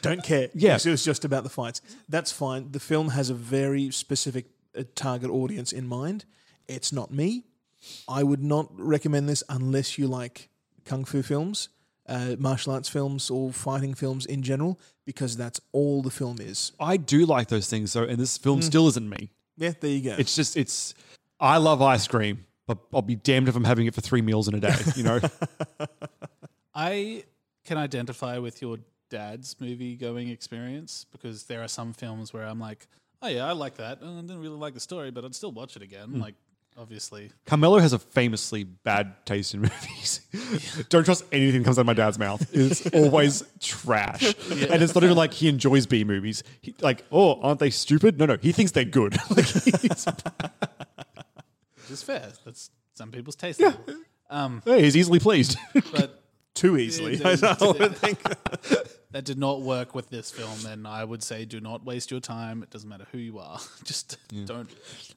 Don't 0.02 0.22
care. 0.22 0.48
Yeah. 0.54 0.76
It 0.76 0.86
was 0.86 1.02
just 1.04 1.24
about 1.24 1.44
the 1.44 1.50
fights. 1.50 1.80
That's 2.08 2.30
fine. 2.30 2.70
The 2.72 2.78
film 2.78 3.08
has 3.08 3.30
a 3.30 3.34
very 3.34 3.90
specific 3.90 4.46
uh, 4.78 4.84
target 4.94 5.30
audience 5.30 5.72
in 5.72 5.86
mind. 5.86 6.24
It's 6.68 6.92
not 6.92 7.10
me. 7.10 7.44
I 8.08 8.22
would 8.22 8.42
not 8.42 8.68
recommend 8.78 9.28
this 9.28 9.42
unless 9.48 9.98
you 9.98 10.06
like 10.08 10.48
kung 10.84 11.04
fu 11.04 11.22
films, 11.22 11.68
uh, 12.08 12.36
martial 12.38 12.72
arts 12.72 12.88
films, 12.88 13.30
or 13.30 13.52
fighting 13.52 13.94
films 13.94 14.26
in 14.26 14.42
general, 14.42 14.78
because 15.04 15.36
that's 15.36 15.60
all 15.72 16.02
the 16.02 16.10
film 16.10 16.38
is. 16.40 16.72
I 16.80 16.96
do 16.96 17.24
like 17.26 17.48
those 17.48 17.68
things 17.68 17.92
though, 17.92 18.02
and 18.04 18.18
this 18.18 18.36
film 18.38 18.60
Mm. 18.60 18.64
still 18.64 18.88
isn't 18.88 19.08
me. 19.08 19.30
Yeah, 19.56 19.72
there 19.80 19.90
you 19.90 20.02
go. 20.02 20.16
It's 20.18 20.34
just 20.34 20.56
it's 20.56 20.94
I 21.40 21.58
love 21.58 21.80
ice 21.82 22.06
cream, 22.08 22.44
but 22.66 22.78
I'll 22.92 23.02
be 23.02 23.16
damned 23.16 23.48
if 23.48 23.56
I'm 23.56 23.64
having 23.64 23.86
it 23.86 23.94
for 23.94 24.00
three 24.00 24.22
meals 24.22 24.48
in 24.48 24.54
a 24.54 24.60
day. 24.60 24.74
You 24.96 25.02
know, 25.04 25.20
I 26.74 27.24
can 27.64 27.78
identify 27.78 28.38
with 28.38 28.62
your 28.62 28.78
dad's 29.10 29.56
movie 29.60 29.96
going 29.96 30.28
experience 30.28 31.06
because 31.10 31.44
there 31.44 31.62
are 31.62 31.68
some 31.68 31.92
films 31.92 32.32
where 32.32 32.44
I'm 32.44 32.60
like, 32.60 32.86
oh 33.22 33.28
yeah, 33.28 33.46
I 33.46 33.52
like 33.52 33.76
that. 33.76 33.98
Uh, 34.02 34.18
I 34.18 34.20
didn't 34.20 34.40
really 34.40 34.56
like 34.56 34.74
the 34.74 34.80
story, 34.80 35.10
but 35.10 35.24
I'd 35.24 35.34
still 35.34 35.52
watch 35.52 35.76
it 35.76 35.82
again. 35.82 36.08
Hmm. 36.10 36.20
Like, 36.20 36.34
obviously, 36.76 37.30
Carmelo 37.46 37.78
has 37.78 37.92
a 37.92 37.98
famously 37.98 38.64
bad 38.64 39.14
taste 39.26 39.54
in 39.54 39.60
movies. 39.62 40.20
Don't 40.88 41.04
trust 41.04 41.24
anything 41.32 41.60
that 41.62 41.64
comes 41.66 41.78
out 41.78 41.82
of 41.82 41.86
my 41.86 41.94
dad's 41.94 42.18
mouth. 42.18 42.46
It's 42.54 42.86
always 42.94 43.42
trash, 43.60 44.22
and 44.50 44.82
it's 44.82 44.94
not 44.94 45.04
even 45.04 45.16
like 45.16 45.32
he 45.32 45.48
enjoys 45.48 45.86
B 45.86 46.04
movies. 46.04 46.42
He, 46.60 46.74
like, 46.80 47.04
oh, 47.12 47.40
aren't 47.40 47.60
they 47.60 47.70
stupid? 47.70 48.18
No, 48.18 48.26
no, 48.26 48.36
he 48.40 48.52
thinks 48.52 48.72
they're 48.72 48.84
good. 48.84 49.16
like, 49.36 49.46
he's, 49.46 49.64
which 50.04 51.90
is 51.90 52.02
fair. 52.02 52.28
That's 52.44 52.70
some 52.94 53.10
people's 53.10 53.36
taste. 53.36 53.60
level. 53.60 53.80
Um, 54.30 54.62
hey, 54.64 54.82
he's 54.82 54.96
easily 54.96 55.20
pleased. 55.20 55.56
but 55.92 56.22
Too 56.54 56.76
easily. 56.76 57.20
I 57.24 57.32
it- 57.32 57.60
would 57.80 57.96
think. 57.96 58.20
That 59.12 59.24
did 59.24 59.38
not 59.38 59.62
work 59.62 59.94
with 59.94 60.10
this 60.10 60.30
film, 60.30 60.54
then 60.62 60.84
I 60.84 61.04
would 61.04 61.22
say 61.22 61.44
do 61.44 61.60
not 61.60 61.84
waste 61.84 62.10
your 62.10 62.20
time. 62.20 62.62
It 62.62 62.70
doesn't 62.70 62.88
matter 62.88 63.06
who 63.12 63.18
you 63.18 63.38
are. 63.38 63.58
Just 63.84 64.18
don't, 64.28 64.46
don't 64.46 64.70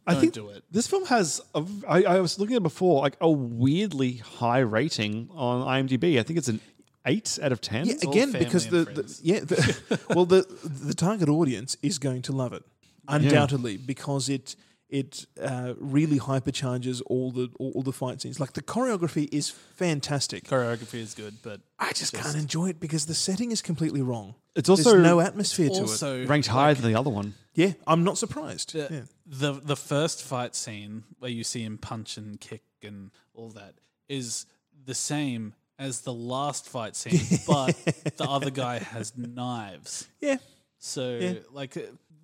I 0.08 0.16
think 0.16 0.34
do 0.34 0.50
it. 0.50 0.64
This 0.72 0.88
film 0.88 1.06
has, 1.06 1.42
a, 1.54 1.66
I, 1.88 2.04
I 2.04 2.20
was 2.20 2.40
looking 2.40 2.56
at 2.56 2.62
it 2.62 2.64
before, 2.64 3.02
like 3.02 3.18
a 3.20 3.30
weirdly 3.30 4.14
high 4.14 4.60
rating 4.60 5.30
on 5.34 5.66
IMDb. 5.66 6.20
I 6.20 6.24
think 6.24 6.38
it's 6.38 6.48
an 6.48 6.62
eight 7.06 7.38
out 7.42 7.52
of 7.52 7.62
ten. 7.62 7.86
Yeah, 7.86 7.96
again, 8.04 8.32
because 8.32 8.68
the, 8.68 8.86
the 8.86 9.20
yeah, 9.22 9.40
the, 9.40 10.00
well, 10.10 10.26
the 10.26 10.46
the 10.64 10.94
target 10.94 11.30
audience 11.30 11.76
is 11.82 11.98
going 11.98 12.22
to 12.24 12.32
love 12.32 12.54
it 12.54 12.64
undoubtedly 13.08 13.78
because 13.78 14.30
it 14.30 14.56
it 14.92 15.26
uh, 15.42 15.74
really 15.78 16.20
hypercharges 16.20 17.02
all 17.08 17.32
the 17.32 17.50
all, 17.60 17.72
all 17.76 17.82
the 17.82 17.94
fight 17.94 18.22
scenes. 18.22 18.40
Like 18.40 18.54
the 18.54 18.62
choreography 18.62 19.28
is 19.32 19.50
fantastic. 19.50 20.44
Choreography 20.44 21.00
is 21.00 21.14
good, 21.16 21.38
but 21.42 21.62
I 21.80 21.94
just, 21.94 22.14
can't 22.14 22.36
enjoy 22.36 22.70
it 22.70 22.80
because 22.80 23.06
the 23.06 23.14
setting 23.16 23.52
is 23.52 23.62
completely 23.62 24.02
wrong. 24.02 24.36
It's 24.56 24.68
There's 24.68 24.86
also 24.86 25.00
no 25.00 25.22
atmosphere 25.22 25.70
to 25.70 25.82
also 25.82 26.22
it. 26.22 26.28
ranked 26.30 26.48
higher 26.50 26.74
than 26.74 26.92
the 26.92 27.00
other 27.00 27.10
one. 27.10 27.34
Yeah, 27.56 27.72
I'm 27.88 28.04
not 28.04 28.18
surprised. 28.18 28.74
The, 28.74 28.88
Yeah. 28.92 29.02
the 29.26 29.54
the 29.54 29.76
first 29.78 30.24
fight 30.24 30.56
scene 30.56 31.04
where 31.20 31.32
you 31.32 31.44
see 31.46 31.64
him 31.64 31.78
punch 31.78 32.18
and 32.18 32.40
kick 32.40 32.64
and 32.84 33.12
all 33.34 33.50
that 33.52 33.76
is 34.10 34.46
the 34.86 34.94
same 34.96 35.54
as 35.80 36.02
the 36.02 36.14
last 36.14 36.68
fight 36.68 36.96
scene, 36.98 37.40
but 37.48 37.76
the 38.18 38.26
other 38.30 38.52
guy 38.52 38.80
has 38.80 39.18
knives. 39.18 40.08
Yeah. 40.20 40.38
So 40.80 41.18
Yeah. 41.18 41.34
like 41.54 41.78
uh, 41.78 41.82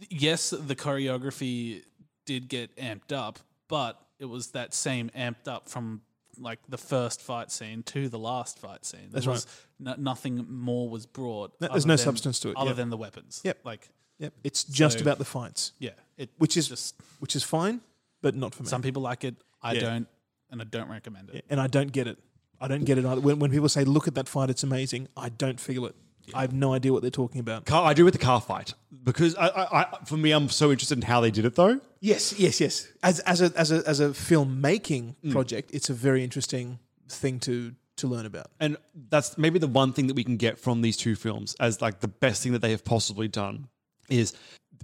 yes, 0.10 0.50
the 0.50 0.76
choreography 0.76 1.84
did 2.28 2.48
get 2.48 2.76
amped 2.76 3.12
up, 3.12 3.40
but 3.68 4.00
it 4.20 4.26
was 4.26 4.50
that 4.52 4.76
same 4.76 5.10
amped 5.18 5.48
up 5.48 5.68
from 5.68 6.02
like 6.40 6.60
the 6.70 6.78
first 6.78 7.20
fight 7.22 7.52
scene 7.52 7.82
to 7.82 8.10
the 8.10 8.20
last 8.20 8.60
fight 8.60 8.86
scene. 8.86 9.00
There 9.10 9.22
That's 9.22 9.26
was 9.26 9.48
no, 9.80 9.96
nothing 9.98 10.46
more 10.48 10.88
was 10.88 11.08
brought. 11.08 11.60
No- 11.60 11.70
there's 11.70 11.88
no 11.88 11.96
than- 11.96 12.04
substance 12.06 12.40
to 12.42 12.50
it, 12.50 12.58
other 12.58 12.70
yep. 12.70 12.76
than 12.76 12.90
the 12.92 12.98
weapons. 12.98 13.42
Yep. 13.44 13.60
Like 13.64 13.90
Yep. 14.20 14.34
It's 14.44 14.64
just 14.64 14.98
So- 14.98 15.02
about 15.04 15.18
the 15.20 15.26
fights. 15.26 15.72
Yeah, 15.80 15.92
it 16.18 16.30
which 16.38 16.58
is 16.58 16.68
just 16.68 16.96
which 17.20 17.36
is 17.36 17.44
fine, 17.44 17.82
but 18.22 18.36
not 18.36 18.54
for 18.54 18.64
me. 18.64 18.70
some 18.70 18.82
people 18.84 19.02
like 19.02 19.24
it. 19.24 19.36
I 19.62 19.74
Yeah. 19.74 19.80
don't, 19.82 20.08
and 20.52 20.62
I 20.62 20.66
don't 20.66 20.90
recommend 20.90 21.30
it. 21.32 21.46
and 21.50 21.60
I 21.60 21.68
don't 21.68 21.92
get 21.92 22.08
it. 22.08 22.18
I 22.60 22.68
don't 22.68 22.84
get 22.86 22.98
it 22.98 23.06
either. 23.06 23.22
When, 23.22 23.38
when 23.40 23.52
people 23.52 23.70
say, 23.70 23.84
"Look 23.84 24.08
at 24.08 24.16
that 24.16 24.28
fight, 24.28 24.50
it's 24.50 24.64
amazing," 24.64 25.08
I 25.16 25.30
don't 25.30 25.60
feel 25.60 25.86
it. 25.86 25.96
I 26.34 26.42
have 26.42 26.54
no 26.54 26.74
idea 26.74 26.92
what 26.94 27.02
they're 27.02 27.12
talking 27.12 27.40
about. 27.40 27.66
Car, 27.66 27.86
I 27.86 27.94
do 27.94 28.04
with 28.06 28.14
the 28.14 28.20
car 28.20 28.42
fight 28.42 28.74
because 29.04 29.36
I, 29.36 29.48
I, 29.48 29.82
I, 29.82 29.98
for 30.06 30.18
me, 30.18 30.32
I'm 30.32 30.50
so 30.50 30.72
interested 30.72 30.98
in 30.98 31.04
how 31.04 31.22
they 31.22 31.32
did 31.32 31.46
it 31.46 31.56
though. 31.56 31.80
Yes, 32.00 32.38
yes, 32.38 32.60
yes. 32.60 32.88
As 33.04 33.20
as 33.22 33.42
a 33.42 33.52
as 33.56 33.72
a 33.72 33.84
as 33.88 34.00
a 34.00 34.10
filmmaking 34.10 35.16
Mm. 35.24 35.32
project, 35.32 35.72
it's 35.74 35.90
a 35.90 35.94
very 35.94 36.24
interesting 36.24 36.80
thing 37.10 37.40
to 37.42 37.74
to 37.98 38.08
learn 38.08 38.26
about. 38.26 38.48
And 38.60 38.78
that's 39.10 39.38
maybe 39.38 39.58
the 39.60 39.68
one 39.68 39.92
thing 39.94 40.08
that 40.08 40.16
we 40.16 40.24
can 40.24 40.38
get 40.38 40.60
from 40.60 40.82
these 40.82 40.98
two 40.98 41.16
films 41.16 41.56
as 41.60 41.82
like 41.82 42.00
the 42.02 42.08
best 42.08 42.44
thing 42.44 42.52
that 42.52 42.62
they 42.62 42.72
have 42.72 42.86
possibly 42.86 43.28
done 43.28 43.70
is 44.10 44.34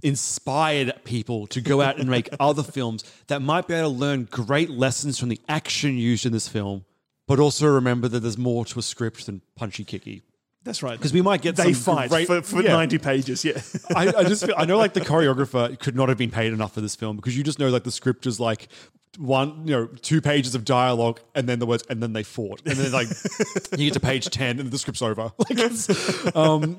inspired 0.02 0.92
people 1.04 1.46
to 1.48 1.60
go 1.60 1.80
out 1.80 1.98
and 1.98 2.10
make 2.10 2.28
other 2.40 2.62
films 2.62 3.04
that 3.28 3.40
might 3.40 3.66
be 3.68 3.74
able 3.74 3.90
to 3.92 3.96
learn 3.96 4.28
great 4.30 4.68
lessons 4.70 5.18
from 5.18 5.28
the 5.28 5.40
action 5.48 5.96
used 5.96 6.26
in 6.26 6.32
this 6.32 6.48
film, 6.48 6.84
but 7.28 7.38
also 7.38 7.66
remember 7.66 8.08
that 8.08 8.20
there's 8.20 8.36
more 8.36 8.64
to 8.64 8.78
a 8.78 8.82
script 8.82 9.26
than 9.26 9.40
punchy 9.56 9.84
kicky. 9.84 10.22
That's 10.64 10.82
right. 10.82 10.96
Because 10.98 11.12
we 11.12 11.20
might 11.22 11.42
get 11.42 11.56
they 11.56 11.74
some 11.74 11.94
fight 11.94 12.10
great- 12.10 12.26
for, 12.26 12.40
for 12.42 12.62
yeah. 12.62 12.72
90 12.72 12.98
pages. 12.98 13.44
Yeah. 13.44 13.60
I, 13.94 14.08
I 14.08 14.24
just 14.24 14.46
feel, 14.46 14.54
I 14.56 14.64
know 14.64 14.78
like 14.78 14.94
the 14.94 15.00
choreographer 15.02 15.78
could 15.78 15.94
not 15.94 16.08
have 16.08 16.16
been 16.18 16.30
paid 16.30 16.52
enough 16.52 16.72
for 16.74 16.80
this 16.80 16.96
film 16.96 17.16
because 17.16 17.36
you 17.36 17.44
just 17.44 17.58
know 17.58 17.68
like 17.68 17.84
the 17.84 17.92
script 17.92 18.26
is 18.26 18.40
like 18.40 18.68
one 19.18 19.66
you 19.68 19.72
know 19.74 19.86
two 19.86 20.20
pages 20.20 20.54
of 20.56 20.64
dialogue 20.64 21.20
and 21.36 21.48
then 21.48 21.60
the 21.60 21.66
words 21.66 21.84
and 21.88 22.02
then 22.02 22.12
they 22.14 22.24
fought 22.24 22.60
and 22.66 22.76
then 22.76 22.90
like 22.90 23.06
you 23.78 23.84
get 23.86 23.92
to 23.92 24.00
page 24.00 24.28
10 24.28 24.58
and 24.58 24.72
the 24.72 24.78
script's 24.78 25.02
over 25.02 25.30
like 25.50 26.36
um 26.36 26.78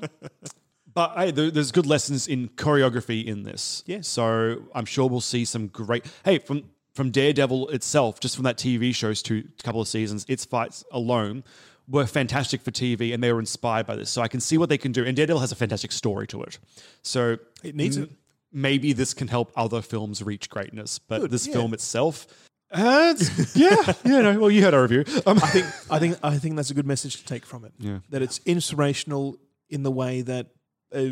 but 0.92 1.14
hey, 1.16 1.30
there, 1.30 1.50
there's 1.50 1.72
good 1.72 1.86
lessons 1.86 2.28
in 2.28 2.48
choreography 2.50 3.24
in 3.24 3.42
this 3.44 3.82
Yeah. 3.86 4.00
so 4.02 4.64
i'm 4.74 4.84
sure 4.84 5.08
we'll 5.08 5.22
see 5.22 5.46
some 5.46 5.68
great 5.68 6.04
hey 6.26 6.38
from 6.38 6.64
from 6.92 7.10
daredevil 7.10 7.70
itself 7.70 8.20
just 8.20 8.34
from 8.36 8.44
that 8.44 8.58
tv 8.58 8.94
show's 8.94 9.22
two 9.22 9.48
couple 9.64 9.80
of 9.80 9.88
seasons 9.88 10.26
its 10.28 10.44
fights 10.44 10.84
alone 10.90 11.42
were 11.88 12.06
fantastic 12.06 12.62
for 12.62 12.70
TV 12.70 13.14
and 13.14 13.22
they 13.22 13.32
were 13.32 13.38
inspired 13.40 13.86
by 13.86 13.96
this. 13.96 14.10
So 14.10 14.22
I 14.22 14.28
can 14.28 14.40
see 14.40 14.58
what 14.58 14.68
they 14.68 14.78
can 14.78 14.92
do. 14.92 15.04
And 15.04 15.16
Daredevil 15.16 15.40
has 15.40 15.52
a 15.52 15.56
fantastic 15.56 15.92
story 15.92 16.26
to 16.28 16.42
it. 16.42 16.58
So 17.02 17.38
It 17.62 17.74
needs 17.74 17.96
it. 17.96 18.10
Maybe 18.52 18.92
this 18.92 19.12
can 19.14 19.28
help 19.28 19.52
other 19.56 19.82
films 19.82 20.22
reach 20.22 20.48
greatness. 20.50 20.98
But 20.98 21.20
Good, 21.22 21.30
this 21.30 21.46
yeah. 21.46 21.52
film 21.52 21.74
itself, 21.74 22.26
uh, 22.72 23.14
it's- 23.14 23.54
yeah, 23.56 23.92
yeah, 24.04 24.22
no, 24.22 24.40
well, 24.40 24.50
you 24.50 24.62
had 24.64 24.74
a 24.74 24.80
review. 24.82 25.04
Um, 25.26 25.38
I 25.38 25.48
think 25.48 25.66
I 25.90 25.98
think 25.98 26.18
I 26.22 26.38
think 26.38 26.56
that's 26.56 26.70
a 26.70 26.74
good 26.74 26.86
message 26.86 27.16
to 27.18 27.24
take 27.24 27.44
from 27.46 27.64
it. 27.64 27.72
Yeah. 27.78 27.98
That 28.10 28.22
it's 28.22 28.40
inspirational 28.46 29.38
in 29.68 29.82
the 29.82 29.90
way 29.90 30.22
that 30.22 30.48
uh, 30.94 31.04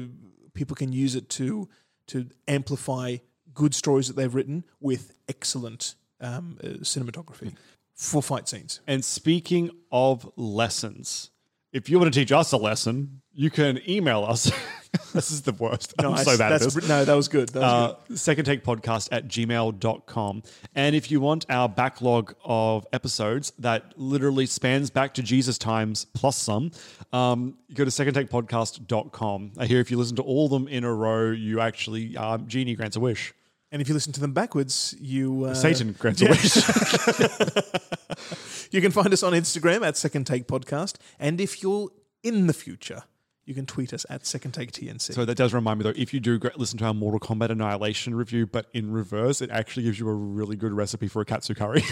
people 0.55 0.75
can 0.75 0.93
use 0.93 1.15
it 1.15 1.29
to 1.31 1.69
to 2.09 2.27
amplify 2.49 3.19
good 3.53 3.75
stories 3.75 4.09
that 4.09 4.17
they've 4.17 4.35
written 4.35 4.65
with 4.81 5.13
excellent 5.29 5.95
um, 6.21 6.59
uh, 6.63 6.67
cinematography 6.83 7.55
for 7.95 8.23
fight 8.23 8.49
scenes. 8.49 8.81
And 8.87 9.05
speaking 9.05 9.71
of 9.93 10.31
lessons, 10.37 11.31
if 11.73 11.89
you 11.89 11.99
want 11.99 12.13
to 12.13 12.19
teach 12.21 12.33
us 12.33 12.53
a 12.53 12.57
lesson, 12.57 13.21
you 13.33 13.51
can 13.51 13.81
email 13.89 14.25
us. 14.25 14.51
this 15.13 15.33
is 15.33 15.43
the 15.43 15.53
worst. 15.53 15.93
I'm 15.99 16.13
Nice. 16.13 16.25
so 16.25 16.39
bad 16.39 16.53
at 16.53 16.61
this. 16.61 16.89
no, 16.89 17.05
that 17.05 17.15
was 17.15 17.27
good. 17.27 17.49
That 17.49 17.61
was 17.63 17.97
uh, 18.13 18.17
Second 18.17 18.45
Take 18.45 18.63
Podcast 18.63 19.09
at 19.11 19.27
gmail.com. 19.27 20.43
And 20.77 20.95
if 20.95 21.11
you 21.11 21.21
want 21.21 21.47
our 21.51 21.69
backlog 21.69 22.35
of 22.45 22.87
episodes 22.93 23.53
that 23.59 23.93
literally 23.97 24.47
spans 24.47 24.91
back 24.91 25.15
to 25.15 25.23
Jesus 25.23 25.59
times 25.59 26.05
plus 26.15 26.37
some, 26.37 26.71
um, 27.13 27.59
you 27.69 27.75
go 27.75 27.85
to 27.85 27.91
secondtakepodcast.com. 27.91 29.53
I 29.59 29.67
hear 29.67 29.81
if 29.81 29.91
you 29.91 29.97
listen 29.97 30.15
to 30.17 30.23
all 30.23 30.45
of 30.47 30.53
them 30.53 30.69
in 30.69 30.85
a 30.85 30.95
row, 30.95 31.31
you 31.33 31.59
actually, 31.61 32.17
um, 32.17 32.47
Genie 32.47 32.77
grants 32.77 32.97
a 32.97 33.01
wish. 33.01 33.35
And 33.75 33.83
if 33.83 33.89
you 33.89 33.95
listen 33.95 34.13
to 34.13 34.21
them 34.21 34.33
backwards, 34.33 34.95
you 35.01 35.47
uh, 35.47 35.55
Satan 35.55 35.93
grants 35.99 36.23
a 36.23 36.27
you 38.71 38.81
can 38.81 38.93
find 38.93 39.13
us 39.13 39.25
on 39.25 39.33
Instagram 39.33 39.85
at 39.85 39.97
Second 39.97 40.29
Take 40.29 40.47
Podcast, 40.47 40.99
and 41.19 41.41
if 41.41 41.61
you're 41.61 41.89
in 42.23 42.47
the 42.47 42.53
future, 42.53 43.03
you 43.45 43.53
can 43.53 43.67
tweet 43.67 43.93
us 43.93 44.07
at 44.09 44.27
Second 44.27 44.53
Take 44.53 44.71
TNC. 44.71 45.13
So 45.13 45.25
that 45.25 45.35
does 45.35 45.53
remind 45.53 45.81
me 45.81 45.83
though, 45.83 45.93
if 45.97 46.15
you 46.15 46.21
do 46.21 46.39
listen 46.55 46.79
to 46.79 46.85
our 46.85 46.95
Mortal 46.95 47.19
Kombat 47.19 47.51
Annihilation 47.51 48.15
review, 48.15 48.47
but 48.47 48.67
in 48.73 48.93
reverse, 48.93 49.43
it 49.43 49.51
actually 49.51 49.83
gives 49.83 49.99
you 49.99 50.09
a 50.09 50.15
really 50.15 50.55
good 50.55 50.73
recipe 50.73 51.09
for 51.09 51.21
a 51.21 51.25
katsu 51.25 51.55
curry. 51.55 51.83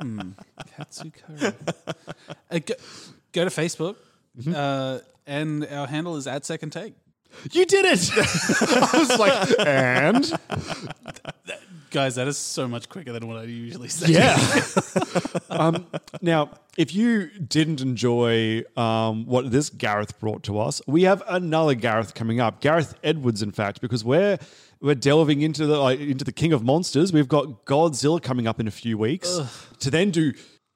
Hmm, 0.00 0.30
katsu 0.74 1.10
curry. 1.10 1.52
Uh, 2.50 2.60
go, 2.64 2.74
go 3.32 3.44
to 3.44 3.50
Facebook, 3.50 3.96
uh, 4.54 5.00
and 5.26 5.66
our 5.66 5.86
handle 5.86 6.16
is 6.16 6.26
at 6.26 6.46
Second 6.46 6.70
Take. 6.70 6.94
You 7.52 7.66
did 7.66 7.84
it! 7.84 8.10
I 8.16 8.98
was 8.98 9.18
like, 9.18 9.66
and 9.66 10.32
guys, 11.94 12.16
that 12.16 12.26
is 12.26 12.36
so 12.36 12.66
much 12.66 12.88
quicker 12.88 13.12
than 13.12 13.26
what 13.28 13.38
I 13.38 13.44
usually 13.44 13.88
say. 13.88 14.12
Yeah. 14.12 14.36
um, 15.50 15.86
now, 16.20 16.50
if 16.76 16.92
you 16.92 17.28
didn't 17.38 17.80
enjoy 17.80 18.64
um, 18.76 19.24
what 19.26 19.50
this 19.50 19.70
Gareth 19.70 20.18
brought 20.18 20.42
to 20.42 20.58
us, 20.58 20.82
we 20.86 21.04
have 21.04 21.22
another 21.28 21.74
Gareth 21.74 22.14
coming 22.14 22.40
up. 22.40 22.60
Gareth 22.60 22.94
Edwards, 23.04 23.42
in 23.42 23.52
fact, 23.52 23.80
because 23.80 24.04
we're 24.04 24.38
we're 24.80 24.96
delving 24.96 25.40
into 25.40 25.66
the 25.66 25.78
like, 25.78 26.00
into 26.00 26.24
the 26.24 26.32
King 26.32 26.52
of 26.52 26.64
Monsters. 26.64 27.12
We've 27.12 27.28
got 27.28 27.64
Godzilla 27.64 28.20
coming 28.20 28.48
up 28.48 28.58
in 28.60 28.66
a 28.66 28.72
few 28.72 28.98
weeks 28.98 29.40
to 29.78 29.90
then 29.90 30.10
do. 30.10 30.34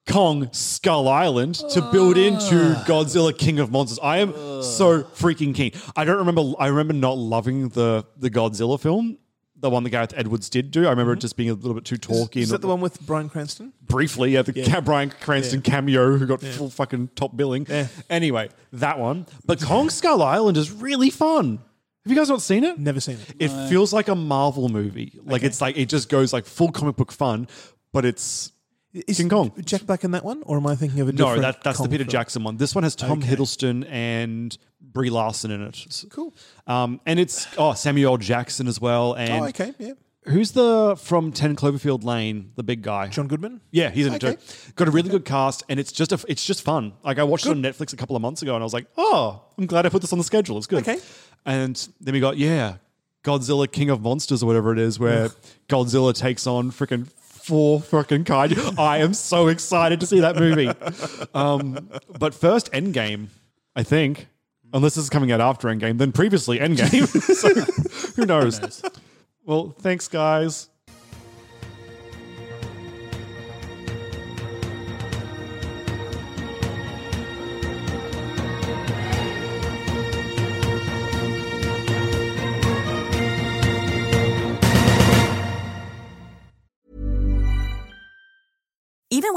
Kong 0.08 0.48
Skull 0.52 1.06
Island 1.06 1.56
to 1.70 1.82
build 1.92 2.16
into 2.16 2.74
ah. 2.76 2.84
Godzilla 2.86 3.36
King 3.36 3.58
of 3.58 3.70
Monsters. 3.70 3.98
I 4.02 4.18
am 4.18 4.32
so 4.62 5.02
freaking 5.02 5.54
keen. 5.54 5.72
I 5.96 6.04
don't 6.04 6.18
remember 6.18 6.54
I 6.58 6.68
remember 6.68 6.94
not 6.94 7.18
loving 7.18 7.68
the 7.68 8.04
the 8.16 8.30
Godzilla 8.30 8.80
film, 8.80 9.18
the 9.56 9.70
one 9.70 9.84
that 9.84 9.90
Gareth 9.90 10.14
Edwards 10.16 10.48
did 10.48 10.70
do. 10.70 10.86
I 10.86 10.90
remember 10.90 11.12
it 11.12 11.16
mm-hmm. 11.16 11.20
just 11.20 11.36
being 11.36 11.50
a 11.50 11.54
little 11.54 11.74
bit 11.74 11.84
too 11.84 11.98
talky. 11.98 12.40
is 12.40 12.50
and 12.50 12.54
that 12.54 12.62
the 12.62 12.68
one 12.68 12.80
with 12.80 13.00
Bryan 13.02 13.28
Cranston? 13.28 13.72
briefly 13.82 14.32
yeah, 14.32 14.42
the. 14.42 14.52
Ca- 14.52 14.80
Bryan 14.80 15.10
Cranston 15.10 15.62
cameo 15.62 16.16
who 16.16 16.26
got 16.26 16.40
full 16.40 16.70
fucking 16.70 17.08
top 17.14 17.36
billing. 17.36 17.66
Anyway, 18.08 18.48
that 18.72 18.98
one. 18.98 19.26
But 19.44 19.60
Kong 19.62 19.90
Skull 19.90 20.22
Island 20.22 20.56
is 20.56 20.72
really 20.72 21.10
fun. 21.10 21.58
Have 22.04 22.12
you 22.12 22.16
guys 22.16 22.30
not 22.30 22.40
seen 22.40 22.64
it? 22.64 22.78
Never 22.78 23.00
seen 23.00 23.16
it. 23.16 23.34
It 23.38 23.68
feels 23.68 23.92
like 23.92 24.08
a 24.08 24.14
Marvel 24.14 24.70
movie. 24.70 25.18
Like 25.22 25.42
it's 25.42 25.60
like 25.60 25.76
it 25.76 25.90
just 25.90 26.08
goes 26.08 26.32
like 26.32 26.46
full 26.46 26.72
comic 26.72 26.96
book 26.96 27.12
fun, 27.12 27.48
but 27.92 28.06
it's 28.06 28.52
Is 28.94 29.18
King 29.18 29.28
Kong. 29.28 29.52
Jack 29.64 29.84
Black 29.86 30.02
in 30.04 30.12
that 30.12 30.24
one, 30.24 30.42
or 30.44 30.56
am 30.56 30.66
I 30.66 30.74
thinking 30.74 31.00
of 31.00 31.08
a 31.08 31.12
No, 31.12 31.18
different? 31.34 31.42
that, 31.42 31.62
that's 31.62 31.78
the 31.78 31.88
Peter 31.88 32.04
film? 32.04 32.10
Jackson 32.10 32.42
one. 32.42 32.56
This 32.56 32.74
one 32.74 32.84
has 32.84 32.96
Tom 32.96 33.18
Okay. 33.18 33.28
Hiddleston 33.36 33.86
and 33.90 34.56
Brie 34.80 35.10
Larson 35.10 35.50
in 35.50 35.62
it. 35.62 36.04
Cool. 36.10 36.34
Um, 36.66 37.00
and 37.04 37.20
it's 37.20 37.46
oh 37.58 37.74
Samuel 37.74 38.16
Jackson 38.16 38.66
as 38.66 38.80
well. 38.80 39.12
And 39.14 39.44
oh, 39.44 39.48
okay, 39.48 39.74
yeah. 39.78 39.92
Who's 40.24 40.52
the 40.52 40.96
from 40.98 41.32
Ten 41.32 41.54
Cloverfield 41.56 42.02
Lane? 42.04 42.52
The 42.56 42.62
big 42.62 42.82
guy, 42.82 43.08
John 43.08 43.28
Goodman. 43.28 43.60
Yeah, 43.70 43.90
he's 43.90 44.06
in 44.06 44.14
it 44.14 44.20
too. 44.20 44.36
Got 44.74 44.88
a 44.88 44.90
really 44.90 45.10
good 45.10 45.24
cast, 45.24 45.64
and 45.68 45.78
it's 45.78 45.92
just 45.92 46.12
a, 46.12 46.24
it's 46.28 46.44
just 46.44 46.62
fun. 46.62 46.92
Like 47.04 47.18
I 47.18 47.24
watched 47.24 47.46
it 47.46 47.50
on 47.50 47.62
Netflix 47.62 47.92
a 47.92 47.96
couple 47.96 48.16
of 48.16 48.22
months 48.22 48.40
ago, 48.42 48.54
and 48.54 48.62
I 48.62 48.64
was 48.64 48.72
like, 48.74 48.86
oh, 48.96 49.42
I'm 49.58 49.66
glad 49.66 49.84
I 49.86 49.90
put 49.90 50.00
this 50.00 50.12
on 50.12 50.18
the 50.18 50.24
schedule. 50.24 50.56
It's 50.58 50.66
good. 50.66 50.80
Okay. 50.86 50.98
And 51.46 51.88
then 52.00 52.14
we 52.14 52.20
got 52.20 52.36
yeah, 52.36 52.76
Godzilla 53.22 53.70
King 53.70 53.90
of 53.90 54.00
Monsters 54.02 54.42
or 54.42 54.46
whatever 54.46 54.72
it 54.72 54.78
is, 54.78 54.98
where 54.98 55.30
Godzilla 55.68 56.14
takes 56.14 56.46
on 56.46 56.70
freaking 56.72 57.08
four 57.48 57.80
fucking 57.80 58.24
kaiju. 58.24 58.78
I 58.78 58.98
am 58.98 59.14
so 59.14 59.48
excited 59.48 60.00
to 60.00 60.06
see 60.06 60.20
that 60.20 60.36
movie. 60.36 60.70
Um, 61.34 61.90
but 62.18 62.34
first, 62.34 62.72
Endgame, 62.72 63.28
I 63.76 63.82
think. 63.82 64.28
Unless 64.72 64.96
this 64.96 65.04
is 65.04 65.10
coming 65.10 65.30
out 65.32 65.40
after 65.40 65.68
Endgame, 65.68 65.98
then 65.98 66.12
previously 66.12 66.58
Endgame. 66.58 67.06
so 67.34 68.12
who 68.16 68.26
knows? 68.26 68.82
Well, 69.44 69.74
thanks, 69.78 70.08
guys. 70.08 70.68